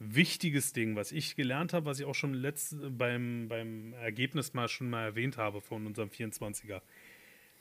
wichtiges 0.00 0.72
Ding, 0.72 0.96
was 0.96 1.12
ich 1.12 1.36
gelernt 1.36 1.72
habe, 1.72 1.86
was 1.86 2.00
ich 2.00 2.06
auch 2.06 2.14
schon 2.14 2.34
letzt, 2.34 2.74
beim, 2.96 3.48
beim 3.48 3.92
Ergebnis 3.92 4.54
mal 4.54 4.66
schon 4.66 4.88
mal 4.88 5.04
erwähnt 5.04 5.36
habe 5.36 5.60
von 5.60 5.86
unserem 5.86 6.08
24er. 6.08 6.80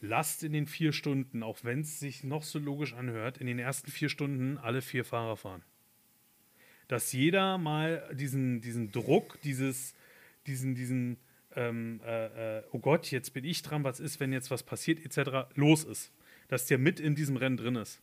Lasst 0.02 0.43
in 0.43 0.54
den 0.54 0.65
vier 0.65 0.93
Stunden, 0.93 1.43
auch 1.43 1.60
wenn 1.63 1.82
es 1.82 1.99
sich 1.99 2.23
noch 2.23 2.43
so 2.43 2.58
logisch 2.58 2.93
anhört, 2.93 3.38
in 3.38 3.47
den 3.47 3.60
ersten 3.60 3.91
vier 3.91 4.08
Stunden 4.08 4.58
alle 4.58 4.82
vier 4.82 5.04
Fahrer 5.04 5.36
fahren. 5.36 5.63
Dass 6.88 7.12
jeder 7.12 7.58
mal 7.58 8.10
diesen, 8.13 8.62
diesen 8.62 8.91
Druck, 8.91 9.39
dieses, 9.41 9.93
diesen, 10.47 10.75
diesen, 10.75 11.17
ähm, 11.56 11.99
äh, 12.06 12.60
äh, 12.60 12.63
oh 12.71 12.80
Gott, 12.80 13.12
jetzt 13.12 13.34
bin 13.34 13.43
ich 13.43 13.62
dran, 13.62 13.84
was 13.84 13.99
ist, 13.99 14.21
wenn 14.21 14.32
jetzt 14.32 14.49
was 14.49 14.63
passiert, 14.63 15.06
etc., 15.06 15.54
los 15.56 15.84
ist. 15.84 16.13
Dass 16.47 16.65
der 16.65 16.78
mit 16.78 17.02
in 17.02 17.15
diesem 17.15 17.36
Rennen 17.36 17.58
drin 17.58 17.75
ist. 17.75 18.02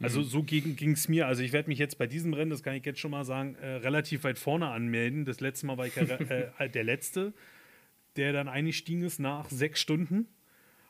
Also 0.00 0.20
mhm. 0.20 0.24
so 0.24 0.42
ging 0.42 0.92
es 0.92 1.08
mir. 1.08 1.26
Also 1.26 1.42
ich 1.42 1.52
werde 1.52 1.68
mich 1.68 1.78
jetzt 1.78 1.98
bei 1.98 2.06
diesem 2.06 2.32
Rennen, 2.32 2.50
das 2.50 2.62
kann 2.62 2.74
ich 2.74 2.84
jetzt 2.84 3.00
schon 3.00 3.10
mal 3.10 3.24
sagen, 3.24 3.56
äh, 3.56 3.66
relativ 3.66 4.24
weit 4.24 4.38
vorne 4.38 4.68
anmelden. 4.68 5.24
Das 5.24 5.40
letzte 5.40 5.66
Mal 5.66 5.76
war 5.76 5.86
ich 5.86 5.96
äh, 5.96 6.50
äh, 6.58 6.68
der 6.68 6.84
Letzte, 6.84 7.32
der 8.16 8.32
dann 8.32 8.48
eingestiegen 8.48 9.02
ist 9.02 9.18
nach 9.18 9.50
sechs 9.50 9.80
Stunden. 9.80 10.28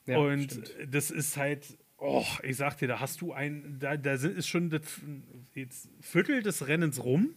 Ja, 0.07 0.19
und 0.19 0.53
stimmt. 0.53 0.75
das 0.91 1.11
ist 1.11 1.37
halt, 1.37 1.79
oh, 1.97 2.25
ich 2.43 2.57
sag 2.57 2.77
dir, 2.79 2.89
da 2.89 3.01
hast 3.01 3.21
du 3.21 3.33
ein, 3.33 3.77
da, 3.79 3.97
da 3.97 4.13
ist 4.13 4.49
schon 4.49 4.71
das 4.71 4.83
jetzt 5.55 5.89
Viertel 6.01 6.43
des 6.43 6.67
Rennens 6.67 7.03
rum. 7.03 7.31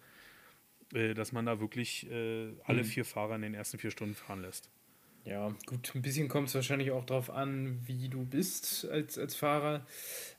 Äh, 0.94 1.14
dass 1.14 1.32
man 1.32 1.46
da 1.46 1.60
wirklich 1.60 2.10
äh, 2.10 2.54
alle 2.64 2.84
mhm. 2.84 2.86
vier 2.86 3.06
Fahrer 3.06 3.36
in 3.36 3.42
den 3.42 3.54
ersten 3.54 3.78
vier 3.78 3.92
Stunden 3.92 4.16
fahren 4.16 4.42
lässt. 4.42 4.70
Ja, 5.26 5.56
gut, 5.66 5.92
ein 5.96 6.04
bisschen 6.04 6.28
kommt 6.28 6.50
es 6.50 6.56
wahrscheinlich 6.56 6.92
auch 6.92 7.04
darauf 7.04 7.32
an, 7.32 7.80
wie 7.86 8.10
du 8.10 8.26
bist 8.26 8.88
als, 8.92 9.18
als 9.18 9.36
Fahrer. 9.36 9.86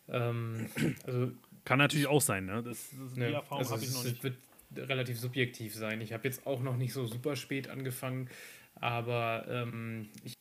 Ähm, 0.09 0.69
also 1.05 1.33
Kann 1.65 1.79
natürlich 1.79 2.07
auch 2.07 2.21
sein, 2.21 2.47
ne? 2.47 2.63
Das, 2.63 2.91
das 2.91 3.15
die 3.15 3.21
ne, 3.21 3.33
Erfahrung 3.33 3.59
also 3.59 3.75
habe 3.75 3.85
ich 3.85 3.93
noch 3.93 4.05
nicht. 4.05 4.23
wird 4.23 4.37
relativ 4.77 5.19
subjektiv 5.19 5.75
sein. 5.75 6.01
Ich 6.01 6.13
habe 6.13 6.25
jetzt 6.25 6.47
auch 6.47 6.63
noch 6.63 6.77
nicht 6.77 6.93
so 6.93 7.07
super 7.07 7.37
spät 7.37 7.69
angefangen, 7.69 8.29
aber 8.75 9.47
ähm, 9.49 10.09
ich 10.25 10.35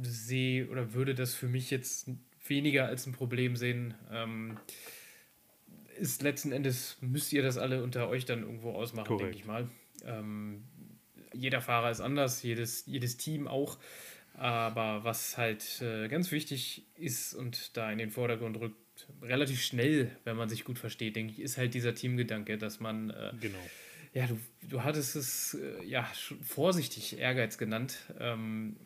sehe 0.00 0.68
oder 0.68 0.94
würde 0.94 1.14
das 1.14 1.34
für 1.34 1.48
mich 1.48 1.70
jetzt 1.70 2.08
weniger 2.46 2.86
als 2.86 3.06
ein 3.06 3.12
Problem 3.12 3.56
sehen. 3.56 3.94
Ähm, 4.10 4.58
ist 5.98 6.22
letzten 6.22 6.52
Endes, 6.52 6.96
müsst 7.00 7.32
ihr 7.32 7.42
das 7.42 7.58
alle 7.58 7.82
unter 7.82 8.08
euch 8.08 8.24
dann 8.24 8.42
irgendwo 8.42 8.72
ausmachen, 8.72 9.18
denke 9.18 9.36
ich 9.36 9.44
mal. 9.44 9.68
Ähm, 10.04 10.64
jeder 11.32 11.60
Fahrer 11.60 11.90
ist 11.90 12.00
anders, 12.00 12.42
jedes, 12.42 12.86
jedes 12.86 13.16
Team 13.16 13.46
auch. 13.46 13.78
Aber 14.34 15.04
was 15.04 15.36
halt 15.36 15.82
äh, 15.82 16.08
ganz 16.08 16.32
wichtig 16.32 16.86
ist 16.96 17.34
und 17.34 17.76
da 17.76 17.92
in 17.92 17.98
den 17.98 18.10
Vordergrund 18.10 18.58
rückt, 18.58 18.76
relativ 19.22 19.62
schnell, 19.62 20.10
wenn 20.24 20.36
man 20.36 20.48
sich 20.48 20.64
gut 20.64 20.78
versteht, 20.78 21.16
denke 21.16 21.32
ich, 21.32 21.40
ist 21.40 21.58
halt 21.58 21.74
dieser 21.74 21.94
Teamgedanke, 21.94 22.58
dass 22.58 22.80
man. 22.80 23.10
Äh, 23.10 23.32
genau. 23.40 23.58
Ja, 24.14 24.26
du, 24.26 24.38
du 24.68 24.84
hattest 24.84 25.16
es 25.16 25.54
äh, 25.54 25.84
ja 25.84 26.06
vorsichtig 26.42 27.18
Ehrgeiz 27.18 27.56
genannt. 27.56 27.98
Ähm, 28.18 28.76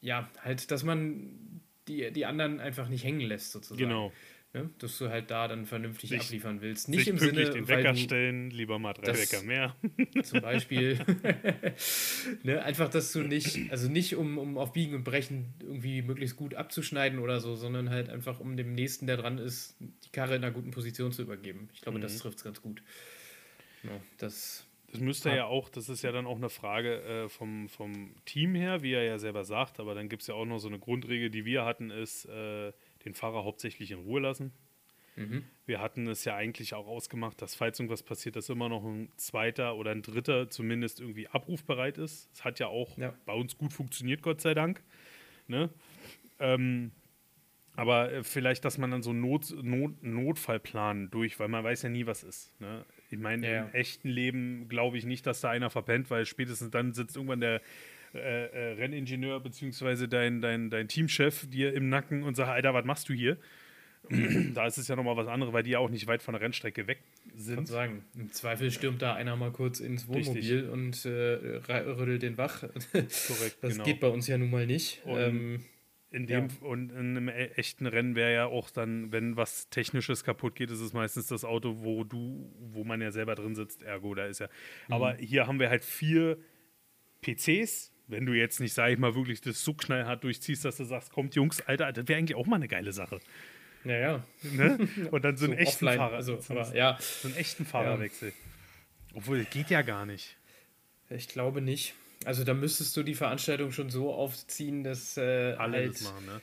ja, 0.00 0.28
halt, 0.42 0.70
dass 0.70 0.82
man 0.82 1.60
die, 1.88 2.10
die 2.10 2.26
anderen 2.26 2.60
einfach 2.60 2.88
nicht 2.88 3.04
hängen 3.04 3.20
lässt, 3.20 3.52
sozusagen. 3.52 3.88
Genau. 3.88 4.12
Ne? 4.54 4.70
Dass 4.78 4.98
du 4.98 5.08
halt 5.10 5.32
da 5.32 5.48
dann 5.48 5.66
vernünftig 5.66 6.10
sich, 6.10 6.20
abliefern 6.20 6.60
willst. 6.60 6.88
Nicht 6.88 7.08
im 7.08 7.18
Sinne, 7.18 7.50
den 7.50 7.66
Wecker 7.66 7.92
du, 7.92 7.98
stellen, 7.98 8.50
lieber 8.50 8.78
mal 8.78 8.92
drei 8.92 9.18
Wecker 9.18 9.42
mehr. 9.42 9.74
Zum 10.22 10.42
Beispiel. 10.42 11.00
ne? 12.44 12.62
Einfach, 12.62 12.88
dass 12.88 13.12
du 13.12 13.22
nicht, 13.22 13.72
also 13.72 13.88
nicht 13.88 14.14
um, 14.14 14.38
um 14.38 14.56
auf 14.56 14.72
Biegen 14.72 14.94
und 14.94 15.02
Brechen 15.02 15.54
irgendwie 15.60 16.02
möglichst 16.02 16.36
gut 16.36 16.54
abzuschneiden 16.54 17.18
oder 17.18 17.40
so, 17.40 17.56
sondern 17.56 17.90
halt 17.90 18.08
einfach, 18.08 18.38
um 18.38 18.56
dem 18.56 18.74
Nächsten, 18.74 19.08
der 19.08 19.16
dran 19.16 19.38
ist, 19.38 19.76
die 19.80 20.10
Karre 20.12 20.36
in 20.36 20.44
einer 20.44 20.52
guten 20.52 20.70
Position 20.70 21.10
zu 21.10 21.22
übergeben. 21.22 21.68
Ich 21.74 21.80
glaube, 21.80 21.98
mhm. 21.98 22.02
das 22.02 22.18
trifft 22.18 22.38
es 22.38 22.44
ganz 22.44 22.62
gut. 22.62 22.80
Ja, 23.82 23.90
das 24.18 24.68
das 24.94 25.00
müsste 25.00 25.30
ja. 25.30 25.46
auch, 25.46 25.68
das 25.70 25.88
ist 25.88 26.02
ja 26.02 26.12
dann 26.12 26.24
auch 26.24 26.36
eine 26.36 26.48
Frage 26.48 27.02
äh, 27.02 27.28
vom, 27.28 27.68
vom 27.68 28.14
Team 28.26 28.54
her, 28.54 28.82
wie 28.82 28.92
er 28.92 29.02
ja 29.02 29.18
selber 29.18 29.44
sagt, 29.44 29.80
aber 29.80 29.96
dann 29.96 30.08
gibt 30.08 30.22
es 30.22 30.28
ja 30.28 30.36
auch 30.36 30.44
noch 30.44 30.60
so 30.60 30.68
eine 30.68 30.78
Grundregel, 30.78 31.30
die 31.30 31.44
wir 31.44 31.64
hatten, 31.64 31.90
ist, 31.90 32.26
äh, 32.26 32.72
den 33.04 33.14
Fahrer 33.14 33.44
hauptsächlich 33.44 33.90
in 33.90 34.00
Ruhe 34.00 34.20
lassen. 34.20 34.52
Mhm. 35.16 35.44
Wir 35.66 35.80
hatten 35.80 36.08
es 36.08 36.24
ja 36.24 36.34
eigentlich 36.34 36.74
auch 36.74 36.86
ausgemacht, 36.86 37.40
dass 37.40 37.54
falls 37.54 37.78
irgendwas 37.78 38.02
passiert, 38.02 38.36
dass 38.36 38.48
immer 38.48 38.68
noch 38.68 38.84
ein 38.84 39.10
zweiter 39.16 39.76
oder 39.76 39.92
ein 39.92 40.02
dritter 40.02 40.50
zumindest 40.50 41.00
irgendwie 41.00 41.28
abrufbereit 41.28 41.98
ist. 41.98 42.28
Es 42.32 42.44
hat 42.44 42.58
ja 42.58 42.66
auch 42.66 42.98
ja. 42.98 43.14
bei 43.24 43.32
uns 43.32 43.56
gut 43.56 43.72
funktioniert, 43.72 44.22
Gott 44.22 44.40
sei 44.40 44.54
Dank. 44.54 44.82
Ne? 45.46 45.70
Ähm, 46.40 46.90
aber 47.76 48.12
äh, 48.12 48.22
vielleicht, 48.24 48.64
dass 48.64 48.78
man 48.78 48.90
dann 48.90 49.02
so 49.02 49.10
einen 49.10 49.20
Not, 49.20 49.54
Not, 49.62 50.02
Notfallplan 50.02 51.10
durch, 51.10 51.38
weil 51.38 51.48
man 51.48 51.64
weiß 51.64 51.82
ja 51.82 51.88
nie, 51.88 52.06
was 52.06 52.22
ist. 52.22 52.58
Ne? 52.60 52.84
Ich 53.10 53.18
meine, 53.18 53.50
ja. 53.50 53.64
im 53.64 53.74
echten 53.74 54.08
Leben 54.08 54.68
glaube 54.68 54.96
ich 54.98 55.04
nicht, 55.04 55.26
dass 55.26 55.40
da 55.40 55.50
einer 55.50 55.70
verpennt, 55.70 56.10
weil 56.10 56.24
spätestens 56.26 56.70
dann 56.70 56.92
sitzt 56.92 57.16
irgendwann 57.16 57.40
der 57.40 57.60
äh, 58.14 58.46
äh, 58.46 58.72
Renningenieur 58.74 59.40
bzw. 59.40 60.06
Dein, 60.06 60.40
dein, 60.40 60.70
dein 60.70 60.88
Teamchef 60.88 61.48
dir 61.48 61.74
im 61.74 61.88
Nacken 61.88 62.22
und 62.22 62.36
sagt, 62.36 62.50
Alter, 62.50 62.74
was 62.74 62.84
machst 62.84 63.08
du 63.08 63.12
hier? 63.12 63.38
da 64.54 64.66
ist 64.66 64.76
es 64.76 64.88
ja 64.88 64.96
nochmal 64.96 65.16
was 65.16 65.28
anderes, 65.28 65.52
weil 65.52 65.62
die 65.62 65.70
ja 65.70 65.78
auch 65.78 65.88
nicht 65.88 66.06
weit 66.06 66.22
von 66.22 66.34
der 66.34 66.42
Rennstrecke 66.42 66.86
weg 66.86 66.98
sind. 67.34 67.62
Ich 67.62 67.68
sagen, 67.68 68.04
im 68.14 68.30
Zweifel 68.32 68.70
stürmt 68.70 69.00
da 69.00 69.14
einer 69.14 69.34
mal 69.36 69.50
kurz 69.50 69.80
ins 69.80 70.08
Wohnmobil 70.08 70.34
Richtig. 70.34 70.68
und 70.70 71.04
äh, 71.06 71.10
rüttelt 71.10 72.22
den 72.22 72.36
wach. 72.36 72.60
Korrekt, 72.92 73.58
Das 73.62 73.72
genau. 73.72 73.84
geht 73.84 74.00
bei 74.00 74.08
uns 74.08 74.26
ja 74.26 74.36
nun 74.36 74.50
mal 74.50 74.66
nicht. 74.66 75.02
Ähm, 75.06 75.64
in 76.10 76.26
dem 76.26 76.48
ja. 76.48 76.68
und 76.68 76.92
in 76.92 77.16
einem 77.16 77.28
e-, 77.28 77.50
echten 77.56 77.86
Rennen 77.86 78.14
wäre 78.14 78.32
ja 78.32 78.46
auch 78.46 78.70
dann, 78.70 79.10
wenn 79.10 79.36
was 79.36 79.68
Technisches 79.70 80.22
kaputt 80.22 80.54
geht, 80.54 80.70
ist 80.70 80.80
es 80.80 80.92
meistens 80.92 81.26
das 81.26 81.44
Auto, 81.44 81.82
wo 81.82 82.04
du, 82.04 82.52
wo 82.60 82.84
man 82.84 83.00
ja 83.00 83.10
selber 83.10 83.34
drin 83.34 83.56
sitzt, 83.56 83.82
ergo, 83.82 84.14
da 84.14 84.26
ist 84.26 84.38
ja. 84.38 84.46
Mhm. 84.86 84.94
Aber 84.94 85.14
hier 85.14 85.46
haben 85.46 85.58
wir 85.58 85.70
halt 85.70 85.84
vier 85.84 86.38
PCs, 87.22 87.92
wenn 88.06 88.26
du 88.26 88.32
jetzt 88.32 88.60
nicht, 88.60 88.74
sag 88.74 88.90
ich 88.90 88.98
mal, 88.98 89.14
wirklich 89.14 89.40
das 89.40 89.64
so 89.64 89.74
knallhart 89.74 90.24
durchziehst, 90.24 90.64
dass 90.64 90.76
du 90.76 90.84
sagst, 90.84 91.12
kommt 91.12 91.34
Jungs, 91.34 91.60
Alter, 91.62 91.92
das 91.92 92.06
wäre 92.08 92.18
eigentlich 92.18 92.36
auch 92.36 92.46
mal 92.46 92.56
eine 92.56 92.68
geile 92.68 92.92
Sache. 92.92 93.20
Naja. 93.84 94.24
Ne? 94.42 94.78
Und 95.10 95.24
dann 95.24 95.36
so, 95.36 95.44
einen 95.44 95.54
echten 95.54 95.86
offline, 95.86 95.98
Fahrer, 95.98 96.16
also, 96.16 96.40
so, 96.40 96.54
aber, 96.54 96.74
ja, 96.74 96.98
so 97.00 97.28
einen 97.28 97.36
echten 97.36 97.66
Fahrerwechsel. 97.66 98.32
Obwohl, 99.14 99.44
geht 99.44 99.70
ja 99.70 99.82
gar 99.82 100.06
nicht. 100.06 100.36
ich 101.10 101.28
glaube 101.28 101.60
nicht. 101.60 101.94
Also 102.24 102.44
da 102.44 102.54
müsstest 102.54 102.96
du 102.96 103.02
die 103.02 103.14
Veranstaltung 103.14 103.70
schon 103.72 103.90
so 103.90 104.12
aufziehen, 104.12 104.82
dass 104.82 105.16
äh, 105.16 105.54
Alle 105.58 105.78
halt, 105.78 105.94
das 105.94 106.04
machen, 106.04 106.26
ne? 106.26 106.40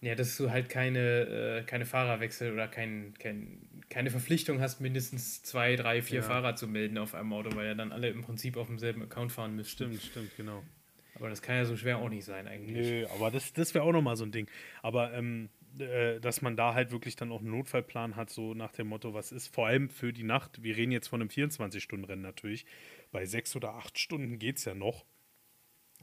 ja, 0.00 0.14
dass 0.14 0.36
du 0.36 0.50
halt 0.50 0.68
keine, 0.68 1.60
äh, 1.60 1.62
keine 1.62 1.86
Fahrerwechsel 1.86 2.52
oder 2.52 2.66
kein, 2.66 3.14
kein, 3.18 3.68
keine 3.88 4.10
Verpflichtung 4.10 4.60
hast, 4.60 4.80
mindestens 4.80 5.42
zwei, 5.42 5.76
drei, 5.76 6.02
vier 6.02 6.20
Ja. 6.20 6.26
Fahrer 6.26 6.56
zu 6.56 6.66
melden 6.66 6.98
auf 6.98 7.14
einem 7.14 7.32
Auto, 7.32 7.54
weil 7.54 7.66
ja 7.66 7.74
dann 7.74 7.92
alle 7.92 8.08
im 8.08 8.22
Prinzip 8.22 8.56
auf 8.56 8.66
demselben 8.66 9.02
Account 9.02 9.30
fahren 9.30 9.54
müssten. 9.54 9.86
Stimmt, 9.86 10.02
stimmt, 10.02 10.36
genau. 10.36 10.64
Aber 11.14 11.28
das 11.28 11.42
kann 11.42 11.56
ja 11.56 11.64
so 11.64 11.76
schwer 11.76 11.98
auch 11.98 12.08
nicht 12.08 12.24
sein 12.24 12.48
eigentlich. 12.48 12.76
Nö, 12.76 13.06
aber 13.14 13.30
das, 13.30 13.52
das 13.52 13.74
wäre 13.74 13.84
auch 13.84 13.92
nochmal 13.92 14.16
so 14.16 14.24
ein 14.24 14.32
Ding. 14.32 14.48
Aber 14.82 15.12
ähm, 15.12 15.48
äh, 15.78 16.20
dass 16.20 16.40
man 16.40 16.56
da 16.56 16.74
halt 16.74 16.92
wirklich 16.92 17.16
dann 17.16 17.32
auch 17.32 17.40
einen 17.40 17.50
Notfallplan 17.50 18.16
hat, 18.16 18.30
so 18.30 18.54
nach 18.54 18.72
dem 18.72 18.88
Motto, 18.88 19.12
was 19.12 19.32
ist 19.32 19.52
vor 19.52 19.66
allem 19.66 19.88
für 19.88 20.12
die 20.12 20.22
Nacht, 20.22 20.62
wir 20.62 20.76
reden 20.76 20.92
jetzt 20.92 21.08
von 21.08 21.20
einem 21.20 21.30
24-Stunden-Rennen 21.30 22.22
natürlich, 22.22 22.64
bei 23.10 23.26
sechs 23.26 23.56
oder 23.56 23.74
acht 23.74 23.98
Stunden 23.98 24.38
geht 24.38 24.58
es 24.58 24.64
ja 24.64 24.74
noch, 24.74 25.04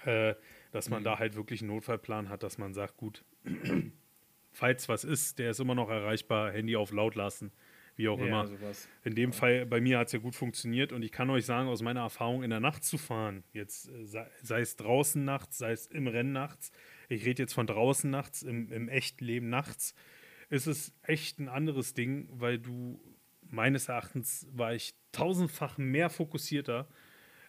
äh, 0.05 0.35
dass 0.71 0.89
man 0.89 1.03
da 1.03 1.19
halt 1.19 1.35
wirklich 1.35 1.61
einen 1.61 1.69
Notfallplan 1.69 2.29
hat, 2.29 2.43
dass 2.43 2.57
man 2.57 2.73
sagt, 2.73 2.97
gut, 2.97 3.23
falls 4.51 4.89
was 4.89 5.03
ist, 5.03 5.39
der 5.39 5.51
ist 5.51 5.59
immer 5.59 5.75
noch 5.75 5.89
erreichbar, 5.89 6.51
Handy 6.51 6.75
auf 6.75 6.91
laut 6.91 7.15
lassen, 7.15 7.51
wie 8.01 8.09
auch 8.09 8.19
Ja, 8.19 8.25
immer. 8.25 8.47
sowas. 8.47 8.89
In 9.03 9.15
dem 9.15 9.31
Fall, 9.31 9.65
bei 9.65 9.79
mir 9.79 9.99
hat 9.99 10.07
es 10.07 10.13
ja 10.13 10.19
gut 10.19 10.35
funktioniert 10.35 10.91
und 10.91 11.03
ich 11.03 11.11
kann 11.11 11.29
euch 11.29 11.45
sagen, 11.45 11.69
aus 11.69 11.81
meiner 11.81 12.01
Erfahrung 12.01 12.43
in 12.43 12.49
der 12.49 12.59
Nacht 12.59 12.83
zu 12.83 12.97
fahren, 12.97 13.43
jetzt 13.53 13.89
äh, 13.89 14.05
sei, 14.05 14.27
sei 14.41 14.61
es 14.61 14.75
draußen 14.75 15.23
nachts, 15.23 15.57
sei 15.59 15.71
es 15.71 15.85
im 15.87 16.07
Rennen 16.07 16.31
nachts, 16.31 16.71
ich 17.09 17.25
rede 17.25 17.43
jetzt 17.43 17.53
von 17.53 17.67
draußen 17.67 18.09
nachts, 18.09 18.41
im, 18.41 18.71
im 18.71 18.89
echten 18.89 19.23
Leben 19.23 19.49
nachts, 19.49 19.93
ist 20.49 20.67
es 20.67 20.93
echt 21.03 21.39
ein 21.39 21.47
anderes 21.47 21.93
Ding, 21.93 22.27
weil 22.31 22.57
du 22.59 22.99
meines 23.49 23.87
Erachtens 23.87 24.47
war 24.51 24.73
ich 24.73 24.95
tausendfach 25.11 25.77
mehr 25.77 26.09
fokussierter. 26.09 26.87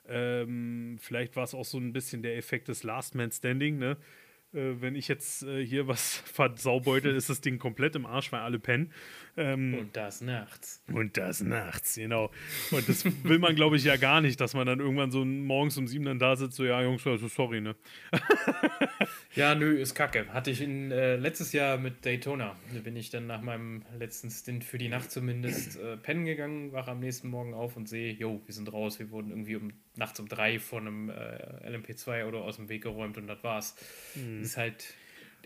Ähm, 0.05 0.97
vielleicht 1.01 1.37
war 1.37 1.45
es 1.45 1.55
auch 1.55 1.65
so 1.65 1.79
ein 1.79 1.93
bisschen 1.93 2.23
der 2.23 2.37
Effekt 2.37 2.69
des 2.69 2.83
Last 2.83 3.15
Man 3.15 3.31
Standing, 3.31 3.79
ne? 3.79 3.97
Äh, 4.55 4.81
wenn 4.81 4.95
ich 4.95 5.09
jetzt 5.09 5.43
äh, 5.45 5.65
hier 5.65 5.89
was 5.89 6.17
versaubeutel, 6.33 7.15
ist 7.17 7.31
das 7.31 7.41
Ding 7.41 7.59
komplett 7.59 7.97
im 7.97 8.07
Arsch, 8.07 8.33
weil 8.33 8.41
alle 8.41 8.59
pennen. 8.59 8.93
Ähm, 9.37 9.75
Und 9.79 9.97
das 9.97 10.21
nachts. 10.21 10.83
und 10.93 11.17
das 11.17 11.41
nachts, 11.41 11.95
genau. 11.95 12.31
Und 12.71 12.87
das 12.87 13.05
will 13.25 13.39
man, 13.39 13.55
glaube 13.57 13.77
ich, 13.77 13.85
ja 13.85 13.97
gar 13.97 14.21
nicht, 14.21 14.41
dass 14.41 14.53
man 14.53 14.67
dann 14.67 14.79
irgendwann 14.81 15.11
so 15.11 15.25
morgens 15.25 15.79
um 15.79 15.87
sieben 15.89 16.05
dann 16.05 16.19
da 16.19 16.37
sitzt, 16.37 16.57
so, 16.57 16.65
ja, 16.65 16.83
Jungs, 16.83 17.07
also 17.07 17.29
sorry, 17.29 17.61
ne? 17.63 17.75
Ja, 19.35 19.55
nö, 19.55 19.79
ist 19.79 19.95
kacke. 19.95 20.27
Hatte 20.29 20.51
ich 20.51 20.61
in, 20.61 20.91
äh, 20.91 21.17
letztes 21.17 21.53
Jahr 21.53 21.79
mit 21.79 22.05
Daytona. 22.05 22.55
Da 22.75 22.81
bin 22.81 22.97
ich 22.97 23.09
dann 23.09 23.27
nach 23.27 23.41
meinem 23.41 23.83
letzten 23.99 24.31
Stint 24.31 24.63
für 24.65 24.77
die 24.77 24.89
Nacht 24.89 25.11
zumindest 25.11 25.79
äh, 25.81 25.97
pennen 25.97 26.27
gegangen, 26.27 26.73
wache 26.73 26.91
am 26.91 27.01
nächsten 27.01 27.29
Morgen 27.29 27.55
auf 27.55 27.77
und 27.77 27.89
sehe, 27.89 28.13
jo, 28.13 28.43
wir 28.45 28.55
sind 28.55 28.71
raus. 28.73 28.99
Wir 28.99 29.11
wurden 29.11 29.31
irgendwie 29.31 29.57
um, 29.57 29.73
nachts 29.97 30.19
um 30.21 30.29
drei 30.29 30.59
von 30.59 30.87
einem 30.87 31.11
äh, 31.11 31.69
LMP2-Auto 31.69 32.39
aus 32.39 32.57
dem 32.57 32.69
Weg 32.69 32.83
geräumt 32.83 33.19
und 33.19 33.27
das 33.27 33.43
war's. 33.45 33.77
Ist 34.41 34.57
halt 34.57 34.95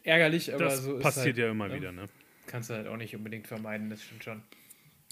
ärgerlich, 0.04 0.54
aber 0.54 0.64
Mhm. 0.64 0.68
Das 0.68 0.82
so 0.82 0.96
ist 0.96 1.02
passiert 1.02 1.26
halt, 1.26 1.38
ja 1.38 1.50
immer 1.50 1.68
ne? 1.68 1.74
wieder, 1.74 1.92
ne? 1.92 2.06
Kannst 2.46 2.70
du 2.70 2.74
halt 2.74 2.86
auch 2.86 2.96
nicht 2.96 3.14
unbedingt 3.16 3.46
vermeiden, 3.48 3.90
das 3.90 4.02
stimmt 4.02 4.22
schon. 4.24 4.42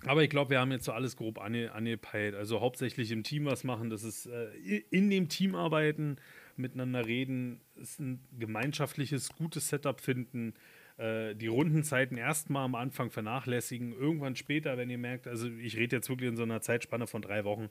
Aber 0.07 0.22
ich 0.22 0.30
glaube, 0.30 0.51
wir 0.51 0.61
haben 0.61 0.70
jetzt 0.70 0.85
so 0.85 0.93
alles 0.93 1.16
grob 1.16 1.41
ange 1.41 1.72
angepeilt. 1.72 2.35
Also 2.35 2.61
hauptsächlich 2.61 3.11
im 3.11 3.22
Team 3.22 3.47
was 3.47 3.64
machen, 3.64 3.91
das 3.91 4.05
ist 4.05 4.26
äh, 4.26 4.49
in 4.91 5.09
dem 5.11 5.28
Team 5.28 5.55
arbeiten, 5.55 6.16
miteinander 6.57 7.07
reden, 7.07 7.61
ist 7.76 7.99
ein 8.01 8.20
gemeinschaftliches, 8.39 9.30
gutes 9.30 9.68
Setup 9.68 10.01
finden, 10.01 10.55
äh, 10.99 11.35
die 11.35 11.47
Rundenzeiten 11.49 12.16
erstmal 12.16 12.64
am 12.64 12.74
Anfang 12.74 13.11
vernachlässigen, 13.11 13.93
irgendwann 13.93 14.37
später, 14.37 14.76
wenn 14.76 14.91
ihr 14.91 14.99
merkt, 14.99 15.26
also 15.26 15.49
ich 15.49 15.76
rede 15.76 15.97
jetzt 15.97 16.09
wirklich 16.09 16.28
in 16.28 16.37
so 16.37 16.43
einer 16.45 16.61
Zeitspanne 16.61 17.07
von 17.07 17.22
drei 17.22 17.45
Wochen, 17.45 17.68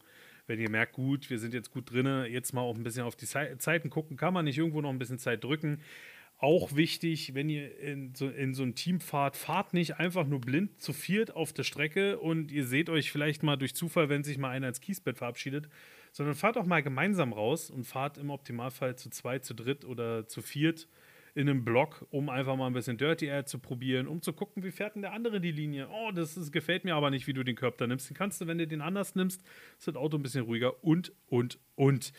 wenn 0.48 0.60
ihr 0.60 0.70
merkt, 0.70 0.94
gut, 0.94 1.30
wir 1.30 1.39
sind 1.39 1.54
jetzt 1.54 1.72
gut 1.72 1.91
drin, 1.91 2.26
jetzt 2.30 2.54
mal 2.54 2.62
auch 2.62 2.76
ein 2.76 2.84
bisschen 2.84 3.04
auf 3.04 3.16
die 3.16 3.26
Zei 3.26 3.56
Zeiten 3.56 3.89
gucken, 3.89 4.18
kann 4.18 4.34
man 4.34 4.46
nicht 4.46 4.58
irgendwo 4.58 4.82
noch 4.82 4.89
ein 4.89 5.00
bisschen 5.00 5.20
Zeit 5.20 5.44
drücken. 5.44 5.82
Auch 6.38 6.76
wichtig, 6.76 7.36
wenn 7.36 7.48
ihr 7.48 7.80
in 7.80 8.14
so, 8.16 8.28
in 8.28 8.54
so 8.54 8.64
ein 8.64 8.76
Team 8.76 9.00
fahrt, 9.00 9.38
fahrt 9.38 9.74
nicht 9.74 10.00
einfach 10.00 10.28
nur 10.28 10.41
blind 10.41 10.82
zu 10.82 10.91
viert 10.91 11.36
auf 11.36 11.54
der 11.54 11.64
Strecke 11.64 12.20
und 12.20 12.52
ihr 12.52 12.66
seht 12.66 12.89
euch 12.89 13.12
vielleicht 13.12 13.44
mal 13.44 13.56
durch 13.56 13.76
Zufall, 13.76 14.10
wenn 14.10 14.26
sich 14.26 14.38
mal 14.38 14.50
einer 14.50 14.68
ins 14.68 14.82
Kiesbett 14.82 15.18
verabschiedet, 15.18 15.70
sondern 16.12 16.36
fahrt 16.36 16.58
auch 16.58 16.66
mal 16.66 16.84
gemeinsam 16.84 17.32
raus 17.32 17.70
und 17.70 17.86
fahrt 17.86 18.18
im 18.18 18.30
Optimalfall 18.30 18.98
zu 18.98 19.10
zweit, 19.10 19.46
zu 19.46 19.54
dritt 19.54 19.86
oder 19.86 20.28
zu 20.28 20.41
viert 20.41 20.89
in 21.36 21.49
einem 21.49 21.65
Block, 21.65 22.05
um 22.11 22.29
einfach 22.29 22.55
mal 22.55 22.67
ein 22.67 22.73
bisschen 22.73 22.97
Dirty 22.97 23.25
Air 23.25 23.45
zu 23.45 23.59
probieren, 23.59 24.07
um 24.07 24.21
zu 24.21 24.34
gucken, 24.34 24.63
wie 24.63 24.71
fährt 24.71 24.95
denn 24.95 25.01
der 25.01 25.13
andere 25.13 25.41
die 25.41 25.51
Linie. 25.51 25.88
Oh, 25.89 26.11
das 26.11 26.38
ist, 26.38 26.51
gefällt 26.51 26.86
mir 26.86 26.95
aber 26.95 27.09
nicht, 27.09 27.25
wie 27.25 27.34
du 27.34 27.43
den 27.43 27.55
Körper 27.55 27.88
nimmst. 27.88 28.09
Den 28.09 28.15
kannst 28.15 28.39
du, 28.39 28.47
wenn 28.47 28.59
du 28.59 28.67
den 28.67 28.81
anders 28.81 29.15
nimmst, 29.15 29.41
ist 29.77 29.88
das 29.88 29.95
Auto 29.95 30.17
ein 30.17 30.23
bisschen 30.23 30.43
ruhiger 30.43 30.84
und, 30.84 31.11
und, 31.27 31.59
und. 31.75 32.13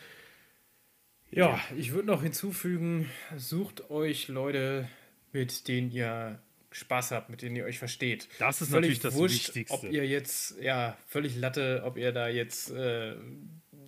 Ja, 1.31 1.59
ich 1.77 1.93
würde 1.93 2.07
noch 2.07 2.23
hinzufügen, 2.23 3.09
sucht 3.35 3.89
euch 3.89 4.27
Leute, 4.27 4.87
mit 5.31 5.67
denen 5.67 5.91
ihr 5.91 6.39
Spaß 6.71 7.11
habt, 7.11 7.29
mit 7.29 7.41
denen 7.41 7.55
ihr 7.55 7.63
euch 7.63 7.79
versteht. 7.79 8.27
Das 8.39 8.61
ist 8.61 8.69
Völlig 8.69 8.81
natürlich 8.81 8.99
das 8.99 9.15
wurscht, 9.15 9.47
Wichtigste. 9.47 9.87
Ob 9.87 9.93
ihr 9.93 10.05
jetzt, 10.05 10.61
ja, 10.61 10.97
völlig 11.07 11.37
Latte, 11.37 11.83
ob 11.85 11.97
ihr 11.97 12.11
da 12.11 12.27
jetzt 12.27 12.69
äh, 12.71 13.15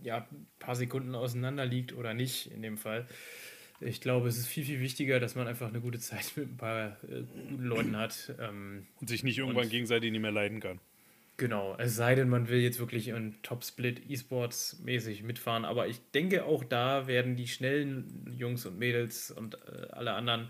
ja, 0.04 0.28
ein 0.32 0.48
paar 0.60 0.76
Sekunden 0.76 1.16
auseinander 1.16 1.66
liegt 1.66 1.94
oder 1.94 2.14
nicht 2.14 2.52
in 2.52 2.62
dem 2.62 2.78
Fall. 2.78 3.08
Ich 3.80 4.02
glaube, 4.02 4.28
es 4.28 4.38
ist 4.38 4.48
viel, 4.48 4.66
viel 4.66 4.80
wichtiger, 4.80 5.20
dass 5.20 5.36
man 5.36 5.48
einfach 5.48 5.68
eine 5.68 5.82
gute 5.82 6.00
Zeit 6.00 6.32
mit 6.36 6.50
ein 6.50 6.58
paar 6.58 6.98
äh, 7.04 7.24
guten 7.50 7.64
Leuten 7.64 7.98
hat. 7.98 8.34
Ähm, 8.40 8.88
Und 9.00 9.08
sich 9.10 9.24
nicht 9.24 9.38
irgendwann 9.38 9.66
Und- 9.66 9.70
gegenseitig 9.72 10.12
nicht 10.12 10.22
mehr 10.22 10.32
leiden 10.32 10.60
kann. 10.60 10.80
Genau, 11.40 11.76
es 11.78 11.96
sei 11.96 12.16
denn, 12.16 12.30
man 12.30 12.50
will 12.50 12.60
jetzt 12.62 12.80
wirklich 12.80 13.10
in 13.10 13.36
Top-Split 13.44 14.10
E-Sports 14.10 14.80
mäßig 14.84 15.22
mitfahren. 15.22 15.66
Aber 15.66 15.88
ich 15.88 16.00
denke, 16.16 16.46
auch 16.46 16.64
da 16.64 17.06
werden 17.06 17.36
die 17.36 17.48
schnellen 17.48 18.26
Jungs 18.36 18.66
und 18.66 18.80
Mädels 18.80 19.30
und 19.30 19.54
äh, 19.54 19.86
alle 19.92 20.14
anderen 20.14 20.50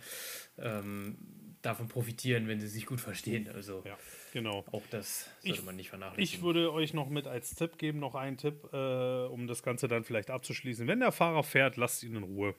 ähm, 0.58 1.18
davon 1.62 1.90
profitieren, 1.90 2.48
wenn 2.48 2.62
sie 2.62 2.68
sich 2.70 2.86
gut 2.86 3.02
verstehen. 3.02 3.50
Also 3.54 3.84
Ja, 3.86 3.98
genau. 4.32 4.64
auch 4.72 4.84
das 4.90 5.30
sollte 5.42 5.60
Ich- 5.60 5.66
man 5.66 5.76
nicht 5.76 5.90
vernachlässigen. 5.90 6.24
Ich 6.40 6.42
würde 6.42 6.72
euch 6.72 6.94
noch 6.94 7.10
mit 7.10 7.28
als 7.28 7.54
Tipp 7.56 7.78
geben, 7.78 8.00
noch 8.00 8.16
einen 8.16 8.38
Tipp, 8.38 8.70
äh, 8.72 8.78
um 9.26 9.46
das 9.48 9.64
Ganze 9.64 9.90
dann 9.90 10.06
vielleicht 10.06 10.30
abzuschließen. 10.30 10.88
Wenn 10.88 11.02
der 11.02 11.12
Fahrer 11.12 11.44
fährt, 11.44 11.76
lasst 11.76 12.02
ihn 12.04 12.16
in 12.16 12.24
Ruhe. 12.24 12.56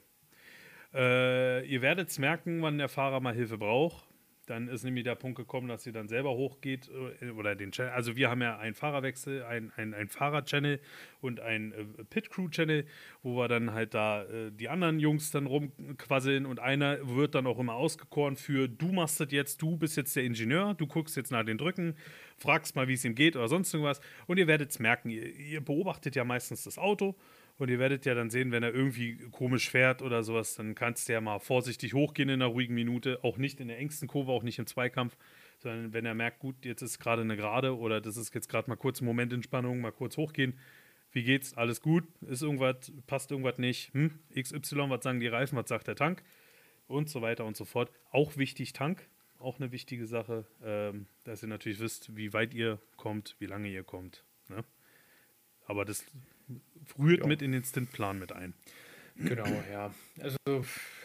Äh, 0.93 1.65
ihr 1.67 1.81
werdet 1.81 2.09
es 2.09 2.19
merken, 2.19 2.61
wann 2.61 2.77
der 2.77 2.89
Fahrer 2.89 3.19
mal 3.19 3.33
Hilfe 3.33 3.57
braucht. 3.57 4.09
Dann 4.49 4.67
ist 4.67 4.83
nämlich 4.83 5.03
der 5.03 5.13
Punkt 5.13 5.37
gekommen, 5.37 5.67
dass 5.67 5.85
ihr 5.85 5.93
dann 5.93 6.07
selber 6.07 6.31
hochgeht 6.31 6.89
äh, 7.21 7.29
oder 7.29 7.55
den 7.55 7.71
Channel. 7.71 7.91
Also 7.91 8.15
wir 8.15 8.31
haben 8.31 8.41
ja 8.41 8.57
einen 8.57 8.73
Fahrerwechsel, 8.73 9.43
ein, 9.43 9.71
ein, 9.75 9.93
ein 9.93 10.07
Fahrer-Channel 10.07 10.79
und 11.21 11.39
ein 11.39 11.71
äh, 11.71 12.03
Pit-Crew-Channel, 12.05 12.87
wo 13.21 13.37
wir 13.37 13.47
dann 13.47 13.73
halt 13.73 13.93
da 13.93 14.23
äh, 14.23 14.51
die 14.51 14.67
anderen 14.67 14.99
Jungs 14.99 15.29
dann 15.29 15.45
rumquasseln 15.45 16.47
und 16.47 16.59
einer 16.59 16.97
wird 17.07 17.35
dann 17.35 17.45
auch 17.45 17.59
immer 17.59 17.75
ausgekoren 17.75 18.35
für, 18.37 18.67
du 18.67 18.91
machst 18.91 19.19
das 19.19 19.31
jetzt, 19.31 19.61
du 19.61 19.77
bist 19.77 19.95
jetzt 19.97 20.15
der 20.15 20.23
Ingenieur, 20.23 20.73
du 20.73 20.87
guckst 20.87 21.15
jetzt 21.15 21.31
nach 21.31 21.45
den 21.45 21.59
Drücken, 21.59 21.95
fragst 22.35 22.75
mal, 22.75 22.87
wie 22.87 22.93
es 22.93 23.05
ihm 23.05 23.13
geht 23.13 23.35
oder 23.35 23.49
sonst 23.49 23.71
irgendwas 23.71 24.01
und 24.25 24.39
ihr 24.39 24.47
werdet 24.47 24.71
es 24.71 24.79
merken, 24.79 25.11
ihr, 25.11 25.27
ihr 25.27 25.61
beobachtet 25.61 26.15
ja 26.15 26.23
meistens 26.23 26.63
das 26.63 26.79
Auto 26.79 27.15
und 27.59 27.69
ihr 27.69 27.77
werdet 27.77 28.05
ja 28.05 28.15
dann 28.15 28.29
sehen, 28.29 28.53
wenn 28.53 28.63
er 28.63 28.73
irgendwie 28.73 29.17
komisch 29.31 29.69
fährt 29.69 30.01
oder 30.01 30.23
sowas, 30.23 30.55
dann 30.55 30.75
kannst 30.75 31.09
du 31.09 31.13
ja 31.13 31.19
mal 31.19 31.39
vorsichtig 31.39 31.93
hochgehen 31.93 32.29
in 32.29 32.41
einer 32.41 32.51
ruhigen 32.51 32.73
Minute. 32.73 33.19
Auch 33.21 33.37
nicht 33.37 33.59
in 33.59 33.67
der 33.67 33.77
engsten 33.77 34.07
Kurve, 34.07 34.31
auch 34.31 34.43
nicht 34.43 34.59
im 34.59 34.65
Zweikampf, 34.65 35.17
sondern 35.57 35.91
wenn 35.91 36.05
er 36.05 36.13
merkt, 36.13 36.39
gut, 36.39 36.63
jetzt 36.63 36.81
ist 36.81 36.99
gerade 36.99 37.21
eine 37.21 37.35
Gerade 37.35 37.77
oder 37.77 37.99
das 37.99 38.15
ist 38.15 38.33
jetzt 38.33 38.47
gerade 38.47 38.69
mal 38.69 38.77
kurz 38.77 39.01
ein 39.01 39.05
Moment 39.05 39.33
Entspannung, 39.33 39.81
mal 39.81 39.91
kurz 39.91 40.15
hochgehen. 40.15 40.57
Wie 41.11 41.23
geht's? 41.23 41.53
Alles 41.53 41.81
gut? 41.81 42.05
Ist 42.21 42.43
irgendwas, 42.43 42.93
passt 43.07 43.29
irgendwas 43.31 43.57
nicht? 43.57 43.93
Hm? 43.93 44.19
XY, 44.33 44.89
was 44.89 45.03
sagen 45.03 45.19
die 45.19 45.27
Reifen, 45.27 45.57
was 45.57 45.67
sagt 45.67 45.87
der 45.87 45.95
Tank? 45.95 46.23
Und 46.87 47.09
so 47.09 47.21
weiter 47.21 47.43
und 47.43 47.57
so 47.57 47.65
fort. 47.65 47.91
Auch 48.09 48.37
wichtig, 48.37 48.71
Tank. 48.71 49.09
Auch 49.37 49.59
eine 49.59 49.73
wichtige 49.73 50.05
Sache, 50.05 50.45
ähm, 50.63 51.07
dass 51.25 51.43
ihr 51.43 51.49
natürlich 51.49 51.81
wisst, 51.81 52.15
wie 52.15 52.31
weit 52.31 52.53
ihr 52.53 52.79
kommt, 52.95 53.35
wie 53.39 53.47
lange 53.47 53.67
ihr 53.67 53.83
kommt. 53.83 54.23
Ne? 54.47 54.63
Aber 55.65 55.83
das 55.83 56.05
rührt 56.97 57.21
Ja. 57.21 57.27
mit 57.27 57.41
in 57.41 57.51
den 57.51 57.63
Stintplan 57.63 58.17
mit 58.19 58.31
ein. 58.31 58.53
Genau, 59.21 59.45
ja. 59.69 59.93
Also 60.21 60.37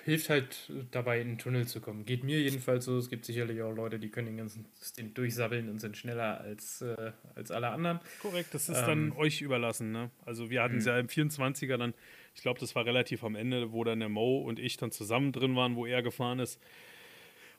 hilft 0.04 0.30
halt 0.30 0.70
dabei, 0.92 1.20
in 1.20 1.30
den 1.30 1.38
Tunnel 1.38 1.66
zu 1.66 1.80
kommen. 1.80 2.04
Geht 2.04 2.22
mir 2.22 2.38
jedenfalls 2.40 2.84
so. 2.84 2.96
Es 2.96 3.10
gibt 3.10 3.24
sicherlich 3.24 3.60
auch 3.62 3.72
Leute, 3.72 3.98
die 3.98 4.08
können 4.08 4.28
den 4.28 4.36
ganzen 4.36 4.66
Stint 4.80 5.18
durchsabbeln 5.18 5.68
und 5.68 5.80
sind 5.80 5.96
schneller 5.96 6.40
als, 6.40 6.82
äh, 6.82 7.10
als 7.34 7.50
alle 7.50 7.70
anderen. 7.70 7.98
Korrekt, 8.22 8.54
das 8.54 8.68
ist 8.68 8.78
Ähm, 8.78 9.10
dann 9.10 9.12
euch 9.12 9.40
überlassen. 9.42 9.90
Ne? 9.90 10.10
Also 10.24 10.48
wir 10.48 10.62
hatten 10.62 10.76
es 10.76 10.84
ja 10.84 10.96
im 10.96 11.08
24er 11.08 11.76
dann, 11.76 11.92
ich 12.36 12.42
glaube, 12.42 12.60
das 12.60 12.76
war 12.76 12.86
relativ 12.86 13.24
am 13.24 13.34
Ende, 13.34 13.72
wo 13.72 13.82
dann 13.82 13.98
der 13.98 14.08
Mo 14.08 14.38
und 14.42 14.60
ich 14.60 14.76
dann 14.76 14.92
zusammen 14.92 15.32
drin 15.32 15.56
waren, 15.56 15.74
wo 15.74 15.84
er 15.84 16.02
gefahren 16.02 16.38
ist. 16.38 16.60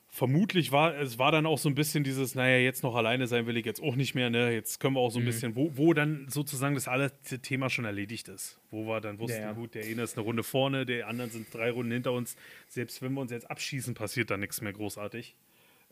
Vermutlich 0.08 0.72
war 0.72 0.96
es 0.98 1.18
war 1.18 1.30
dann 1.30 1.44
auch 1.44 1.58
so 1.58 1.68
ein 1.68 1.74
bisschen 1.74 2.02
dieses, 2.02 2.34
naja, 2.34 2.56
jetzt 2.58 2.82
noch 2.82 2.94
alleine 2.94 3.26
sein 3.26 3.46
will 3.46 3.56
ich 3.58 3.66
jetzt 3.66 3.82
auch 3.82 3.96
nicht 3.96 4.14
mehr, 4.14 4.30
ne? 4.30 4.52
Jetzt 4.52 4.80
können 4.80 4.94
wir 4.94 5.00
auch 5.00 5.10
so 5.10 5.18
ein 5.18 5.26
bisschen, 5.26 5.56
wo, 5.56 5.76
wo 5.76 5.92
dann 5.92 6.26
sozusagen 6.30 6.74
das 6.74 6.88
alle 6.88 7.10
Thema 7.42 7.68
schon 7.68 7.84
erledigt 7.84 8.28
ist. 8.28 8.58
Wo 8.70 8.86
wir 8.86 9.00
dann 9.02 9.18
wussten, 9.18 9.40
Ja, 9.40 9.48
ja. 9.48 9.52
gut, 9.52 9.74
der 9.74 9.84
eine 9.84 10.02
ist 10.02 10.16
eine 10.16 10.24
Runde 10.24 10.42
vorne, 10.42 10.86
der 10.86 11.08
anderen 11.08 11.30
sind 11.30 11.52
drei 11.52 11.70
Runden 11.70 11.92
hinter 11.92 12.12
uns. 12.12 12.36
Selbst 12.68 13.02
wenn 13.02 13.12
wir 13.12 13.20
uns 13.20 13.30
jetzt 13.30 13.50
abschießen, 13.50 13.94
passiert 13.94 14.30
da 14.30 14.36
nichts 14.38 14.62
mehr 14.62 14.72
großartig. 14.72 15.34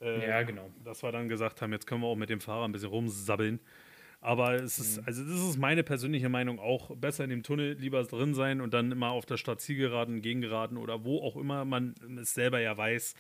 Äh, 0.01 0.27
Ja, 0.27 0.43
genau. 0.43 0.71
Dass 0.85 1.03
wir 1.03 1.13
dann 1.13 1.29
gesagt 1.29 1.61
haben, 1.61 1.73
jetzt 1.73 1.87
können 1.87 2.01
wir 2.01 2.07
auch 2.09 2.17
mit 2.17 2.31
dem 2.31 2.41
Fahrer 2.41 2.65
ein 2.67 2.73
bisschen 2.73 2.89
rumsabbeln. 2.89 3.61
Aber 4.23 4.55
es 4.55 4.79
ist, 4.79 4.99
Mhm. 5.03 5.07
also 5.07 5.23
das 5.25 5.35
ist 5.51 5.59
meine 5.59 5.83
persönliche 5.83 6.31
Meinung 6.31 6.59
auch, 6.59 6.97
besser 6.97 7.25
in 7.25 7.31
dem 7.31 7.43
Tunnel 7.43 7.75
lieber 7.79 8.03
drin 8.05 8.33
sein 8.33 8.63
und 8.63 8.73
dann 8.73 8.91
immer 8.91 9.11
auf 9.11 9.27
der 9.27 9.37
Stadt 9.37 9.61
Zielgeraden, 9.61 10.23
Gegengeraden 10.23 10.79
oder 10.79 11.05
wo 11.05 11.21
auch 11.21 11.37
immer 11.37 11.67
man 11.67 11.95
es 12.19 12.33
selber 12.33 12.59
ja 12.61 12.75
weiß. 12.75 13.15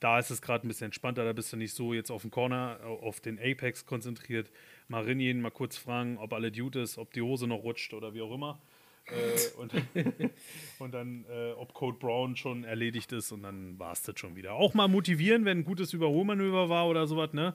Da 0.00 0.18
ist 0.18 0.30
es 0.30 0.40
gerade 0.42 0.66
ein 0.66 0.68
bisschen 0.68 0.86
entspannter, 0.86 1.24
da 1.24 1.32
bist 1.32 1.52
du 1.52 1.56
nicht 1.56 1.74
so 1.74 1.92
jetzt 1.92 2.10
auf 2.10 2.22
den 2.22 2.30
Corner, 2.30 2.80
auf 3.02 3.20
den 3.20 3.38
Apex 3.38 3.84
konzentriert. 3.86 4.50
Mal 4.88 5.04
rinjen, 5.04 5.40
mal 5.40 5.50
kurz 5.50 5.76
fragen, 5.76 6.18
ob 6.18 6.32
alle 6.32 6.50
Dude 6.50 6.80
ist, 6.80 6.98
ob 6.98 7.12
die 7.12 7.22
Hose 7.22 7.46
noch 7.46 7.62
rutscht 7.62 7.92
oder 7.92 8.14
wie 8.14 8.22
auch 8.22 8.34
immer. 8.34 8.58
äh, 9.06 9.60
und, 9.60 9.72
und 10.78 10.94
dann, 10.94 11.24
äh, 11.30 11.52
ob 11.52 11.74
Code 11.74 11.98
Brown 11.98 12.36
schon 12.36 12.64
erledigt 12.64 13.12
ist 13.12 13.30
und 13.32 13.42
dann 13.42 13.78
war 13.78 13.92
es 13.92 14.02
das 14.02 14.18
schon 14.18 14.36
wieder. 14.36 14.54
Auch 14.54 14.74
mal 14.74 14.88
motivieren, 14.88 15.44
wenn 15.44 15.58
ein 15.58 15.64
gutes 15.64 15.92
Überholmanöver 15.92 16.68
war 16.68 16.88
oder 16.88 17.06
sowas, 17.06 17.32
ne? 17.32 17.54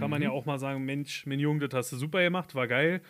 Kann 0.00 0.10
man 0.10 0.20
ja 0.20 0.32
auch 0.32 0.46
mal 0.46 0.58
sagen, 0.58 0.84
Mensch, 0.84 1.26
mein 1.26 1.38
Junge, 1.38 1.68
das 1.68 1.78
hast 1.78 1.92
du 1.92 1.96
super 1.96 2.20
gemacht, 2.20 2.56
war 2.56 2.66
geil. 2.66 3.00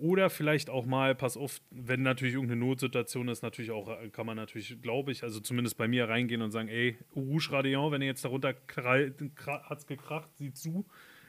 Oder 0.00 0.30
vielleicht 0.30 0.70
auch 0.70 0.86
mal, 0.86 1.14
pass 1.14 1.36
auf, 1.36 1.60
wenn 1.70 2.02
natürlich 2.02 2.34
irgendeine 2.34 2.60
Notsituation 2.60 3.28
ist, 3.28 3.42
natürlich 3.42 3.70
auch, 3.70 3.88
äh, 3.88 4.08
kann 4.08 4.24
man 4.24 4.36
natürlich, 4.36 4.80
glaube 4.80 5.12
ich, 5.12 5.22
also 5.22 5.40
zumindest 5.40 5.76
bei 5.76 5.88
mir 5.88 6.08
reingehen 6.08 6.40
und 6.40 6.50
sagen, 6.50 6.68
ey, 6.68 6.96
Rouge 7.14 7.52
Radion, 7.52 7.92
wenn 7.92 8.00
ihr 8.00 8.08
jetzt 8.08 8.24
darunter 8.24 8.54
hat 8.54 9.78
es 9.78 9.86
gekracht, 9.86 10.30
sieh 10.36 10.52
zu, 10.52 10.86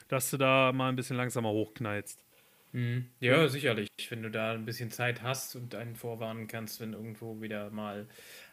dass 0.08 0.32
du 0.32 0.38
da 0.38 0.72
mal 0.72 0.90
ein 0.90 0.96
bisschen 0.96 1.18
langsamer 1.18 1.50
hochknallst. 1.50 2.24
Ja, 3.20 3.48
sicherlich. 3.50 3.90
Wenn 4.10 4.24
du 4.24 4.32
da 4.32 4.54
ein 4.54 4.64
bisschen 4.64 4.92
Zeit 4.92 5.22
hast 5.22 5.56
und 5.58 5.76
einen 5.76 5.96
vorwarnen 5.98 6.48
kannst, 6.48 6.80
wenn 6.80 6.94
irgendwo 6.94 7.42
wieder 7.42 7.70
mal 7.70 8.08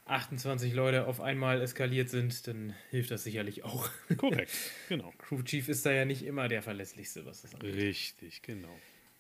28 0.07 0.75
Leute 0.75 1.07
auf 1.07 1.21
einmal 1.21 1.61
eskaliert 1.61 2.09
sind, 2.09 2.47
dann 2.49 2.75
hilft 2.91 3.13
das 3.13 3.23
sicherlich 3.23 3.65
auch. 3.65 3.89
Korrekt, 4.17 4.51
genau. 4.89 5.13
Crew 5.19 5.43
Chief 5.43 5.69
ist 5.69 5.87
da 5.87 5.93
ja 5.93 6.05
nicht 6.05 6.25
immer 6.25 6.49
der 6.49 6.63
verlässlichste, 6.63 7.25
was 7.27 7.43
das 7.43 7.55
angeht. 7.55 7.77
Richtig, 7.77 8.43
genau. 8.43 8.77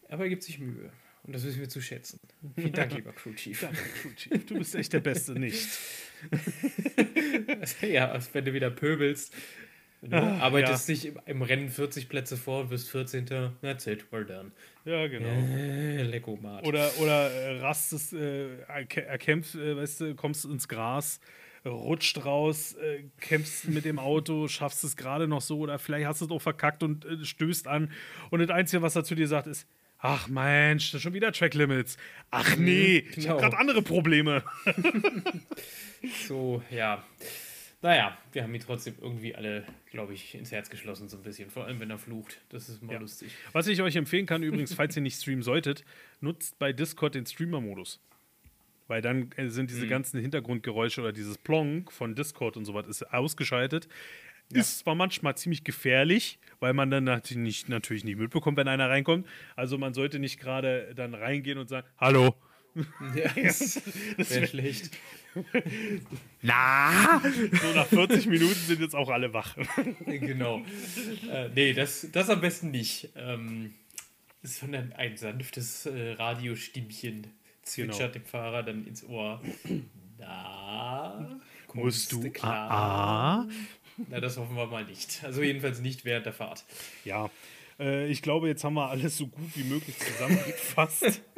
Aber 0.08 0.24
er 0.24 0.28
gibt 0.30 0.42
sich 0.42 0.58
Mühe. 0.58 0.90
Und 1.24 1.34
das 1.34 1.44
wissen 1.44 1.60
wir 1.60 1.68
zu 1.68 1.82
schätzen. 1.82 2.20
Vielen 2.54 2.72
Dank, 2.72 2.94
lieber 2.94 3.12
Crew 3.12 3.34
Chief. 3.34 3.60
Danke, 3.60 3.78
Crew 4.02 4.10
Chief. 4.16 4.46
Du 4.46 4.54
bist 4.58 4.74
echt 4.74 4.92
der 4.94 5.00
Beste, 5.00 5.32
nicht? 5.38 5.68
ja, 7.82 8.18
wenn 8.32 8.44
du 8.44 8.52
wieder 8.54 8.70
pöbelst. 8.70 9.34
Du 10.00 10.16
arbeitest 10.16 10.88
dich 10.88 11.06
im, 11.06 11.18
im 11.26 11.42
Rennen 11.42 11.68
40 11.70 12.08
Plätze 12.08 12.36
vor 12.36 12.60
und 12.62 12.70
wirst 12.70 12.88
14. 12.90 13.26
That's 13.62 13.86
it, 13.88 14.06
we're 14.12 14.22
done. 14.24 14.52
Ja, 14.84 15.08
genau. 15.08 15.28
Äh, 15.28 16.02
Leckomat. 16.04 16.64
Oder, 16.64 16.90
oder 17.00 17.30
äh, 17.32 17.58
rastest, 17.58 18.12
äh, 18.12 18.62
erkä- 18.68 19.00
erkämpfst, 19.00 19.56
äh, 19.56 19.76
weißt 19.76 20.00
du, 20.02 20.14
kommst 20.14 20.44
ins 20.44 20.68
Gras, 20.68 21.18
äh, 21.64 21.68
rutscht 21.68 22.24
raus, 22.24 22.74
äh, 22.74 23.02
kämpfst 23.20 23.68
mit 23.68 23.84
dem 23.84 23.98
Auto, 23.98 24.46
schaffst 24.46 24.84
es 24.84 24.96
gerade 24.96 25.26
noch 25.26 25.40
so 25.40 25.58
oder 25.58 25.80
vielleicht 25.80 26.06
hast 26.06 26.20
du 26.20 26.26
es 26.26 26.30
auch 26.30 26.42
verkackt 26.42 26.84
und 26.84 27.04
äh, 27.04 27.24
stößt 27.24 27.66
an. 27.66 27.90
Und 28.30 28.38
das 28.38 28.50
Einzige, 28.50 28.82
was 28.82 28.94
er 28.94 29.02
zu 29.02 29.16
dir 29.16 29.26
sagt, 29.26 29.48
ist, 29.48 29.66
ach 29.98 30.28
Mensch, 30.28 30.90
das 30.90 30.98
ist 30.98 31.02
schon 31.02 31.14
wieder 31.14 31.32
Track 31.32 31.54
Limits. 31.54 31.96
Ach 32.30 32.56
nee, 32.56 32.98
ich 32.98 33.14
genau. 33.16 33.30
habe 33.30 33.40
gerade 33.42 33.58
andere 33.58 33.82
Probleme. 33.82 34.42
So, 36.26 36.62
ja. 36.70 37.02
Naja, 37.80 38.16
wir 38.32 38.42
haben 38.42 38.54
ihn 38.54 38.60
trotzdem 38.60 38.94
irgendwie 39.00 39.34
alle, 39.36 39.64
glaube 39.90 40.12
ich, 40.14 40.34
ins 40.34 40.50
Herz 40.50 40.68
geschlossen, 40.68 41.08
so 41.08 41.16
ein 41.16 41.22
bisschen. 41.22 41.48
Vor 41.50 41.64
allem, 41.64 41.78
wenn 41.80 41.90
er 41.90 41.98
flucht. 41.98 42.38
Das 42.48 42.68
ist 42.68 42.82
mal 42.82 42.94
Ja. 42.94 42.98
lustig. 42.98 43.32
Was 43.52 43.66
ich 43.68 43.80
euch 43.82 43.94
empfehlen 43.96 44.26
kann, 44.26 44.42
übrigens, 44.42 44.74
falls 44.74 44.96
ihr 44.96 45.02
nicht 45.02 45.20
streamen 45.20 45.42
solltet, 45.42 45.84
nutzt 46.20 46.58
bei 46.58 46.72
Discord 46.72 47.14
den 47.14 47.24
Streamer-Modus. 47.26 48.00
Weil 48.88 49.02
dann 49.02 49.30
äh, 49.36 49.48
sind 49.48 49.70
diese 49.70 49.86
ganzen 49.86 50.18
Hintergrundgeräusche 50.20 51.02
oder 51.02 51.12
dieses 51.12 51.36
Plonk 51.38 51.92
von 51.92 52.14
Discord 52.14 52.56
und 52.56 52.64
sowas 52.64 52.86
ist 52.88 53.12
ausgeschaltet. 53.12 53.86
Ist 54.52 54.78
zwar 54.78 54.94
manchmal 54.94 55.36
ziemlich 55.36 55.62
gefährlich, 55.64 56.38
weil 56.60 56.72
man 56.72 56.90
dann 56.90 57.04
natürlich 57.04 57.42
nicht, 57.42 57.68
natürlich 57.68 58.04
nicht 58.04 58.18
mitbekommt, 58.18 58.56
wenn 58.56 58.68
einer 58.68 58.88
reinkommt. 58.88 59.26
Also 59.56 59.76
man 59.78 59.92
sollte 59.94 60.18
nicht 60.18 60.40
gerade 60.40 60.92
dann 60.94 61.14
reingehen 61.14 61.58
und 61.58 61.68
sagen, 61.68 61.86
hallo. 61.98 62.34
Ja, 63.14 63.30
das 63.36 63.82
wäre 64.16 64.46
schlecht. 64.46 64.90
Na? 66.42 67.20
So 67.62 67.74
nach 67.74 67.86
40 67.86 68.26
Minuten 68.26 68.54
sind 68.54 68.80
jetzt 68.80 68.94
auch 68.94 69.08
alle 69.10 69.32
wach. 69.32 69.56
genau. 70.06 70.62
Äh, 71.30 71.48
nee, 71.54 71.72
das, 71.72 72.06
das 72.12 72.30
am 72.30 72.40
besten 72.40 72.70
nicht. 72.70 73.10
Ähm, 73.16 73.74
sondern 74.42 74.92
ein 74.92 75.16
sanftes 75.16 75.86
äh, 75.86 76.12
Radiostimmchen 76.12 77.26
zwitschert 77.62 78.12
Genau. 78.14 78.24
dem 78.24 78.24
Fahrer 78.24 78.62
dann 78.62 78.86
ins 78.86 79.04
Ohr. 79.04 79.42
Na, 80.18 81.40
Musst 81.74 82.12
du 82.12 82.30
klar? 82.30 82.70
ah, 82.70 83.40
ah? 83.42 83.46
Na, 84.08 84.20
das 84.20 84.36
hoffen 84.36 84.56
wir 84.56 84.66
mal 84.66 84.84
nicht. 84.84 85.22
Also 85.24 85.42
jedenfalls 85.42 85.80
nicht 85.80 86.04
während 86.04 86.26
der 86.26 86.32
Fahrt. 86.32 86.64
Ja, 87.04 87.30
äh, 87.78 88.08
ich 88.08 88.22
glaube, 88.22 88.48
jetzt 88.48 88.64
haben 88.64 88.74
wir 88.74 88.88
alles 88.88 89.16
so 89.16 89.26
gut 89.26 89.56
wie 89.56 89.64
möglich 89.64 89.96
zusammengefasst. 89.98 91.22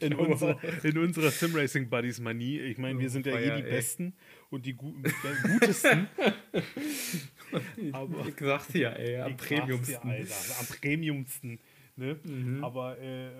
In, 0.00 0.14
auch. 0.14 0.58
in 0.82 0.98
unserer 0.98 1.30
Simracing 1.30 1.88
Buddies 1.88 2.20
Manie. 2.20 2.58
Ich 2.58 2.76
meine, 2.76 2.98
wir 2.98 3.08
sind 3.08 3.24
ja 3.24 3.38
eh 3.38 3.56
die 3.56 3.62
ey. 3.62 3.70
Besten 3.70 4.14
und 4.50 4.66
die 4.66 4.74
gu 4.74 4.92
äh, 5.02 5.48
gutesten. 5.48 6.06
Aber 7.92 8.26
ich 8.26 8.34
sag's 8.38 8.74
ja, 8.74 8.90
ey, 8.90 9.16
am 9.20 9.38
Premiumsten. 9.38 10.10
Alter, 10.10 10.34
am 10.58 10.66
Premiumsten. 10.66 11.60
Ne? 11.96 12.18
Mhm. 12.24 12.62
Aber 12.62 12.98
äh, 12.98 13.30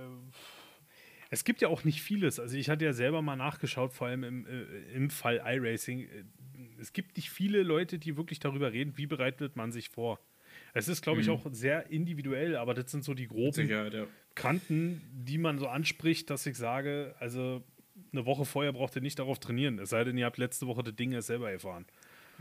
es 1.31 1.45
gibt 1.45 1.61
ja 1.61 1.69
auch 1.69 1.85
nicht 1.85 2.01
vieles. 2.01 2.41
Also 2.41 2.57
ich 2.57 2.71
hatte 2.71 2.85
ja 2.85 2.93
selber 2.93 3.23
mal 3.23 3.37
nachgeschaut, 3.37 3.93
vor 3.93 4.07
allem 4.07 4.25
im, 4.25 4.47
äh, 4.47 4.95
im 4.95 5.11
Fall 5.11 5.43
iRacing. 5.45 6.09
Es 6.81 6.93
gibt 6.93 7.17
nicht 7.17 7.31
viele 7.31 7.63
Leute, 7.63 7.99
die 7.99 8.17
wirklich 8.17 8.39
darüber 8.41 8.73
reden, 8.73 8.97
wie 8.97 9.07
bereitet 9.07 9.57
man 9.57 9.71
sich 9.73 9.89
vor. 9.91 10.19
Es 10.75 10.89
ist, 10.89 11.03
glaube 11.03 11.21
ich, 11.21 11.27
Mhm. 11.29 11.33
auch 11.35 11.47
sehr 11.53 11.91
individuell, 11.91 12.57
aber 12.57 12.75
das 12.75 12.91
sind 12.91 13.05
so 13.05 13.15
die 13.15 13.29
groben 13.29 13.69
ja. 13.69 13.89
Kanten, 14.35 15.01
die 15.13 15.39
man 15.39 15.59
so 15.59 15.69
anspricht, 15.69 16.31
dass 16.31 16.47
ich 16.47 16.57
sage, 16.57 17.15
also 17.19 17.63
eine 18.13 18.27
Woche 18.27 18.45
vorher 18.45 18.73
braucht 18.73 18.97
ihr 18.97 19.03
nicht 19.03 19.19
darauf 19.19 19.39
trainieren. 19.39 19.79
Es 19.79 19.91
sei 19.91 20.03
denn, 20.05 20.17
ihr 20.19 20.25
habt 20.27 20.39
letzte 20.39 20.67
Woche 20.67 20.83
das 20.83 20.97
Ding 20.97 21.13
erst 21.13 21.29
selber 21.29 21.51
erfahren. 21.51 21.85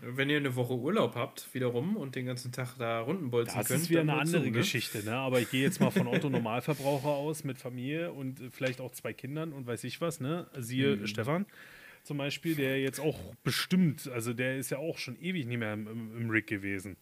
Wenn 0.02 0.30
ihr 0.30 0.38
eine 0.38 0.56
Woche 0.56 0.74
Urlaub 0.76 1.16
habt, 1.16 1.54
wiederum, 1.54 1.98
und 1.98 2.16
den 2.16 2.26
ganzen 2.26 2.54
Tag 2.54 2.76
da 2.78 3.02
Rundenbolzen 3.02 3.58
Das 3.58 3.68
könnt, 3.68 3.82
ist 3.82 3.90
wieder 3.90 4.02
eine 4.02 4.14
andere 4.14 4.44
ne? 4.44 4.52
Geschichte, 4.52 5.04
ne? 5.04 5.16
Aber 5.16 5.42
ich 5.42 5.52
gehe 5.52 5.62
jetzt 5.62 5.82
mal 5.82 5.92
von 5.92 6.08
Otto 6.08 6.30
Normalverbraucher 6.30 7.10
aus 7.10 7.44
mit 7.44 7.58
Familie 7.58 8.14
und 8.14 8.40
äh, 8.40 8.50
vielleicht 8.50 8.80
auch 8.80 8.92
zwei 8.92 9.12
Kindern 9.12 9.52
und 9.52 9.68
weiß 9.68 9.84
ich 9.84 10.00
was, 10.00 10.22
ne? 10.22 10.48
Siehe 10.58 10.96
Mhm. 10.96 11.08
Stefan 11.08 11.46
zum 12.10 12.18
Beispiel, 12.18 12.56
der 12.56 12.82
jetzt 12.82 13.00
auch 13.00 13.20
bestimmt, 13.44 14.08
also 14.08 14.34
der 14.34 14.58
ist 14.58 14.72
ja 14.72 14.80
auch 14.80 14.98
schon 14.98 15.16
ewig 15.22 15.46
nicht 15.46 15.60
mehr 15.60 15.74
im, 15.74 15.88
im, 15.88 16.18
im 16.18 16.30
Rig 16.32 16.48
gewesen. 16.48 16.98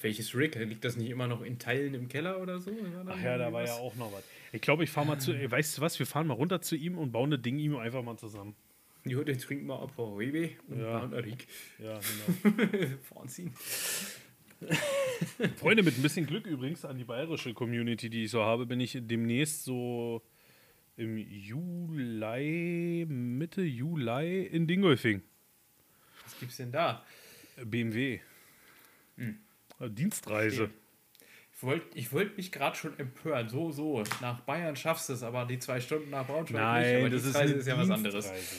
Welches 0.00 0.34
Rig? 0.34 0.56
Liegt 0.56 0.84
das 0.84 0.96
nicht 0.96 1.08
immer 1.08 1.28
noch 1.28 1.42
in 1.42 1.56
Teilen 1.60 1.94
im 1.94 2.08
Keller 2.08 2.42
oder 2.42 2.58
so? 2.58 2.72
Ach 3.06 3.22
ja, 3.22 3.38
da 3.38 3.52
war 3.52 3.62
ja 3.62 3.68
irgendwas? 3.68 3.78
auch 3.78 3.94
noch 3.94 4.12
was. 4.12 4.24
Ich 4.52 4.60
glaube, 4.60 4.82
ich 4.82 4.90
fahre 4.90 5.06
mal 5.06 5.20
zu, 5.20 5.34
ey, 5.34 5.48
weißt 5.48 5.78
du 5.78 5.82
was, 5.82 6.00
wir 6.00 6.06
fahren 6.06 6.26
mal 6.26 6.34
runter 6.34 6.60
zu 6.60 6.74
ihm 6.74 6.98
und 6.98 7.12
bauen 7.12 7.30
das 7.30 7.40
Ding 7.40 7.60
ihm 7.60 7.76
einfach 7.76 8.02
mal 8.02 8.16
zusammen. 8.16 8.56
Jo, 9.04 9.22
den 9.22 9.38
trinken 9.38 9.66
wir 9.66 9.80
ab, 9.80 9.92
Frau 9.94 10.16
Rebe 10.16 10.50
und 10.66 10.80
Ja. 10.80 11.08
ja. 11.08 11.18
Rig. 11.18 11.46
Ja, 11.78 12.00
genau. 12.00 12.66
Wahnsinn. 13.14 13.52
Freunde, 15.58 15.84
mit 15.84 15.96
ein 15.96 16.02
bisschen 16.02 16.26
Glück 16.26 16.44
übrigens 16.44 16.84
an 16.84 16.98
die 16.98 17.04
bayerische 17.04 17.54
Community, 17.54 18.10
die 18.10 18.24
ich 18.24 18.32
so 18.32 18.42
habe, 18.42 18.66
bin 18.66 18.80
ich 18.80 18.98
demnächst 19.00 19.62
so 19.62 20.22
im 20.98 21.16
Juli, 21.16 23.06
Mitte 23.06 23.62
Juli 23.62 24.42
in 24.46 24.66
Dingolfing. 24.66 25.22
Was 26.24 26.38
gibt's 26.38 26.56
denn 26.58 26.72
da? 26.72 27.02
BMW. 27.64 28.20
Äh, 29.16 29.32
Dienstreise. 29.88 30.70
Ich 31.56 31.62
wollte 31.62 31.86
ich 31.98 32.12
wollt 32.12 32.36
mich 32.36 32.52
gerade 32.52 32.76
schon 32.76 32.96
empören. 32.98 33.48
So, 33.48 33.72
so. 33.72 34.02
Nach 34.20 34.40
Bayern 34.40 34.76
schaffst 34.76 35.08
du 35.08 35.14
es, 35.14 35.22
aber 35.24 35.44
die 35.46 35.58
zwei 35.58 35.80
Stunden 35.80 36.10
nach 36.10 36.26
Braunschweig 36.26 36.52
nicht. 36.82 36.92
Nein, 36.92 36.96
Aber 37.00 37.10
das 37.10 37.24
ist, 37.24 37.34
Dienstreise 37.34 37.52
eine 37.52 37.60
ist 37.60 37.66
ja 37.66 37.78
was 37.78 37.90
anderes. 37.90 38.26
Das 38.28 38.52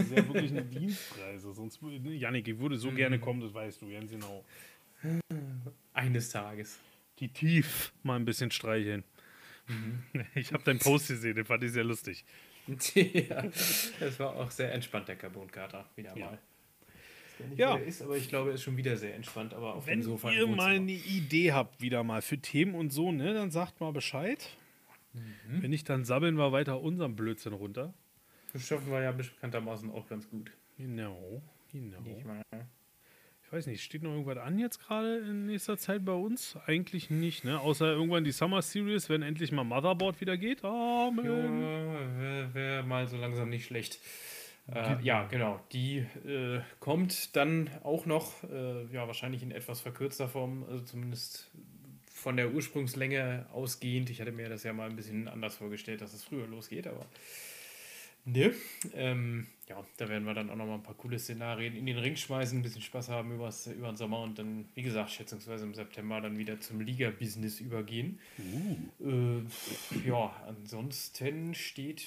ist 0.00 0.10
ja 0.14 0.28
wirklich 0.28 0.50
eine 0.52 0.62
Dienstreise. 0.64 1.52
Sonst, 1.52 1.82
würde- 1.82 2.12
Janik, 2.12 2.46
ich 2.46 2.58
würde 2.58 2.76
so 2.76 2.90
Mhm. 2.90 2.96
gerne 2.96 3.18
kommen, 3.18 3.40
das 3.40 3.52
weißt 3.54 3.82
du 3.82 3.90
ganz 3.90 4.10
genau. 4.10 4.44
Eines 5.92 6.28
Tages. 6.30 6.78
Die 7.18 7.28
tief 7.28 7.92
mal 8.02 8.16
ein 8.16 8.24
bisschen 8.24 8.50
streicheln. 8.50 9.04
Ich 10.34 10.52
habe 10.52 10.62
deinen 10.62 10.78
Post 10.78 11.08
gesehen, 11.08 11.34
den 11.34 11.44
fand 11.44 11.62
ich 11.64 11.72
sehr 11.72 11.84
lustig. 11.84 12.24
ja, 12.94 13.42
das 14.00 14.18
war 14.18 14.36
auch 14.36 14.50
sehr 14.50 14.72
entspannt, 14.72 15.08
der 15.08 15.16
Carbonkater. 15.16 15.88
Wieder 15.96 16.16
Ja. 16.16 16.26
mal. 16.26 16.38
Ja. 17.56 17.76
der 17.76 17.86
ist, 17.86 18.00
aber 18.00 18.16
ich 18.16 18.28
glaube, 18.28 18.50
er 18.50 18.54
ist 18.54 18.62
schon 18.62 18.76
wieder 18.76 18.96
sehr 18.96 19.14
entspannt. 19.14 19.54
Aber 19.54 19.74
auf 19.74 19.86
Wenn 19.86 20.00
dem 20.00 20.04
Sofa 20.04 20.30
im 20.30 20.38
ihr 20.38 20.46
mal 20.46 20.76
eine 20.76 20.92
Idee 20.92 21.52
habt, 21.52 21.80
wieder 21.80 22.04
mal 22.04 22.22
für 22.22 22.38
Themen 22.38 22.74
und 22.74 22.90
so, 22.90 23.10
ne, 23.10 23.34
dann 23.34 23.50
sagt 23.50 23.80
mal 23.80 23.92
Bescheid. 23.92 24.48
Mhm. 25.12 25.62
Wenn 25.62 25.70
nicht, 25.70 25.88
dann 25.88 26.04
sabbeln 26.04 26.36
wir 26.36 26.52
weiter 26.52 26.80
unseren 26.80 27.16
Blödsinn 27.16 27.52
runter. 27.52 27.92
Das 28.52 28.66
schaffen 28.66 28.90
wir 28.90 29.02
ja 29.02 29.12
bekanntermaßen 29.12 29.90
auch 29.90 30.08
ganz 30.08 30.28
gut. 30.30 30.52
Genau, 30.78 31.42
genau. 31.72 32.00
Weiß 33.54 33.68
nicht, 33.68 33.84
steht 33.84 34.02
noch 34.02 34.10
irgendwas 34.10 34.38
an 34.38 34.58
jetzt 34.58 34.80
gerade 34.80 35.18
in 35.18 35.46
nächster 35.46 35.78
Zeit 35.78 36.04
bei 36.04 36.12
uns? 36.12 36.56
Eigentlich 36.66 37.08
nicht, 37.08 37.44
ne? 37.44 37.60
Außer 37.60 37.86
irgendwann 37.86 38.24
die 38.24 38.32
Summer 38.32 38.62
Series, 38.62 39.08
wenn 39.08 39.22
endlich 39.22 39.52
mal 39.52 39.62
Motherboard 39.62 40.20
wieder 40.20 40.36
geht. 40.36 40.64
Amen. 40.64 41.24
ja, 41.24 42.20
wäre 42.20 42.54
wär 42.54 42.82
mal 42.82 43.06
so 43.06 43.16
langsam 43.16 43.50
nicht 43.50 43.66
schlecht. 43.66 44.00
Äh, 44.74 45.00
ja, 45.04 45.28
genau. 45.28 45.60
Die 45.70 45.98
äh, 45.98 46.62
kommt 46.80 47.36
dann 47.36 47.70
auch 47.84 48.06
noch, 48.06 48.42
äh, 48.42 48.86
ja, 48.86 49.06
wahrscheinlich 49.06 49.44
in 49.44 49.52
etwas 49.52 49.80
verkürzter 49.80 50.28
Form, 50.28 50.64
also 50.68 50.82
zumindest 50.82 51.48
von 52.12 52.36
der 52.36 52.52
Ursprungslänge 52.52 53.46
ausgehend. 53.52 54.10
Ich 54.10 54.20
hatte 54.20 54.32
mir 54.32 54.48
das 54.48 54.64
ja 54.64 54.72
mal 54.72 54.90
ein 54.90 54.96
bisschen 54.96 55.28
anders 55.28 55.54
vorgestellt, 55.54 56.00
dass 56.00 56.12
es 56.12 56.24
früher 56.24 56.48
losgeht, 56.48 56.88
aber 56.88 57.06
ne. 58.24 58.52
Ähm, 58.94 59.46
ja, 59.68 59.82
da 59.96 60.08
werden 60.08 60.24
wir 60.24 60.34
dann 60.34 60.50
auch 60.50 60.56
noch 60.56 60.66
mal 60.66 60.74
ein 60.74 60.82
paar 60.82 60.94
coole 60.94 61.18
Szenarien 61.18 61.74
in 61.76 61.86
den 61.86 61.98
Ring 61.98 62.16
schmeißen, 62.16 62.58
ein 62.58 62.62
bisschen 62.62 62.82
Spaß 62.82 63.08
haben 63.08 63.32
übers, 63.32 63.66
über 63.66 63.88
den 63.88 63.96
Sommer 63.96 64.20
und 64.20 64.38
dann, 64.38 64.66
wie 64.74 64.82
gesagt, 64.82 65.10
schätzungsweise 65.10 65.64
im 65.64 65.74
September 65.74 66.20
dann 66.20 66.36
wieder 66.38 66.60
zum 66.60 66.80
Liga-Business 66.80 67.60
übergehen. 67.60 68.18
Uh. 69.00 69.40
Äh, 69.40 70.08
ja, 70.08 70.34
ansonsten 70.46 71.54
steht 71.54 72.04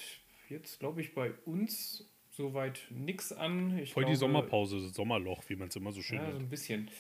jetzt, 0.50 0.80
glaube 0.80 1.02
ich, 1.02 1.14
bei 1.14 1.32
uns 1.46 2.06
soweit 2.32 2.82
nichts 2.92 3.34
an. 3.34 3.78
Ich 3.80 3.94
Voll 3.94 4.04
glaube, 4.04 4.14
die 4.14 4.20
Sommerpause, 4.20 4.80
Sommerloch, 4.90 5.44
wie 5.48 5.56
man 5.56 5.70
es 5.70 5.76
immer 5.76 5.92
so 5.92 6.02
schön 6.02 6.20
Ja, 6.20 6.26
so 6.26 6.32
nennt. 6.32 6.42
ein 6.44 6.50
bisschen. 6.50 6.92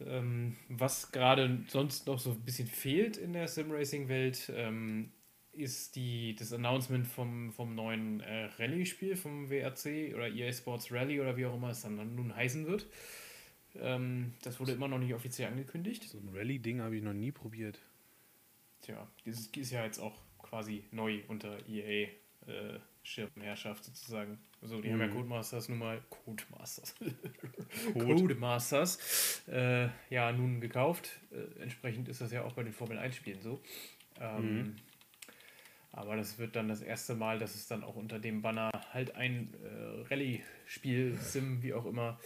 Ähm, 0.00 0.56
was 0.68 1.10
gerade 1.10 1.58
sonst 1.68 2.06
noch 2.06 2.18
so 2.18 2.30
ein 2.30 2.40
bisschen 2.40 2.68
fehlt 2.68 3.16
in 3.16 3.32
der 3.32 3.48
Sim-Racing-Welt, 3.48 4.52
ähm, 4.54 5.10
ist 5.58 5.96
die, 5.96 6.34
das 6.36 6.52
Announcement 6.52 7.06
vom, 7.06 7.52
vom 7.52 7.74
neuen 7.74 8.20
äh, 8.20 8.46
Rallye-Spiel 8.58 9.16
vom 9.16 9.50
WRC 9.50 10.14
oder 10.14 10.28
EA 10.28 10.52
Sports 10.52 10.92
Rally 10.92 11.20
oder 11.20 11.36
wie 11.36 11.46
auch 11.46 11.54
immer 11.54 11.70
es 11.70 11.82
dann 11.82 12.14
nun 12.14 12.34
heißen 12.34 12.66
wird. 12.66 12.86
Ähm, 13.76 14.34
das 14.42 14.58
wurde 14.60 14.72
immer 14.72 14.88
noch 14.88 14.98
nicht 14.98 15.14
offiziell 15.14 15.48
angekündigt. 15.48 16.04
So 16.04 16.18
ein 16.18 16.28
Rallye-Ding 16.34 16.80
habe 16.80 16.96
ich 16.96 17.02
noch 17.02 17.12
nie 17.12 17.32
probiert. 17.32 17.78
Tja, 18.82 19.06
dieses 19.26 19.48
ist 19.48 19.70
ja 19.70 19.84
jetzt 19.84 19.98
auch 19.98 20.18
quasi 20.38 20.84
neu 20.92 21.20
unter 21.28 21.58
EA 21.68 22.08
äh, 22.46 22.78
Schirmherrschaft 23.02 23.84
sozusagen. 23.84 24.38
Also 24.60 24.80
die 24.80 24.92
haben 24.92 25.00
ja 25.00 25.06
Mhm. 25.06 25.12
Codemasters 25.12 25.68
nun 25.68 25.78
mal 25.78 26.02
Codemasters. 26.10 26.94
Code. 27.92 28.04
Codemasters 28.14 29.42
äh, 29.48 29.88
ja 30.10 30.32
nun 30.32 30.60
gekauft. 30.60 31.20
Äh, 31.30 31.62
entsprechend 31.62 32.08
ist 32.08 32.20
das 32.20 32.32
ja 32.32 32.44
auch 32.44 32.52
bei 32.52 32.62
den 32.62 32.72
Formel 32.72 32.98
1 32.98 33.16
Spielen 33.16 33.40
so. 33.40 33.60
Ähm, 34.20 34.56
Mhm. 34.56 34.76
Aber 35.90 36.16
das 36.16 36.38
wird 36.38 36.54
dann 36.54 36.68
das 36.68 36.82
erste 36.82 37.14
Mal, 37.14 37.38
dass 37.38 37.54
es 37.54 37.66
dann 37.66 37.82
auch 37.82 37.96
unter 37.96 38.18
dem 38.18 38.42
Banner 38.42 38.70
halt 38.92 39.14
ein 39.16 39.54
äh, 39.62 40.08
Rallye-Spiel, 40.08 41.14
Sim, 41.14 41.62
wie 41.62 41.72
auch 41.72 41.86
immer, 41.86 42.18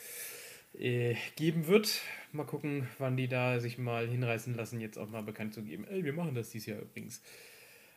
äh, 0.75 1.15
geben 1.37 1.67
wird. 1.69 2.01
Mal 2.33 2.45
gucken, 2.45 2.89
wann 2.99 3.17
die 3.17 3.29
da 3.29 3.61
sich 3.61 3.79
mal 3.79 4.09
hinreißen 4.09 4.55
lassen, 4.55 4.81
jetzt 4.81 4.99
auch 4.99 5.09
mal 5.11 5.23
bekannt 5.23 5.55
zu 5.55 5.63
geben. 5.63 5.87
Ey, 5.87 6.05
wir 6.05 6.13
machen 6.13 6.35
das 6.35 6.51
dieses 6.51 6.67
Jahr 6.67 6.81
übrigens. 6.81 7.23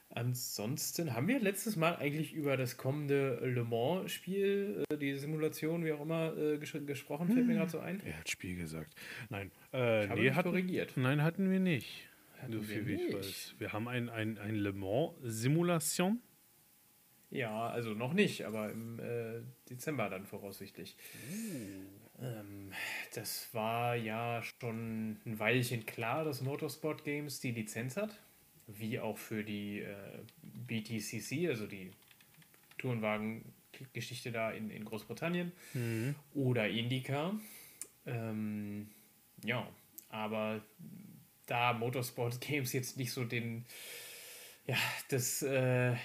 Ansonsten 0.10 1.14
haben 1.14 1.28
wir 1.28 1.40
letztes 1.40 1.76
Mal 1.76 1.96
eigentlich 1.98 2.34
über 2.34 2.56
das 2.58 2.78
kommende 2.78 3.40
Le 3.44 3.64
Mans-Spiel, 3.64 4.84
äh, 4.90 4.98
die 4.98 5.16
Simulation, 5.18 5.84
wie 5.84 5.92
auch 5.92 6.02
immer, 6.02 6.38
äh, 6.38 6.58
ges 6.58 6.74
gesprochen, 6.86 7.28
fällt 7.28 7.48
mir 7.48 7.56
gerade 7.56 7.72
so 7.72 7.80
ein. 7.80 8.02
Er 8.06 8.20
hat 8.20 8.30
Spiel 8.30 8.56
gesagt. 8.56 8.94
Nein, 9.30 9.52
äh, 9.74 10.06
Ich 10.06 10.10
habe 10.10 10.22
nee, 10.22 10.32
hatten, 10.32 10.50
korrigiert. 10.50 10.94
nein, 10.96 11.22
hatten 11.24 11.52
wir 11.52 11.60
nicht. 11.60 12.08
Hatten 12.42 12.54
so 12.54 12.68
wir 12.68 12.68
viel 12.68 12.88
wie 12.88 12.94
ich 12.96 13.14
weiß. 13.14 13.56
Wir 13.58 13.74
haben 13.74 13.88
ein, 13.88 14.10
ein, 14.10 14.38
ein 14.38 14.56
Le 14.56 14.74
Mans-Simulation. 14.74 16.20
Ja, 17.32 17.68
also 17.68 17.94
noch 17.94 18.14
nicht, 18.14 18.46
aber 18.46 18.72
im 18.72 19.00
äh, 19.00 19.42
Dezember 19.70 20.10
dann 20.10 20.26
voraussichtlich. 20.26 20.96
Ähm, 22.22 22.72
das 23.14 23.54
war 23.54 23.96
ja 23.96 24.42
schon 24.42 25.18
ein 25.26 25.40
Weilchen 25.40 25.86
klar, 25.86 26.24
dass 26.24 26.42
Motorsport 26.42 27.04
Games 27.04 27.40
die 27.40 27.52
Lizenz 27.52 27.98
hat, 27.98 28.18
wie 28.68 29.00
auch 29.00 29.18
für 29.18 29.44
die 29.44 29.82
äh, 29.82 29.94
BTCC, 30.44 31.50
also 31.50 31.68
die 31.68 31.92
Tourenwagen-Geschichte 32.78 34.32
da 34.32 34.52
in, 34.52 34.70
in 34.70 34.86
Großbritannien 34.86 35.52
oder 36.34 36.70
IndyCar. 36.70 37.38
Ähm, 38.06 38.88
ja, 39.44 39.68
aber 40.10 40.62
da 41.46 41.74
Motorsport 41.74 42.42
Games 42.42 42.74
jetzt 42.74 42.98
nicht 42.98 43.12
so 43.12 43.24
den, 43.24 43.66
ja, 44.68 44.78
das, 45.10 45.42
äh, 45.42 45.96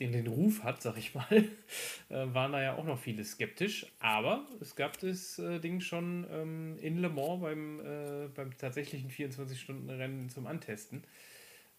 den, 0.00 0.12
den 0.12 0.26
Ruf 0.26 0.62
hat, 0.62 0.82
sag 0.82 0.96
ich 0.96 1.14
mal, 1.14 1.26
äh, 2.08 2.26
waren 2.34 2.52
da 2.52 2.62
ja 2.62 2.76
auch 2.76 2.84
noch 2.84 2.98
viele 2.98 3.24
skeptisch. 3.24 3.86
Aber 4.00 4.46
es 4.60 4.76
gab 4.76 4.98
das 4.98 5.38
äh, 5.38 5.60
Ding 5.60 5.80
schon 5.80 6.26
ähm, 6.30 6.78
in 6.80 6.98
Le 6.98 7.08
Mans 7.08 7.40
beim, 7.40 7.80
äh, 7.80 8.28
beim 8.34 8.56
tatsächlichen 8.56 9.10
24-Stunden-Rennen 9.10 10.28
zum 10.28 10.46
Antesten. 10.46 11.04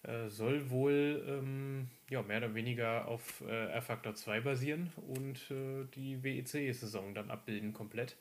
Äh, 0.02 0.28
soll 0.28 0.70
wohl 0.70 1.24
ähm, 1.28 1.88
ja, 2.10 2.22
mehr 2.22 2.38
oder 2.38 2.54
weniger 2.54 3.08
auf 3.08 3.42
äh, 3.46 3.72
R-Factor 3.72 4.14
2 4.14 4.40
basieren 4.40 4.92
und 5.08 5.50
die 5.94 6.22
WEC-Saison 6.22 7.14
dann 7.14 7.30
abbilden 7.30 7.72
komplett 7.72 8.16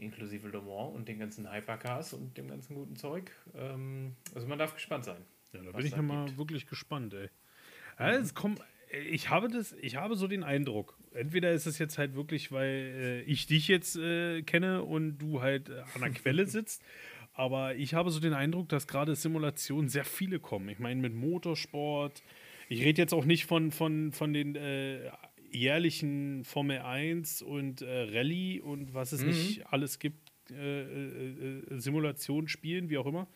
inklusive 0.00 0.48
Le 0.48 0.60
Mans 0.60 0.94
und 0.94 1.08
den 1.08 1.18
ganzen 1.18 1.50
Hypercars 1.52 2.14
und 2.14 2.36
dem 2.36 2.48
ganzen 2.48 2.74
guten 2.74 2.96
Zeug. 2.96 3.30
Ähm, 3.54 4.16
also 4.34 4.46
man 4.46 4.58
darf 4.58 4.74
gespannt 4.74 5.04
sein. 5.04 5.22
Ja, 5.52 5.62
da 5.62 5.72
bin 5.72 5.86
ich 5.86 5.92
ja 5.92 6.02
mal 6.02 6.26
gibt. 6.26 6.38
wirklich 6.38 6.66
gespannt, 6.66 7.14
ey. 7.14 7.28
Ja, 7.98 8.12
es 8.12 8.34
kommt, 8.34 8.60
ich 9.10 9.28
habe 9.30 9.48
das, 9.48 9.72
ich 9.80 9.96
habe 9.96 10.16
so 10.16 10.26
den 10.26 10.42
Eindruck. 10.42 10.98
Entweder 11.12 11.52
ist 11.52 11.66
es 11.66 11.78
jetzt 11.78 11.98
halt 11.98 12.14
wirklich, 12.14 12.50
weil 12.50 12.68
äh, 12.68 13.20
ich 13.22 13.46
dich 13.46 13.68
jetzt 13.68 13.96
äh, 13.96 14.42
kenne 14.42 14.82
und 14.84 15.18
du 15.18 15.42
halt 15.42 15.68
äh, 15.68 15.82
an 15.94 16.00
der 16.00 16.10
Quelle 16.10 16.46
sitzt. 16.46 16.82
Aber 17.32 17.74
ich 17.74 17.94
habe 17.94 18.10
so 18.10 18.20
den 18.20 18.34
Eindruck, 18.34 18.68
dass 18.68 18.86
gerade 18.86 19.14
Simulationen 19.14 19.88
sehr 19.88 20.04
viele 20.04 20.40
kommen. 20.40 20.68
Ich 20.68 20.78
meine, 20.78 21.00
mit 21.00 21.14
Motorsport. 21.14 22.22
Ich 22.68 22.82
rede 22.82 23.02
jetzt 23.02 23.12
auch 23.12 23.24
nicht 23.24 23.46
von, 23.46 23.72
von, 23.72 24.12
von 24.12 24.32
den 24.32 24.56
äh, 24.56 25.10
jährlichen 25.50 26.44
Formel 26.44 26.78
1 26.78 27.42
und 27.42 27.82
äh, 27.82 28.02
Rallye 28.12 28.60
und 28.60 28.94
was 28.94 29.12
es 29.12 29.22
nicht 29.22 29.66
alles 29.66 29.98
gibt, 29.98 30.30
äh, 30.50 30.82
äh, 30.82 31.58
äh, 31.70 31.78
Simulationsspielen, 31.78 32.90
wie 32.90 32.98
auch 32.98 33.06
immer, 33.06 33.28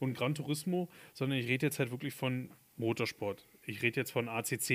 und 0.00 0.14
Gran 0.14 0.34
Turismo, 0.34 0.88
sondern 1.12 1.38
ich 1.38 1.48
rede 1.48 1.66
jetzt 1.66 1.78
halt 1.78 1.90
wirklich 1.90 2.14
von 2.14 2.50
Motorsport. 2.76 3.46
Ich 3.64 3.82
rede 3.82 4.00
jetzt 4.00 4.10
von 4.10 4.28
ACC, 4.28 4.70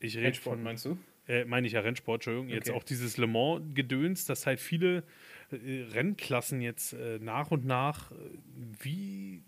ich 0.00 0.16
rede 0.16 0.26
Rennsport 0.26 0.56
von, 0.56 0.62
meinst 0.62 0.84
du? 0.86 0.98
äh, 1.26 1.44
meine 1.44 1.66
ich 1.66 1.74
ja 1.74 1.80
Rennsport, 1.80 2.18
Entschuldigung, 2.18 2.48
jetzt 2.48 2.70
Okay. 2.70 2.78
auch 2.78 2.84
dieses 2.84 3.16
Le 3.16 3.26
Mans-Gedöns, 3.26 4.24
dass 4.26 4.46
halt 4.46 4.60
viele 4.60 5.04
äh, 5.50 5.82
Rennklassen 5.92 6.60
jetzt 6.60 6.96
nach 7.20 7.50
und 7.50 7.64
nach 7.64 8.12
wie 8.80 9.42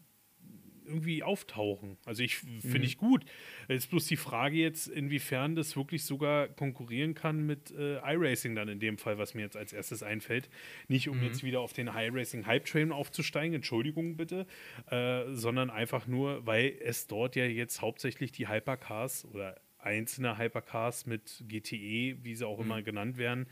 irgendwie 0.91 1.22
auftauchen. 1.22 1.97
Also 2.05 2.22
ich 2.22 2.36
finde 2.36 2.82
ich 2.82 2.99
gut. 2.99 3.24
Jetzt 3.68 3.91
bloß 3.91 4.07
die 4.07 4.16
Frage 4.16 4.57
jetzt, 4.57 4.88
inwiefern 4.88 5.55
das 5.55 5.76
wirklich 5.76 6.05
sogar 6.05 6.49
konkurrieren 6.49 7.14
kann 7.14 7.47
mit 7.47 7.70
äh, 7.70 7.97
iRacing 7.99 8.55
dann 8.55 8.68
in 8.68 8.80
dem 8.80 8.99
Fall, 8.99 9.16
was 9.16 9.34
mir 9.34 9.43
jetzt 9.43 9.57
als 9.57 9.72
erstes 9.72 10.03
einfällt. 10.03 10.51
Nicht 10.88 11.09
um 11.09 11.22
jetzt 11.22 11.43
wieder 11.43 11.61
auf 11.61 11.72
den 11.72 11.86
iRacing 11.86 12.47
Hype 12.47 12.66
Train 12.66 12.93
aufzusteigen, 12.93 13.55
Entschuldigung 13.55 14.16
bitte, 14.16 14.47
äh, 14.91 15.32
sondern 15.32 15.70
einfach 15.70 16.07
nur, 16.07 16.45
weil 16.47 16.76
es 16.82 17.07
dort 17.07 17.36
ja 17.36 17.47
jetzt 17.47 17.80
hauptsächlich 17.80 18.32
die 18.32 18.49
Hypercars 18.49 19.24
oder 19.24 19.61
einzelne 19.78 20.36
Hypercars 20.38 21.07
mit 21.07 21.43
GTE, 21.49 22.18
wie 22.22 22.34
sie 22.34 22.47
auch 22.47 22.61
immer 22.61 22.82
genannt 22.82 23.16
werden, 23.16 23.47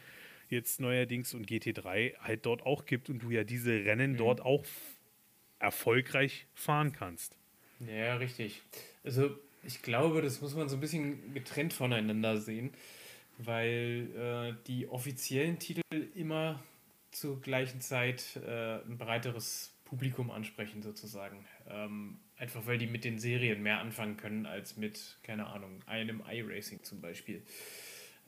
jetzt 0.49 0.80
neuerdings 0.80 1.34
und 1.34 1.49
GT3 1.49 2.18
halt 2.18 2.47
dort 2.47 2.62
auch 2.62 2.84
gibt 2.84 3.11
und 3.11 3.22
du 3.22 3.30
ja 3.30 3.45
diese 3.45 3.84
Rennen 3.84 4.16
dort 4.16 4.41
auch 4.41 4.64
erfolgreich 5.59 6.47
fahren 6.55 6.93
kannst. 6.93 7.37
Ja, 7.81 8.17
richtig. 8.17 8.63
Also 9.05 9.31
ich 9.63 9.83
glaube, 9.83 10.23
das 10.23 10.41
muss 10.41 10.55
man 10.55 10.69
so 10.69 10.77
ein 10.77 10.81
bisschen 10.81 11.35
getrennt 11.35 11.73
voneinander 11.73 12.39
sehen, 12.39 12.73
weil 13.39 14.11
äh, 14.17 14.65
die 14.67 14.89
offiziellen 14.89 15.59
Titel 15.59 15.83
immer 16.15 16.63
zur 17.11 17.41
gleichen 17.41 17.81
Zeit 17.81 18.37
äh, 18.47 18.81
ein 18.83 18.99
breiteres 18.99 19.75
Publikum 19.85 20.31
ansprechen, 20.31 20.83
sozusagen. 20.83 21.47
Ähm, 21.69 22.19
einfach 22.37 22.67
weil 22.67 22.79
die 22.79 22.87
mit 22.87 23.05
den 23.05 23.19
Serien 23.19 23.63
mehr 23.63 23.81
anfangen 23.81 24.17
können 24.17 24.47
als 24.47 24.77
mit, 24.77 25.19
keine 25.23 25.47
Ahnung, 25.47 25.83
einem 25.87 26.23
iRacing 26.29 26.83
zum 26.83 27.01
Beispiel. 27.01 27.43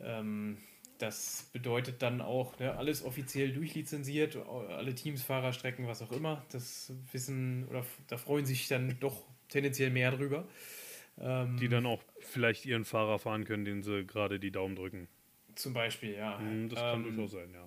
Ähm, 0.00 0.56
das 1.00 1.48
bedeutet 1.52 2.02
dann 2.02 2.20
auch, 2.20 2.58
ne, 2.58 2.76
alles 2.76 3.02
offiziell 3.04 3.52
durchlizenziert, 3.52 4.36
alle 4.36 4.94
Teams, 4.94 5.22
Fahrer, 5.22 5.52
Strecken, 5.52 5.86
was 5.86 6.02
auch 6.02 6.12
immer. 6.12 6.44
Das 6.52 6.92
wissen 7.12 7.66
oder 7.68 7.84
da 8.08 8.16
freuen 8.16 8.46
sich 8.46 8.68
dann 8.68 8.96
doch 9.00 9.24
tendenziell 9.48 9.90
mehr 9.90 10.10
drüber. 10.10 10.46
Ähm, 11.18 11.56
Die 11.58 11.68
dann 11.68 11.86
auch 11.86 12.02
vielleicht 12.20 12.66
ihren 12.66 12.84
Fahrer 12.84 13.18
fahren 13.18 13.44
können, 13.44 13.64
den 13.64 13.82
sie 13.82 14.04
gerade 14.06 14.38
die 14.38 14.50
Daumen 14.50 14.76
drücken. 14.76 15.08
zum 15.54 15.72
Beispiel, 15.72 16.14
ja. 16.14 16.38
Hm, 16.38 16.68
Das 16.68 16.78
kann 16.78 17.04
Ähm, 17.04 17.16
durchaus 17.16 17.32
sein, 17.32 17.50
ja. 17.52 17.64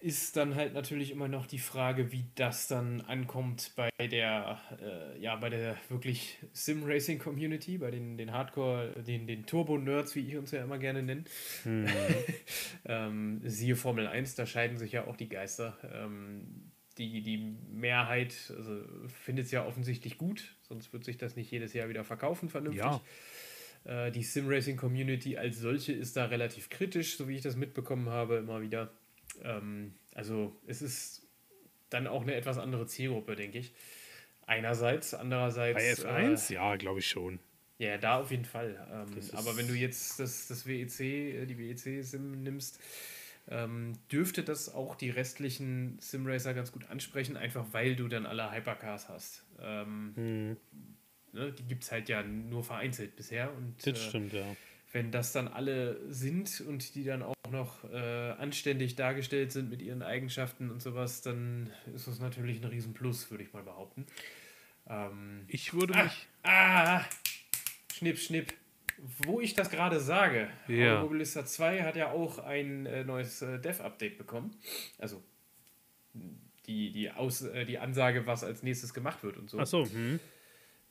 Ist 0.00 0.36
dann 0.36 0.54
halt 0.54 0.74
natürlich 0.74 1.10
immer 1.10 1.26
noch 1.26 1.46
die 1.46 1.58
Frage, 1.58 2.12
wie 2.12 2.24
das 2.36 2.68
dann 2.68 3.00
ankommt 3.00 3.72
bei 3.74 3.90
der, 4.00 4.60
äh, 4.80 5.20
ja, 5.20 5.34
bei 5.36 5.50
der 5.50 5.76
wirklich 5.88 6.38
Sim-Racing-Community, 6.52 7.78
bei 7.78 7.90
den, 7.90 8.16
den 8.16 8.32
Hardcore, 8.32 9.02
den, 9.02 9.26
den 9.26 9.44
Turbo-Nerds, 9.46 10.14
wie 10.14 10.20
ich 10.20 10.36
uns 10.36 10.52
ja 10.52 10.62
immer 10.62 10.78
gerne 10.78 11.02
nenne. 11.02 11.24
ähm, 12.84 13.40
siehe 13.44 13.74
Formel 13.74 14.06
1, 14.06 14.36
da 14.36 14.46
scheiden 14.46 14.78
sich 14.78 14.92
ja 14.92 15.06
auch 15.06 15.16
die 15.16 15.28
Geister. 15.28 15.76
Ähm, 15.92 16.70
die, 16.98 17.22
die 17.22 17.56
Mehrheit 17.70 18.34
also, 18.56 18.82
findet 19.24 19.46
es 19.46 19.50
ja 19.50 19.66
offensichtlich 19.66 20.16
gut, 20.16 20.56
sonst 20.62 20.92
wird 20.92 21.04
sich 21.04 21.16
das 21.16 21.34
nicht 21.34 21.50
jedes 21.50 21.72
Jahr 21.72 21.88
wieder 21.88 22.04
verkaufen 22.04 22.48
vernünftig. 22.48 22.84
Ja. 22.84 23.00
Äh, 23.84 24.12
die 24.12 24.22
Sim-Racing-Community 24.22 25.36
als 25.38 25.58
solche 25.58 25.92
ist 25.92 26.16
da 26.16 26.26
relativ 26.26 26.68
kritisch, 26.68 27.16
so 27.16 27.26
wie 27.28 27.36
ich 27.36 27.42
das 27.42 27.56
mitbekommen 27.56 28.10
habe, 28.10 28.36
immer 28.36 28.60
wieder. 28.60 28.92
Ähm, 29.42 29.94
also 30.14 30.56
es 30.66 30.82
ist 30.82 31.26
dann 31.90 32.06
auch 32.06 32.22
eine 32.22 32.34
etwas 32.34 32.58
andere 32.58 32.86
Zielgruppe, 32.86 33.36
denke 33.36 33.58
ich. 33.58 33.72
Einerseits, 34.46 35.14
andererseits. 35.14 36.02
Bei 36.02 36.10
F1, 36.10 36.50
äh, 36.50 36.54
ja, 36.54 36.76
glaube 36.76 37.00
ich 37.00 37.08
schon. 37.08 37.38
Ja, 37.78 37.96
da 37.96 38.18
auf 38.18 38.30
jeden 38.30 38.44
Fall. 38.44 38.76
Ähm, 38.90 39.20
aber 39.34 39.56
wenn 39.56 39.68
du 39.68 39.74
jetzt 39.74 40.18
das, 40.18 40.48
das 40.48 40.66
WEC, 40.66 41.00
äh, 41.00 41.46
die 41.46 41.58
WEC-Sim 41.58 42.42
nimmst, 42.42 42.80
ähm, 43.50 43.92
dürfte 44.10 44.42
das 44.42 44.74
auch 44.74 44.94
die 44.94 45.10
restlichen 45.10 45.98
Simracer 46.00 46.54
ganz 46.54 46.72
gut 46.72 46.90
ansprechen, 46.90 47.36
einfach 47.36 47.66
weil 47.72 47.94
du 47.94 48.08
dann 48.08 48.26
alle 48.26 48.50
Hypercars 48.52 49.08
hast. 49.08 49.44
Ähm, 49.60 50.12
hm. 50.16 50.56
ne, 51.32 51.52
die 51.52 51.62
gibt 51.64 51.84
es 51.84 51.92
halt 51.92 52.08
ja 52.08 52.22
nur 52.22 52.64
vereinzelt 52.64 53.16
bisher. 53.16 53.52
Und, 53.54 53.74
das 53.86 53.98
äh, 53.98 54.08
stimmt, 54.08 54.32
ja. 54.32 54.44
Wenn 54.92 55.10
das 55.10 55.32
dann 55.32 55.48
alle 55.48 56.00
sind 56.12 56.62
und 56.66 56.94
die 56.94 57.04
dann 57.04 57.22
auch 57.22 57.34
noch 57.50 57.84
äh, 57.92 58.30
anständig 58.38 58.96
dargestellt 58.96 59.52
sind 59.52 59.70
mit 59.70 59.82
ihren 59.82 60.02
Eigenschaften 60.02 60.70
und 60.70 60.82
sowas, 60.82 61.20
dann 61.20 61.70
ist 61.94 62.08
das 62.08 62.20
natürlich 62.20 62.62
ein 62.62 62.64
Riesenplus, 62.64 63.30
würde 63.30 63.44
ich 63.44 63.52
mal 63.52 63.62
behaupten. 63.62 64.06
Ähm, 64.88 65.44
ich 65.48 65.74
würde 65.74 65.94
ah, 65.94 66.04
mich. 66.04 66.26
Ah, 66.42 67.04
Schnipp, 67.94 68.18
schnipp. 68.18 68.54
Wo 69.18 69.40
ich 69.40 69.54
das 69.54 69.70
gerade 69.70 70.00
sage, 70.00 70.48
ja. 70.66 70.96
Automobilista 70.96 71.44
2 71.44 71.82
hat 71.82 71.94
ja 71.94 72.10
auch 72.10 72.38
ein 72.38 72.86
äh, 72.86 73.04
neues 73.04 73.42
äh, 73.42 73.60
Dev-Update 73.60 74.18
bekommen. 74.18 74.56
Also 74.98 75.22
die, 76.66 76.90
die, 76.90 77.10
Aus, 77.10 77.42
äh, 77.42 77.64
die 77.64 77.78
Ansage, 77.78 78.26
was 78.26 78.42
als 78.42 78.62
nächstes 78.62 78.94
gemacht 78.94 79.22
wird 79.22 79.36
und 79.36 79.50
so. 79.50 79.58
Ach 79.60 79.66
so. 79.66 79.84
Hm. 79.86 80.18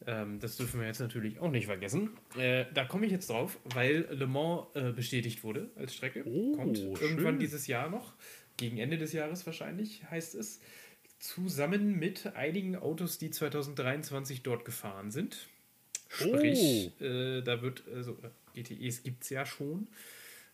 Ähm, 0.06 0.40
das 0.40 0.58
dürfen 0.58 0.80
wir 0.80 0.88
jetzt 0.88 1.00
natürlich 1.00 1.40
auch 1.40 1.50
nicht 1.50 1.66
vergessen. 1.66 2.12
Äh, 2.38 2.66
da 2.74 2.86
komme 2.86 3.06
ich 3.08 3.12
jetzt 3.12 3.30
drauf, 3.30 3.58
weil 3.74 4.08
Le 4.12 4.28
Mans 4.28 4.68
äh, 4.76 4.92
bestätigt 4.92 5.44
wurde 5.44 5.72
als 5.76 5.96
Strecke. 5.96 6.24
Oh, 6.26 6.56
Kommt 6.56 6.78
irgendwann 6.78 7.34
schön. 7.34 7.40
dieses 7.40 7.68
Jahr 7.68 7.90
noch. 7.90 8.14
Gegen 8.58 8.78
Ende 8.78 8.98
des 8.98 9.14
Jahres 9.14 9.46
wahrscheinlich, 9.46 10.04
heißt 10.10 10.36
es. 10.36 10.62
Zusammen 11.20 11.98
mit 11.98 12.36
einigen 12.36 12.76
Autos, 12.76 13.18
die 13.18 13.32
2023 13.32 14.44
dort 14.44 14.66
gefahren 14.66 15.10
sind. 15.10 15.48
Sprich, 16.10 16.92
oh. 17.00 17.04
äh, 17.04 17.42
da 17.42 17.62
wird, 17.64 17.84
also 17.94 18.18
GTEs 18.54 19.02
gibt 19.04 19.24
es 19.24 19.30
ja 19.30 19.46
schon. 19.46 19.88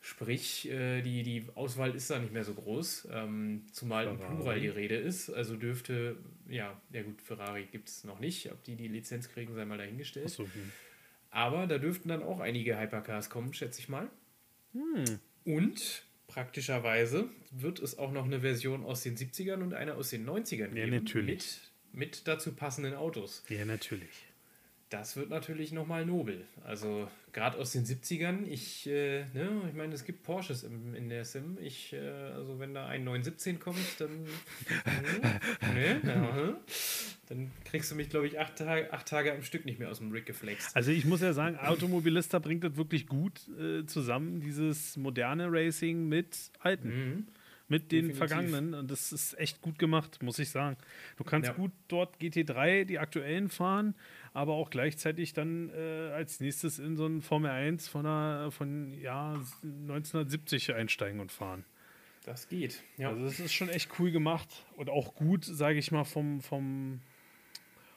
Sprich, 0.06 0.70
äh, 0.70 1.02
die, 1.02 1.24
die 1.24 1.46
Auswahl 1.56 1.96
ist 1.96 2.10
da 2.10 2.20
nicht 2.20 2.34
mehr 2.34 2.44
so 2.44 2.54
groß, 2.54 3.08
ähm, 3.10 3.64
zumal 3.72 4.06
im 4.08 4.18
Plural 4.18 4.60
die 4.60 4.68
Rede 4.68 4.98
ist. 4.98 5.30
Also 5.30 5.56
dürfte, 5.56 6.18
ja, 6.50 6.78
ja 6.92 7.04
gut, 7.04 7.22
Ferrari 7.22 7.70
gibt 7.72 7.88
es 7.88 8.04
noch 8.04 8.20
nicht. 8.20 8.52
Ob 8.52 8.62
die 8.66 8.76
die 8.76 8.90
Lizenz 8.90 9.30
kriegen, 9.30 9.56
sei 9.56 9.64
mal 9.64 9.78
dahingestellt. 9.78 10.30
So, 10.30 10.44
hm. 10.44 10.72
Aber 11.30 11.68
da 11.68 11.78
dürften 11.78 12.10
dann 12.10 12.22
auch 12.22 12.42
einige 12.42 12.78
Hypercars 12.78 13.30
kommen, 13.30 13.54
schätze 13.54 13.80
ich 13.80 13.88
mal. 13.88 14.10
Hm. 14.74 15.20
Und 15.46 16.04
praktischerweise 16.28 17.30
wird 17.52 17.80
es 17.80 17.98
auch 17.98 18.12
noch 18.12 18.26
eine 18.26 18.42
Version 18.42 18.84
aus 18.84 19.04
den 19.04 19.16
70ern 19.16 19.62
und 19.64 19.74
eine 19.74 19.94
aus 19.94 20.10
den 20.10 20.28
90ern 20.28 20.68
geben. 20.68 20.76
Ja, 20.76 20.88
natürlich. 20.88 21.62
Mit, 21.94 22.18
mit 22.18 22.28
dazu 22.28 22.52
passenden 22.52 22.94
Autos. 22.94 23.46
Ja, 23.48 23.64
natürlich 23.64 24.33
das 24.94 25.16
wird 25.18 25.30
natürlich 25.32 25.72
nochmal 25.72 26.06
nobel. 26.06 26.46
Also 26.64 27.10
gerade 27.32 27.58
aus 27.58 27.72
den 27.72 27.84
70ern, 27.84 28.46
ich, 28.46 28.86
äh, 28.88 29.26
ne, 29.34 29.50
ich 29.68 29.74
meine, 29.74 29.94
es 29.96 30.06
gibt 30.06 30.22
Porsches 30.22 30.64
im, 30.64 30.94
in 30.94 31.10
der 31.10 31.26
Sim. 31.26 31.58
Ich, 31.60 31.94
äh, 31.94 31.98
also 32.00 32.60
wenn 32.60 32.76
da 32.76 32.86
ein 32.86 33.04
917 33.04 33.60
kommt, 33.60 33.80
dann, 33.98 34.24
ne, 35.74 36.00
ja, 36.06 36.56
dann 37.28 37.52
kriegst 37.66 37.90
du 37.90 37.96
mich, 37.96 38.10
glaube 38.10 38.28
ich, 38.28 38.40
acht 38.40 38.56
Tage, 38.56 38.94
acht 38.94 39.08
Tage 39.08 39.34
am 39.34 39.42
Stück 39.42 39.66
nicht 39.66 39.80
mehr 39.80 39.90
aus 39.90 39.98
dem 39.98 40.12
Rig 40.12 40.28
geflext. 40.28 40.76
Also 40.76 40.92
ich 40.92 41.06
muss 41.06 41.22
ja 41.22 41.34
sagen, 41.34 41.58
Automobilista 41.58 42.38
bringt 42.38 42.64
das 42.64 42.76
wirklich 42.78 43.08
gut 43.08 43.42
äh, 43.60 43.86
zusammen, 43.88 44.42
dieses 44.42 44.96
moderne 44.96 45.48
Racing 45.52 46.08
mit 46.08 46.52
alten. 46.60 46.90
Mhm 46.90 47.28
mit 47.74 47.92
den 47.92 48.10
Definitiv. 48.10 48.18
vergangenen. 48.18 48.74
Und 48.74 48.92
das 48.92 49.12
ist 49.12 49.38
echt 49.40 49.62
gut 49.62 49.80
gemacht, 49.80 50.22
muss 50.22 50.40
ich 50.40 50.50
sagen. 50.50 50.78
Du 51.18 51.24
kannst 51.24 51.50
ja. 51.50 51.56
gut 51.56 51.72
dort 51.88 52.18
GT3, 52.20 52.86
die 52.86 53.00
aktuellen 53.00 53.50
fahren, 53.50 53.96
aber 54.34 54.54
auch 54.54 54.70
gleichzeitig 54.70 55.34
dann 55.34 55.70
äh, 55.70 56.12
als 56.12 56.40
nächstes 56.40 56.80
in 56.80 56.96
so 56.98 57.06
ein 57.06 57.22
Formel 57.22 57.52
1 57.52 57.88
von, 57.88 58.06
einer, 58.06 58.52
von 58.52 58.94
ja, 59.00 59.34
1970 59.34 60.74
einsteigen 60.74 61.20
und 61.20 61.32
fahren. 61.32 61.66
Das 62.26 62.48
geht. 62.48 62.84
Ja. 62.98 63.10
Also 63.10 63.24
das 63.26 63.40
ist 63.40 63.54
schon 63.54 63.70
echt 63.70 63.90
cool 64.00 64.12
gemacht 64.12 64.66
und 64.76 64.90
auch 64.90 65.14
gut, 65.14 65.46
sage 65.46 65.78
ich 65.78 65.92
mal, 65.92 66.06
vom, 66.06 66.42
vom, 66.42 67.02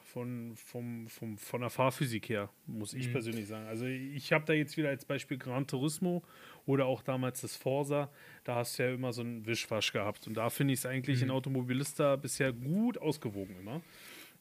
von, 0.03 0.53
vom, 0.55 1.07
vom, 1.07 1.37
von 1.37 1.61
der 1.61 1.69
Fahrphysik 1.69 2.29
her, 2.29 2.49
muss 2.67 2.93
ich 2.93 3.07
mhm. 3.07 3.11
persönlich 3.13 3.47
sagen. 3.47 3.67
Also 3.67 3.85
ich 3.85 4.31
habe 4.33 4.45
da 4.45 4.53
jetzt 4.53 4.77
wieder 4.77 4.89
als 4.89 5.05
Beispiel 5.05 5.37
Gran 5.37 5.65
Turismo 5.65 6.23
oder 6.65 6.85
auch 6.85 7.01
damals 7.01 7.41
das 7.41 7.55
Forsa, 7.55 8.11
da 8.43 8.55
hast 8.55 8.77
du 8.77 8.83
ja 8.83 8.93
immer 8.93 9.13
so 9.13 9.21
einen 9.21 9.45
Wischwasch 9.45 9.93
gehabt. 9.93 10.27
Und 10.27 10.35
da 10.35 10.49
finde 10.49 10.73
ich 10.73 10.79
es 10.79 10.85
eigentlich 10.85 11.19
mhm. 11.19 11.25
in 11.25 11.31
Automobilista 11.31 12.15
bisher 12.15 12.51
gut 12.51 12.97
ausgewogen 12.97 13.57
immer. 13.59 13.81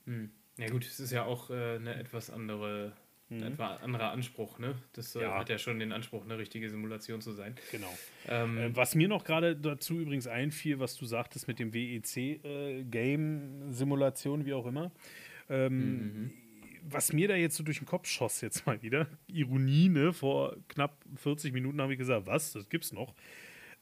Mhm. 0.05 0.31
Ja 0.59 0.69
gut, 0.69 0.87
es 0.87 1.01
ist 1.01 1.11
ja 1.13 1.25
auch 1.25 1.51
äh, 1.51 1.77
eine 1.77 1.97
etwas 1.97 2.31
andere, 2.31 2.93
mhm. 3.29 3.43
ein 3.43 3.53
etwas 3.53 3.83
anderer 3.83 4.11
Anspruch, 4.11 4.59
ne? 4.59 4.75
Das 4.95 5.15
äh, 5.15 5.21
ja. 5.23 5.39
hat 5.39 5.51
ja 5.51 5.59
schon 5.59 5.79
den 5.79 5.93
Anspruch, 5.93 6.25
eine 6.25 6.39
richtige 6.39 6.71
Simulation 6.71 7.21
zu 7.21 7.33
sein. 7.33 7.55
Genau. 7.71 7.95
Ähm, 8.29 8.57
äh, 8.59 8.75
was 8.75 8.95
mir 8.95 9.09
noch 9.09 9.25
gerade 9.25 9.55
dazu 9.55 10.01
übrigens 10.01 10.27
einfiel, 10.27 10.79
was 10.79 10.97
du 10.97 11.05
sagtest 11.05 11.47
mit 11.47 11.59
dem 11.59 11.75
WEC-Game-Simulation, 11.75 14.41
äh, 14.41 14.47
wie 14.47 14.55
auch 14.55 14.65
immer. 14.67 14.91
Ähm, 15.51 15.99
mhm. 15.99 16.31
Was 16.89 17.13
mir 17.13 17.27
da 17.29 17.35
jetzt 17.35 17.57
so 17.57 17.65
durch 17.65 17.79
den 17.79 17.87
Kopf 17.87 18.07
schoss, 18.07 18.41
jetzt 18.41 18.65
mal 18.67 18.81
wieder, 18.81 19.09
Ironie, 19.27 19.89
ne? 19.89 20.13
Vor 20.13 20.57
knapp 20.69 20.97
40 21.17 21.53
Minuten 21.53 21.83
habe 21.83 21.93
ich 21.93 21.99
gesagt, 21.99 22.27
was, 22.27 22.53
das 22.53 22.69
gibt's 22.69 22.93
noch. 22.93 23.13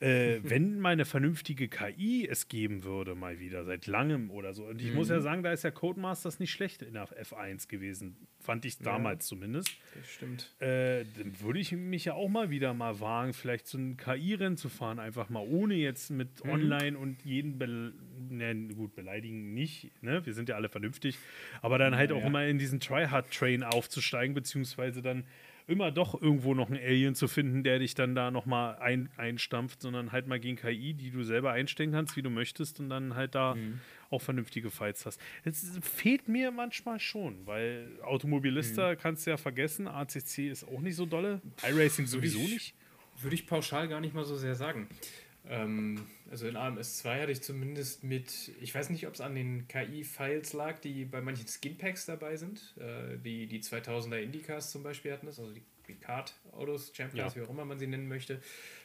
Äh, 0.01 0.41
wenn 0.43 0.81
mal 0.81 0.91
eine 0.91 1.05
vernünftige 1.05 1.69
KI 1.69 2.27
es 2.29 2.49
geben 2.49 2.83
würde, 2.83 3.15
mal 3.15 3.39
wieder, 3.39 3.65
seit 3.65 3.87
langem 3.87 4.31
oder 4.31 4.53
so. 4.53 4.65
Und 4.65 4.81
ich 4.81 4.91
mhm. 4.91 4.97
muss 4.97 5.09
ja 5.09 5.17
mhm. 5.17 5.23
sagen, 5.23 5.43
da 5.43 5.53
ist 5.53 5.63
ja 5.63 5.71
Codemasters 5.71 6.41
nicht 6.41 6.51
schlecht 6.51 6.83
in 6.83 6.95
der 6.95 7.07
F1 7.07 7.69
gewesen. 7.69 8.17
Fand 8.41 8.65
ich 8.65 8.79
damals 8.79 9.25
ja, 9.25 9.29
zumindest. 9.29 9.71
Das 9.95 10.07
stimmt. 10.11 10.55
Äh, 10.59 11.05
dann 11.17 11.41
würde 11.41 11.61
ich 11.61 11.73
mich 11.73 12.07
ja 12.07 12.15
auch 12.15 12.29
mal 12.29 12.51
wieder 12.51 12.75
mal 12.75 13.01
wagen, 13.01 13.33
vielleicht 13.33 13.67
so 13.67 13.79
ein 13.79 13.97
KI-Rennen 13.97 14.57
zu 14.57 14.69
fahren, 14.69 14.99
einfach 14.99 15.31
mal 15.31 15.47
ohne 15.47 15.75
jetzt 15.75 16.11
mit 16.11 16.45
mhm. 16.45 16.51
online 16.51 16.99
und 16.99 17.25
jeden, 17.25 17.59
Be 17.59 17.93
ne, 18.29 18.55
gut, 18.75 18.95
beleidigen 18.95 19.55
nicht, 19.55 19.91
ne? 20.03 20.27
Wir 20.27 20.35
sind 20.35 20.49
ja 20.49 20.57
alle 20.57 20.69
vernünftig, 20.69 21.19
aber 21.63 21.79
dann 21.79 21.97
halt 21.97 22.11
ja, 22.11 22.17
auch 22.17 22.21
ja. 22.21 22.27
immer 22.27 22.45
in 22.45 22.59
diesen 22.59 22.81
Tryhard-Train 22.81 23.63
aufzusteigen, 23.63 24.35
beziehungsweise 24.35 25.03
dann 25.03 25.25
immer 25.67 25.91
doch 25.91 26.21
irgendwo 26.21 26.55
noch 26.55 26.69
einen 26.69 26.83
Alien 26.83 27.15
zu 27.15 27.29
finden, 27.29 27.63
der 27.63 27.79
dich 27.79 27.95
dann 27.95 28.15
da 28.15 28.31
nochmal 28.31 28.77
ein, 28.77 29.09
einstampft, 29.17 29.81
sondern 29.81 30.13
halt 30.13 30.27
mal 30.27 30.39
gegen 30.39 30.57
KI, 30.57 30.95
die 30.95 31.11
du 31.11 31.23
selber 31.23 31.53
einstellen 31.53 31.93
kannst, 31.93 32.17
wie 32.17 32.23
du 32.23 32.31
möchtest 32.31 32.81
und 32.81 32.91
dann 32.91 33.15
halt 33.15 33.35
da 33.35 33.55
mhm. 33.55 33.81
auch 34.11 34.21
vernünftige 34.21 34.71
Fights 34.71 35.07
hast. 35.07 35.21
Das 35.45 35.79
fehlt 35.81 36.29
mir 36.29 36.51
manchmal 36.51 37.01
schon, 37.01 37.47
weil 37.47 37.89
Automobilista 38.03 38.93
mhm. 38.93 38.99
kannst 38.99 39.27
du 39.27 39.31
ja 39.31 39.37
vergessen, 39.37 39.89
ACC 39.89 40.51
ist 40.51 40.65
auch 40.65 40.81
nicht 40.81 40.97
so 40.97 41.07
dolle, 41.07 41.41
iRacing 41.67 42.07
sowieso 42.07 42.41
ich, 42.41 42.53
nicht. 42.53 42.75
Würde 43.23 43.35
ich 43.35 43.47
pauschal 43.47 43.89
gar 43.89 44.01
nicht 44.01 44.15
mal 44.15 44.25
so 44.25 44.37
sehr 44.37 44.55
sagen. 44.55 44.89
Ähm, 45.49 46.07
also 46.31 46.49
in 46.49 46.57
AMS 46.57 46.99
2 46.99 47.21
hatte 47.23 47.33
ich 47.33 47.43
zumindest 47.43 48.03
mit, 48.03 48.51
ich 48.61 48.75
weiß 48.75 48.91
nicht, 48.91 49.07
ob 49.07 49.15
es 49.15 49.21
an 49.21 49.35
den 49.35 49.69
KI-Files 49.69 50.53
lag, 50.55 50.79
die 50.79 51.05
bei 51.05 51.21
manchen 51.21 51.47
Skinpacks 51.47 52.07
dabei 52.07 52.37
sind. 52.37 52.75
Äh, 52.79 53.19
die, 53.19 53.47
die 53.47 53.61
2000er 53.61 54.19
Indycars 54.19 54.71
zum 54.71 54.83
Beispiel 54.83 55.13
hatten 55.13 55.27
das, 55.27 55.39
also 55.39 55.53
die, 55.53 55.63
die 55.89 55.95
Kart-Autos, 55.95 56.93
Champions, 56.95 57.35
ja. 57.35 57.41
wie 57.41 57.47
auch 57.47 57.51
immer 57.51 57.65
man 57.65 57.79
sie 57.79 57.87
nennen 57.87 58.09
möchte. 58.09 58.41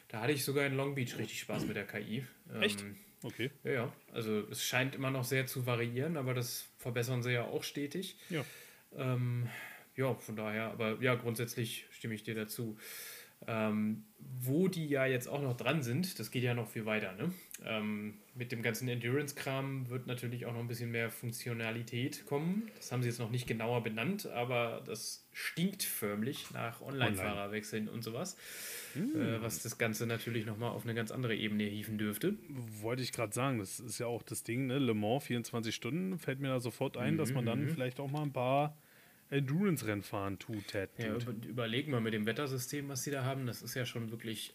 Da 0.10 0.22
hatte 0.22 0.34
ich 0.34 0.43
sogar 0.43 0.66
in 0.66 0.76
Long 0.76 0.95
Beach 0.95 1.18
richtig 1.18 1.39
Spaß 1.39 1.66
mit 1.66 1.76
der 1.76 1.86
KI. 1.86 2.26
Ähm, 2.53 2.62
Echt? 2.62 2.84
Okay. 3.24 3.51
Ja, 3.64 3.72
ja. 3.72 3.93
Also 4.12 4.39
es 4.49 4.64
scheint 4.64 4.95
immer 4.95 5.12
noch 5.12 5.24
sehr 5.24 5.45
zu 5.45 5.66
variieren, 5.66 6.18
aber 6.18 6.34
das 6.34 6.68
verbessern 6.78 7.24
sie 7.24 7.32
ja 7.32 7.43
auch 7.43 7.64
stetig. 7.64 8.18
Ja. 8.30 8.43
Ähm, 8.95 9.49
ja, 9.95 10.16
von 10.16 10.36
daher, 10.36 10.72
aber 10.72 10.97
ja, 11.01 11.16
grundsätzlich 11.16 11.86
stimme 11.91 12.16
ich 12.16 12.24
dir 12.24 12.36
dazu. 12.36 12.78
Ähm, 13.48 14.04
wo 14.42 14.68
die 14.68 14.88
ja 14.88 15.06
jetzt 15.06 15.28
auch 15.28 15.42
noch 15.42 15.56
dran 15.56 15.82
sind, 15.82 16.20
das 16.20 16.32
geht 16.32 16.44
ja 16.44 16.54
noch 16.54 16.68
viel 16.68 16.86
weiter. 16.86 17.14
Ne? 17.14 17.32
Ähm, 17.66 18.16
mit 18.36 18.52
dem 18.52 18.62
ganzen 18.62 18.88
Endurance-Kram 18.88 19.90
wird 19.90 20.08
natürlich 20.08 20.46
auch 20.46 20.54
noch 20.54 20.60
ein 20.60 20.68
bisschen 20.68 20.92
mehr 20.92 21.10
Funktionalität 21.10 22.26
kommen. 22.26 22.70
Das 22.76 22.92
haben 22.92 23.02
sie 23.02 23.10
jetzt 23.10 23.20
noch 23.20 23.32
nicht 23.32 23.48
genauer 23.48 23.84
benannt, 23.84 24.28
aber 24.28 24.82
das 24.86 25.26
stinkt 25.34 25.84
förmlich 25.84 26.52
nach 26.52 26.82
Online-Fahrerwechseln 26.82 27.90
und 27.90 28.04
sowas. 28.04 28.38
Mhm. 28.96 29.22
Äh, 29.22 29.42
was 29.42 29.62
das 29.62 29.78
Ganze 29.78 30.06
natürlich 30.06 30.46
nochmal 30.46 30.72
auf 30.72 30.84
eine 30.84 30.94
ganz 30.94 31.12
andere 31.12 31.36
Ebene 31.36 31.64
hieven 31.64 31.98
dürfte. 31.98 32.36
Wollte 32.82 33.04
ich 33.04 33.12
gerade 33.12 33.34
sagen, 33.34 33.60
das 33.60 33.80
ist 33.80 34.00
ja 34.00 34.08
auch 34.08 34.24
das 34.24 34.44
Ding, 34.44 34.68
ne? 34.68 34.80
Le 34.80 34.94
Mans 34.94 35.24
24 35.24 35.74
Stunden, 35.74 36.18
fällt 36.18 36.40
mir 36.40 36.50
da 36.50 36.60
sofort 36.60 36.98
ein, 36.98 37.14
mhm. 37.14 37.18
dass 37.18 37.34
man 37.34 37.46
dann 37.46 37.64
mhm. 37.64 37.70
vielleicht 37.70 38.00
auch 38.00 38.10
mal 38.10 38.24
ein 38.24 38.34
paar 38.34 38.78
Endurance-Rennfahren 39.30 40.40
tut, 40.40 40.68
Ted. 40.68 40.90
Ja, 40.98 41.16
überlegen 41.48 41.92
wir 41.92 42.02
mit 42.02 42.14
dem 42.14 42.26
Wettersystem, 42.26 42.90
was 42.90 43.04
sie 43.04 43.12
da 43.12 43.24
haben, 43.24 43.46
das 43.46 43.62
ist 43.62 43.76
ja 43.76 43.86
schon 43.86 44.12
wirklich 44.12 44.54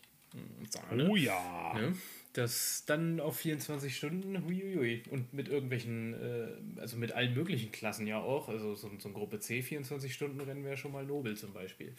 Sahne. 0.69 1.09
Oh 1.09 1.17
ja. 1.17 1.75
Ne? 1.75 1.95
das 2.35 2.85
dann 2.85 3.21
auf 3.21 3.37
24 3.37 3.97
Stunden, 3.97 4.45
huiuiui, 4.45 5.05
und 5.11 5.33
mit 5.33 5.49
irgendwelchen, 5.49 6.15
äh, 6.15 6.81
also 6.81 6.97
mit 6.97 7.13
allen 7.13 7.33
möglichen 7.33 7.71
Klassen 7.71 8.09
ja 8.09 8.19
auch, 8.19 8.49
also 8.49 8.75
so, 8.75 8.91
so 8.99 9.09
ein 9.09 9.15
Gruppe 9.15 9.39
C 9.39 9.63
24 9.63 10.13
Stunden 10.13 10.41
Rennen 10.41 10.65
wäre 10.65 10.77
schon 10.77 10.93
mal 10.93 11.05
Nobel 11.05 11.37
zum 11.37 11.53
Beispiel. 11.53 11.95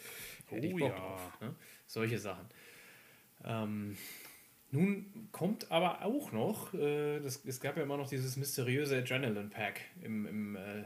Hätte 0.48 0.68
Oh 0.68 0.78
ja. 0.78 0.88
drauf, 0.90 1.40
ne? 1.40 1.54
Solche 1.86 2.18
Sachen. 2.18 2.46
Ähm, 3.44 3.96
nun 4.70 5.28
kommt 5.32 5.70
aber 5.72 6.04
auch 6.04 6.32
noch, 6.32 6.74
äh, 6.74 7.18
das, 7.20 7.42
es 7.46 7.60
gab 7.60 7.78
ja 7.78 7.82
immer 7.82 7.96
noch 7.96 8.08
dieses 8.08 8.36
mysteriöse 8.36 8.98
Adrenaline 8.98 9.48
Pack 9.48 9.80
im, 10.02 10.26
im, 10.26 10.56
äh, 10.56 10.84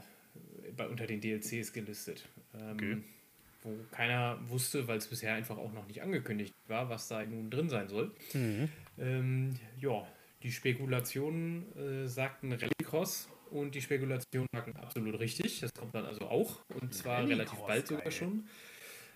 bei, 0.75 0.87
unter 0.87 1.07
den 1.07 1.21
DLCs 1.21 1.73
gelistet. 1.73 2.27
Ähm, 2.53 2.71
Okay. 2.73 2.97
Wo 3.63 3.77
keiner 3.91 4.39
wusste, 4.49 4.87
weil 4.87 4.97
es 4.97 5.05
bisher 5.07 5.35
einfach 5.35 5.55
auch 5.55 5.71
noch 5.71 5.85
nicht 5.85 6.01
angekündigt 6.01 6.51
war, 6.67 6.89
was 6.89 7.07
da 7.07 7.23
nun 7.23 7.51
drin 7.51 7.69
sein 7.69 7.87
soll. 7.89 8.11
Ähm, 8.97 9.53
ja, 9.79 10.07
die 10.41 10.51
Spekulationen 10.51 11.65
äh, 11.77 12.07
sagten 12.07 12.51
Rallycross 12.53 13.29
und 13.51 13.75
die 13.75 13.81
Spekulationen 13.81 14.47
sagten 14.51 14.75
absolut 14.77 15.19
richtig. 15.19 15.59
Das 15.59 15.71
kommt 15.75 15.93
dann 15.93 16.05
also 16.05 16.21
auch 16.21 16.59
und 16.81 16.91
zwar 16.93 17.19
relativ 17.27 17.59
Rallycross, 17.59 17.67
bald 17.67 17.87
sogar 17.87 18.03
geil. 18.05 18.11
schon. 18.11 18.47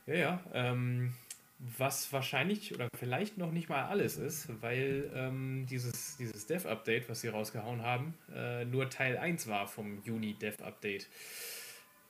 Ja, 0.05 0.13
ja. 0.15 0.43
Ähm, 0.53 1.13
was 1.59 2.11
wahrscheinlich 2.11 2.73
oder 2.73 2.89
vielleicht 2.97 3.37
noch 3.37 3.51
nicht 3.51 3.69
mal 3.69 3.85
alles 3.85 4.17
ist, 4.17 4.61
weil 4.61 5.09
ähm, 5.15 5.65
dieses, 5.69 6.17
dieses 6.17 6.45
Dev-Update, 6.47 7.09
was 7.09 7.21
sie 7.21 7.29
rausgehauen 7.29 7.81
haben, 7.81 8.13
äh, 8.33 8.65
nur 8.65 8.89
Teil 8.89 9.17
1 9.17 9.47
war 9.47 9.67
vom 9.67 10.01
Juni-Dev-Update. 10.03 11.07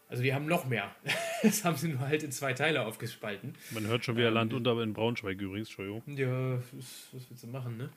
Also 0.07 0.21
die 0.21 0.33
haben 0.33 0.45
noch 0.45 0.65
mehr. 0.65 0.95
Das 1.43 1.63
haben 1.63 1.75
sie 1.75 1.89
nur 1.89 1.99
halt 1.99 2.23
in 2.23 2.31
zwei 2.31 2.53
Teile 2.53 2.87
aufgespalten. 2.87 3.53
Man 3.69 3.85
hört 3.85 4.03
schon 4.03 4.17
wieder 4.17 4.31
Land 4.31 4.51
unter 4.53 4.81
in 4.81 4.93
Braunschweig 4.93 5.39
übrigens, 5.39 5.67
Entschuldigung. 5.67 6.01
Ja, 6.17 6.55
was, 6.55 7.09
was 7.11 7.29
willst 7.29 7.43
du 7.43 7.47
machen, 7.47 7.77
ne? 7.77 7.89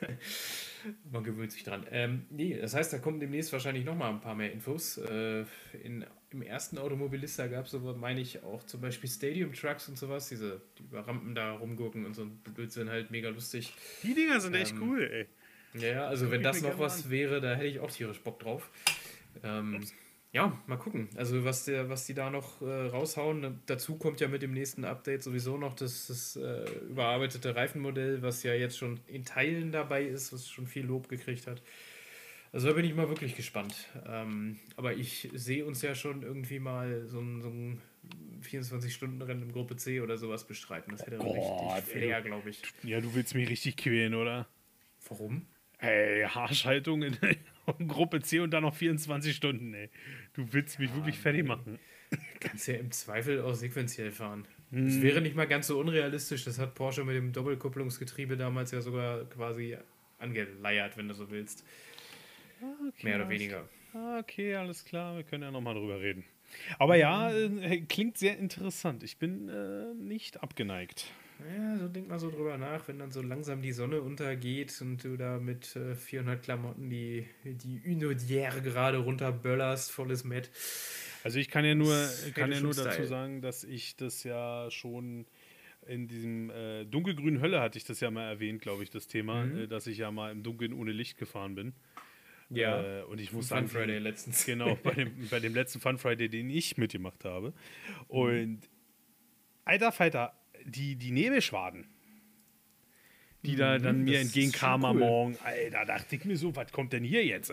Man 1.10 1.24
gewöhnt 1.24 1.52
sich 1.52 1.64
dran. 1.64 1.86
Ähm, 1.90 2.26
nee, 2.28 2.58
das 2.60 2.74
heißt, 2.74 2.92
da 2.92 2.98
kommen 2.98 3.18
demnächst 3.18 3.50
wahrscheinlich 3.54 3.86
noch 3.86 3.96
mal 3.96 4.10
ein 4.10 4.20
paar 4.20 4.34
mehr 4.34 4.52
Infos. 4.52 4.98
Äh, 4.98 5.44
in, 5.82 6.04
Im 6.32 6.42
ersten 6.42 6.78
Automobilista 6.78 7.48
gab 7.48 7.66
es 7.66 7.74
aber, 7.74 7.94
meine 7.94 8.20
ich, 8.20 8.42
auch 8.44 8.62
zum 8.62 8.80
Beispiel 8.80 9.10
Stadium 9.10 9.52
Trucks 9.52 9.88
und 9.88 9.98
sowas, 9.98 10.28
diese, 10.28 10.60
die 10.78 10.84
über 10.84 11.06
Rampen 11.06 11.34
da 11.34 11.52
rumgurken 11.52 12.06
und 12.06 12.14
so 12.14 12.22
ein 12.22 12.38
Blödsinn 12.54 12.88
halt 12.88 13.10
mega 13.10 13.30
lustig. 13.30 13.72
Die 14.04 14.14
Dinger 14.14 14.40
sind 14.40 14.54
echt 14.54 14.72
Ähm, 14.72 14.82
cool, 14.82 15.02
ey. 15.02 15.26
Ja, 15.80 16.06
also 16.06 16.30
wenn 16.30 16.42
das 16.42 16.62
noch 16.62 16.78
was 16.78 17.04
an. 17.04 17.10
wäre, 17.10 17.40
da 17.40 17.54
hätte 17.54 17.66
ich 17.66 17.80
auch 17.80 17.90
tierisch 17.90 18.20
Bock 18.20 18.38
drauf. 18.40 18.70
Ähm, 19.42 19.84
ja, 20.32 20.56
mal 20.68 20.76
gucken. 20.76 21.08
Also 21.16 21.44
was 21.44 21.64
der, 21.64 21.88
was 21.88 22.06
die 22.06 22.14
da 22.14 22.30
noch 22.30 22.62
äh, 22.62 22.86
raushauen. 22.86 23.60
Dazu 23.66 23.96
kommt 23.96 24.20
ja 24.20 24.28
mit 24.28 24.42
dem 24.42 24.52
nächsten 24.52 24.84
Update 24.84 25.24
sowieso 25.24 25.56
noch 25.56 25.74
das, 25.74 26.06
das 26.06 26.36
äh, 26.36 26.64
überarbeitete 26.88 27.56
Reifenmodell, 27.56 28.22
was 28.22 28.44
ja 28.44 28.54
jetzt 28.54 28.78
schon 28.78 29.00
in 29.08 29.24
Teilen 29.24 29.72
dabei 29.72 30.04
ist, 30.04 30.32
was 30.32 30.48
schon 30.48 30.68
viel 30.68 30.86
Lob 30.86 31.08
gekriegt 31.08 31.48
hat. 31.48 31.62
Also 32.52 32.68
da 32.68 32.72
bin 32.74 32.84
ich 32.84 32.94
mal 32.94 33.08
wirklich 33.08 33.36
gespannt. 33.36 33.74
Ähm, 34.06 34.58
aber 34.76 34.94
ich 34.94 35.28
sehe 35.32 35.64
uns 35.64 35.82
ja 35.82 35.94
schon 35.94 36.22
irgendwie 36.22 36.58
mal 36.58 37.06
so 37.06 37.20
ein, 37.20 37.40
so 37.40 37.48
ein 37.48 37.80
24-Stunden-Rennen 38.42 39.42
im 39.42 39.52
Gruppe 39.52 39.76
C 39.76 40.00
oder 40.00 40.18
sowas 40.18 40.46
bestreiten. 40.46 40.92
Das 40.92 41.06
hätte 41.06 41.18
Gott, 41.18 41.36
richtig 41.36 41.52
ey, 41.52 41.82
Flair, 41.82 42.22
glaube 42.22 42.50
ich. 42.50 42.62
Ja, 42.82 43.00
du 43.00 43.14
willst 43.14 43.34
mich 43.34 43.48
richtig 43.48 43.76
quälen, 43.76 44.14
oder? 44.14 44.48
Warum? 45.08 45.46
Ey, 45.78 46.24
Haarschaltung 46.24 47.02
in, 47.02 47.16
in 47.78 47.88
Gruppe 47.88 48.20
C 48.20 48.40
und 48.40 48.50
dann 48.50 48.64
noch 48.64 48.74
24 48.74 49.34
Stunden, 49.34 49.72
ey. 49.74 49.88
Du 50.34 50.52
willst 50.52 50.78
mich 50.78 50.92
wirklich 50.94 51.18
fertig 51.18 51.46
machen. 51.46 51.78
Kannst 52.40 52.66
ja 52.66 52.74
im 52.74 52.90
Zweifel 52.90 53.40
auch 53.42 53.54
sequenziell 53.54 54.10
fahren. 54.10 54.46
Hm. 54.70 54.86
Das 54.86 55.00
wäre 55.00 55.20
nicht 55.20 55.36
mal 55.36 55.46
ganz 55.46 55.68
so 55.68 55.78
unrealistisch. 55.78 56.44
Das 56.44 56.58
hat 56.58 56.74
Porsche 56.74 57.04
mit 57.04 57.14
dem 57.14 57.32
Doppelkupplungsgetriebe 57.32 58.36
damals 58.36 58.72
ja 58.72 58.80
sogar 58.80 59.24
quasi 59.26 59.76
angeleiert, 60.18 60.96
wenn 60.96 61.08
du 61.08 61.14
so 61.14 61.30
willst. 61.30 61.64
Mehr 63.02 63.16
oder 63.16 63.28
weniger. 63.28 63.68
Okay, 64.18 64.54
alles 64.54 64.84
klar, 64.84 65.16
wir 65.16 65.24
können 65.24 65.42
ja 65.42 65.50
nochmal 65.50 65.74
drüber 65.74 66.00
reden. 66.00 66.24
Aber 66.78 66.96
ja, 66.96 67.30
äh, 67.32 67.80
klingt 67.82 68.18
sehr 68.18 68.38
interessant. 68.38 69.02
Ich 69.02 69.18
bin 69.18 69.48
äh, 69.48 69.94
nicht 69.94 70.42
abgeneigt. 70.42 71.06
Ja, 71.56 71.78
so 71.78 71.88
denk 71.88 72.08
mal 72.08 72.18
so 72.18 72.30
drüber 72.30 72.58
nach, 72.58 72.86
wenn 72.88 72.98
dann 72.98 73.12
so 73.12 73.22
langsam 73.22 73.62
die 73.62 73.72
Sonne 73.72 74.02
untergeht 74.02 74.76
und 74.82 75.02
du 75.02 75.16
da 75.16 75.38
mit 75.38 75.74
äh, 75.74 75.94
400 75.94 76.42
Klamotten 76.42 76.90
die, 76.90 77.26
die 77.44 77.80
Unodière 77.86 78.60
gerade 78.60 78.98
runterböllerst, 78.98 79.90
volles 79.90 80.24
Met. 80.24 80.50
Also 81.24 81.38
ich 81.38 81.48
kann 81.48 81.64
ja 81.64 81.74
nur, 81.74 81.94
Das 81.94 82.32
kann 82.34 82.52
ja 82.52 82.60
nur 82.60 82.74
dazu 82.74 83.04
sagen, 83.04 83.40
dass 83.42 83.64
ich 83.64 83.96
das 83.96 84.22
ja 84.24 84.70
schon 84.70 85.26
in 85.86 86.08
diesem 86.08 86.50
äh, 86.50 86.84
dunkelgrünen 86.84 87.40
Hölle 87.40 87.60
hatte 87.60 87.78
ich 87.78 87.84
das 87.84 88.00
ja 88.00 88.10
mal 88.10 88.28
erwähnt, 88.28 88.60
glaube 88.60 88.82
ich, 88.82 88.90
das 88.90 89.06
Thema, 89.06 89.44
Mhm. 89.46 89.58
äh, 89.60 89.66
dass 89.66 89.86
ich 89.86 89.98
ja 89.98 90.10
mal 90.10 90.30
im 90.30 90.42
Dunkeln 90.42 90.72
ohne 90.74 90.92
Licht 90.92 91.16
gefahren 91.16 91.54
bin. 91.54 91.72
Ja. 92.50 93.00
Äh, 93.00 93.02
und 93.04 93.20
ich 93.20 93.32
muss 93.32 93.48
Fun 93.48 93.56
sagen, 93.58 93.68
Friday 93.68 93.98
letztens. 93.98 94.44
Genau, 94.44 94.74
bei 94.82 94.92
dem, 94.92 95.28
bei 95.30 95.40
dem 95.40 95.54
letzten 95.54 95.80
Fun 95.80 95.98
Friday, 95.98 96.28
den 96.28 96.50
ich 96.50 96.76
mitgemacht 96.76 97.24
habe. 97.24 97.52
Und 98.08 98.60
alter 99.64 99.92
Falter, 99.92 100.36
die, 100.64 100.96
die 100.96 101.12
Nebelschwaden, 101.12 101.86
die 103.42 103.56
da 103.56 103.78
Mhm, 103.78 103.82
dann 103.82 104.04
mir 104.04 104.12
das 104.12 104.20
ist 104.22 104.26
entgegenkamen 104.26 104.82
schon 104.82 104.90
am 104.90 104.96
cool. 104.96 105.08
Morgen, 105.08 105.38
Alter, 105.44 105.84
dachte 105.86 106.16
ich 106.16 106.24
mir 106.24 106.36
so, 106.36 106.54
was 106.54 106.70
kommt 106.72 106.92
denn 106.92 107.04
hier 107.04 107.24
jetzt? 107.24 107.52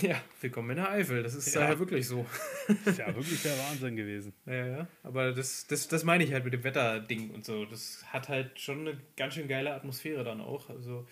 Ja, 0.00 0.20
willkommen 0.40 0.70
in 0.70 0.76
der 0.76 0.90
Eifel. 0.90 1.22
Das 1.22 1.34
ist 1.34 1.54
Ja. 1.54 1.70
ja 1.70 1.78
wirklich 1.78 2.08
so. 2.08 2.24
Das 2.66 2.86
ist 2.94 2.98
ja 2.98 3.14
wirklich 3.14 3.42
der 3.42 3.52
Wahnsinn 3.58 3.94
gewesen. 3.96 4.32
Ja, 4.46 4.66
ja. 4.66 4.88
Aber 5.02 5.32
das, 5.32 5.66
das, 5.66 5.86
das 5.88 6.04
meine 6.04 6.24
ich 6.24 6.32
halt 6.32 6.44
mit 6.44 6.54
dem 6.54 6.64
Wetterding 6.64 7.30
und 7.30 7.44
so. 7.44 7.66
Das 7.66 8.02
hat 8.06 8.28
halt 8.30 8.58
schon 8.58 8.80
eine 8.80 8.98
ganz 9.16 9.34
schön 9.34 9.46
geile 9.46 9.74
Atmosphäre 9.74 10.24
dann 10.24 10.40
auch. 10.40 10.70
Also, 10.70 11.06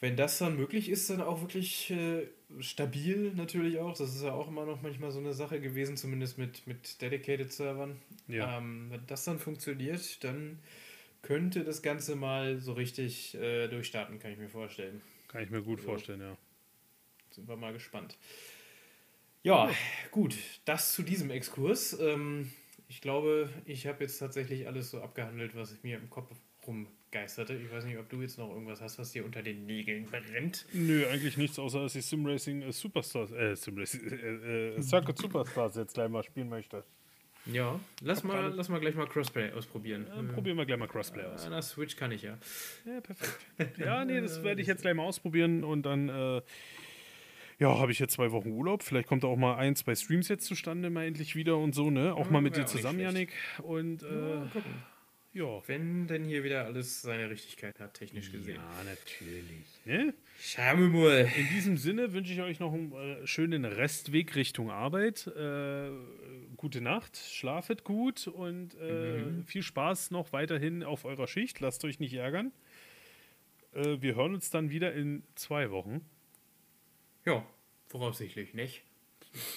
wenn 0.00 0.16
das 0.16 0.38
dann 0.38 0.56
möglich 0.56 0.88
ist, 0.88 1.08
dann 1.08 1.22
auch 1.22 1.40
wirklich 1.40 1.90
äh, 1.90 2.26
stabil 2.60 3.32
natürlich 3.34 3.78
auch. 3.78 3.96
Das 3.96 4.14
ist 4.14 4.22
ja 4.22 4.32
auch 4.32 4.48
immer 4.48 4.66
noch 4.66 4.82
manchmal 4.82 5.10
so 5.10 5.18
eine 5.18 5.32
Sache 5.32 5.60
gewesen, 5.60 5.96
zumindest 5.96 6.36
mit, 6.38 6.66
mit 6.66 7.00
Dedicated-Servern. 7.00 7.96
Ja. 8.28 8.58
Ähm, 8.58 8.90
wenn 8.90 9.06
das 9.06 9.24
dann 9.24 9.38
funktioniert, 9.38 10.22
dann 10.22 10.58
könnte 11.22 11.64
das 11.64 11.82
Ganze 11.82 12.14
mal 12.14 12.58
so 12.58 12.74
richtig 12.74 13.34
äh, 13.36 13.68
durchstarten, 13.68 14.18
kann 14.18 14.32
ich 14.32 14.38
mir 14.38 14.48
vorstellen. 14.48 15.00
Kann 15.28 15.42
ich 15.42 15.50
mir 15.50 15.62
gut 15.62 15.80
vorstellen, 15.80 16.20
ja. 16.20 16.36
Sind 17.30 17.48
wir 17.48 17.56
mal 17.56 17.72
gespannt. 17.72 18.16
Ja, 19.42 19.70
gut, 20.10 20.36
das 20.64 20.92
zu 20.92 21.02
diesem 21.02 21.30
Exkurs. 21.30 21.98
Ähm, 22.00 22.50
ich 22.88 23.00
glaube, 23.00 23.48
ich 23.64 23.86
habe 23.86 24.04
jetzt 24.04 24.18
tatsächlich 24.18 24.66
alles 24.66 24.90
so 24.90 25.00
abgehandelt, 25.00 25.56
was 25.56 25.82
mir 25.82 25.96
im 25.96 26.10
Kopf 26.10 26.30
rumgeisterte. 27.16 27.54
Ich 27.54 27.72
weiß 27.72 27.84
nicht, 27.84 27.98
ob 27.98 28.08
du 28.08 28.20
jetzt 28.22 28.38
noch 28.38 28.50
irgendwas 28.50 28.80
hast, 28.80 28.98
was 28.98 29.12
dir 29.12 29.24
unter 29.24 29.42
den 29.42 29.66
Nägeln 29.66 30.04
brennt. 30.06 30.66
Nö, 30.72 31.06
eigentlich 31.06 31.36
nichts, 31.36 31.58
außer 31.58 31.82
dass 31.82 31.94
ich 31.94 32.04
Simracing 32.06 32.62
äh, 32.62 32.72
Superstars, 32.72 33.32
äh, 33.32 33.54
Simracing, 33.56 34.00
äh, 34.10 34.76
äh, 34.76 34.82
Circuit 34.82 35.18
Superstars 35.18 35.76
jetzt 35.76 35.94
gleich 35.94 36.08
mal 36.08 36.22
spielen 36.22 36.48
möchte. 36.48 36.84
Ja, 37.46 37.78
lass 38.02 38.24
mal, 38.24 38.34
gerade- 38.42 38.56
lass 38.56 38.68
mal 38.68 38.80
gleich 38.80 38.96
mal 38.96 39.06
Crossplay 39.06 39.52
ausprobieren. 39.52 40.06
Dann 40.14 40.28
probieren 40.28 40.56
wir 40.56 40.66
gleich 40.66 40.78
mal 40.78 40.88
Crossplay 40.88 41.22
aus. 41.24 41.44
An 41.44 41.52
der 41.52 41.62
Switch 41.62 41.94
kann 41.96 42.10
ich 42.10 42.22
ja. 42.22 42.36
Ja, 42.84 43.00
perfekt. 43.00 43.78
Ja, 43.78 44.04
nee, 44.04 44.20
das 44.20 44.42
werde 44.42 44.60
ich 44.60 44.66
jetzt 44.66 44.82
gleich 44.82 44.94
mal 44.94 45.04
ausprobieren 45.04 45.62
und 45.62 45.84
dann, 45.86 46.08
äh, 46.08 46.42
ja, 47.60 47.78
habe 47.78 47.92
ich 47.92 48.00
jetzt 48.00 48.14
zwei 48.14 48.32
Wochen 48.32 48.50
Urlaub. 48.50 48.82
Vielleicht 48.82 49.06
kommt 49.08 49.22
da 49.22 49.28
auch 49.28 49.36
mal 49.36 49.54
ein, 49.56 49.76
zwei 49.76 49.94
Streams 49.94 50.26
jetzt 50.28 50.44
zustande, 50.44 50.90
mal 50.90 51.04
endlich 51.06 51.36
wieder 51.36 51.56
und 51.56 51.72
so, 51.74 51.88
ne? 51.88 52.14
Auch 52.14 52.26
Ja, 52.26 52.32
mal 52.32 52.42
mit 52.42 52.56
dir 52.56 52.66
zusammen. 52.66 52.98
Janik. 52.98 53.32
Und, 53.62 54.02
äh, 54.02 54.06
Mal 54.06 54.48
gucken. 54.52 54.72
Ja. 55.36 55.62
Wenn 55.66 56.06
denn 56.06 56.24
hier 56.24 56.42
wieder 56.44 56.64
alles 56.64 57.02
seine 57.02 57.28
Richtigkeit 57.28 57.78
hat, 57.78 57.94
technisch 57.94 58.32
gesehen. 58.32 58.56
Ja, 58.56 58.84
natürlich. 58.84 59.66
Ne? 59.84 60.14
Schauen 60.40 60.80
wir 60.80 60.88
mal. 60.88 61.30
In 61.36 61.48
diesem 61.48 61.76
Sinne 61.76 62.12
wünsche 62.12 62.32
ich 62.32 62.40
euch 62.40 62.58
noch 62.58 62.72
einen 62.72 62.92
äh, 62.92 63.26
schönen 63.26 63.64
Restweg 63.64 64.34
Richtung 64.34 64.70
Arbeit. 64.70 65.26
Äh, 65.26 65.90
gute 66.56 66.80
Nacht, 66.80 67.16
schlafet 67.16 67.84
gut 67.84 68.28
und 68.28 68.74
äh, 68.76 69.42
viel 69.44 69.62
Spaß 69.62 70.10
noch 70.10 70.32
weiterhin 70.32 70.82
auf 70.82 71.04
eurer 71.04 71.26
Schicht. 71.26 71.60
Lasst 71.60 71.84
euch 71.84 72.00
nicht 72.00 72.14
ärgern. 72.14 72.50
Äh, 73.74 74.00
wir 74.00 74.14
hören 74.14 74.34
uns 74.34 74.48
dann 74.48 74.70
wieder 74.70 74.94
in 74.94 75.22
zwei 75.34 75.70
Wochen. 75.70 76.00
Ja, 77.26 77.44
voraussichtlich, 77.88 78.54
nicht? 78.54 78.84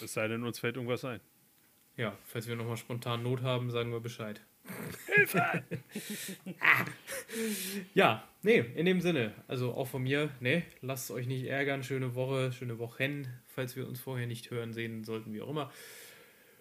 Es 0.04 0.14
sei 0.14 0.28
denn, 0.28 0.44
uns 0.44 0.60
fällt 0.60 0.76
irgendwas 0.76 1.06
ein. 1.06 1.22
Ja, 1.96 2.18
falls 2.26 2.48
wir 2.48 2.56
nochmal 2.56 2.78
spontan 2.78 3.24
Not 3.24 3.44
haben, 3.44 3.72
sagen 3.72 3.92
wir 3.92 4.02
Bescheid. 4.02 4.42
Hilfe! 5.14 5.64
ja, 7.94 8.24
nee, 8.44 8.64
in 8.76 8.86
dem 8.86 9.02
Sinne, 9.02 9.34
also 9.48 9.74
auch 9.74 9.88
von 9.88 10.04
mir, 10.04 10.30
ne, 10.40 10.64
lasst 10.82 11.12
euch 11.12 11.28
nicht 11.28 11.46
ärgern, 11.46 11.84
schöne 11.84 12.16
Woche, 12.16 12.52
schöne 12.52 12.80
Wochen, 12.80 13.28
falls 13.48 13.76
wir 13.76 13.88
uns 13.88 14.00
vorher 14.00 14.28
nicht 14.28 14.52
hören, 14.52 14.74
sehen 14.74 15.04
sollten, 15.04 15.34
wie 15.34 15.42
auch 15.42 15.50
immer. 15.50 15.72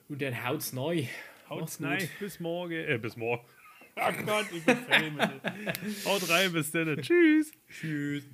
Und 0.09 0.23
dann 0.23 0.45
haut's 0.45 0.73
neu. 0.73 1.05
Haut 1.49 1.61
Macht's 1.61 1.83
rein, 1.83 1.99
gut. 1.99 2.09
bis 2.21 2.41
morgen. 2.41 2.73
Äh, 2.73 2.99
bis 2.99 3.17
morgen. 3.17 3.45
Ach 3.97 4.15
Gott, 4.27 4.47
ich 4.53 4.65
bin. 4.65 4.77
Haut 6.05 6.29
rein, 6.29 6.53
bis 6.53 6.71
dann. 6.71 7.01
Tschüss. 7.01 7.53
Tschüss. 7.69 8.25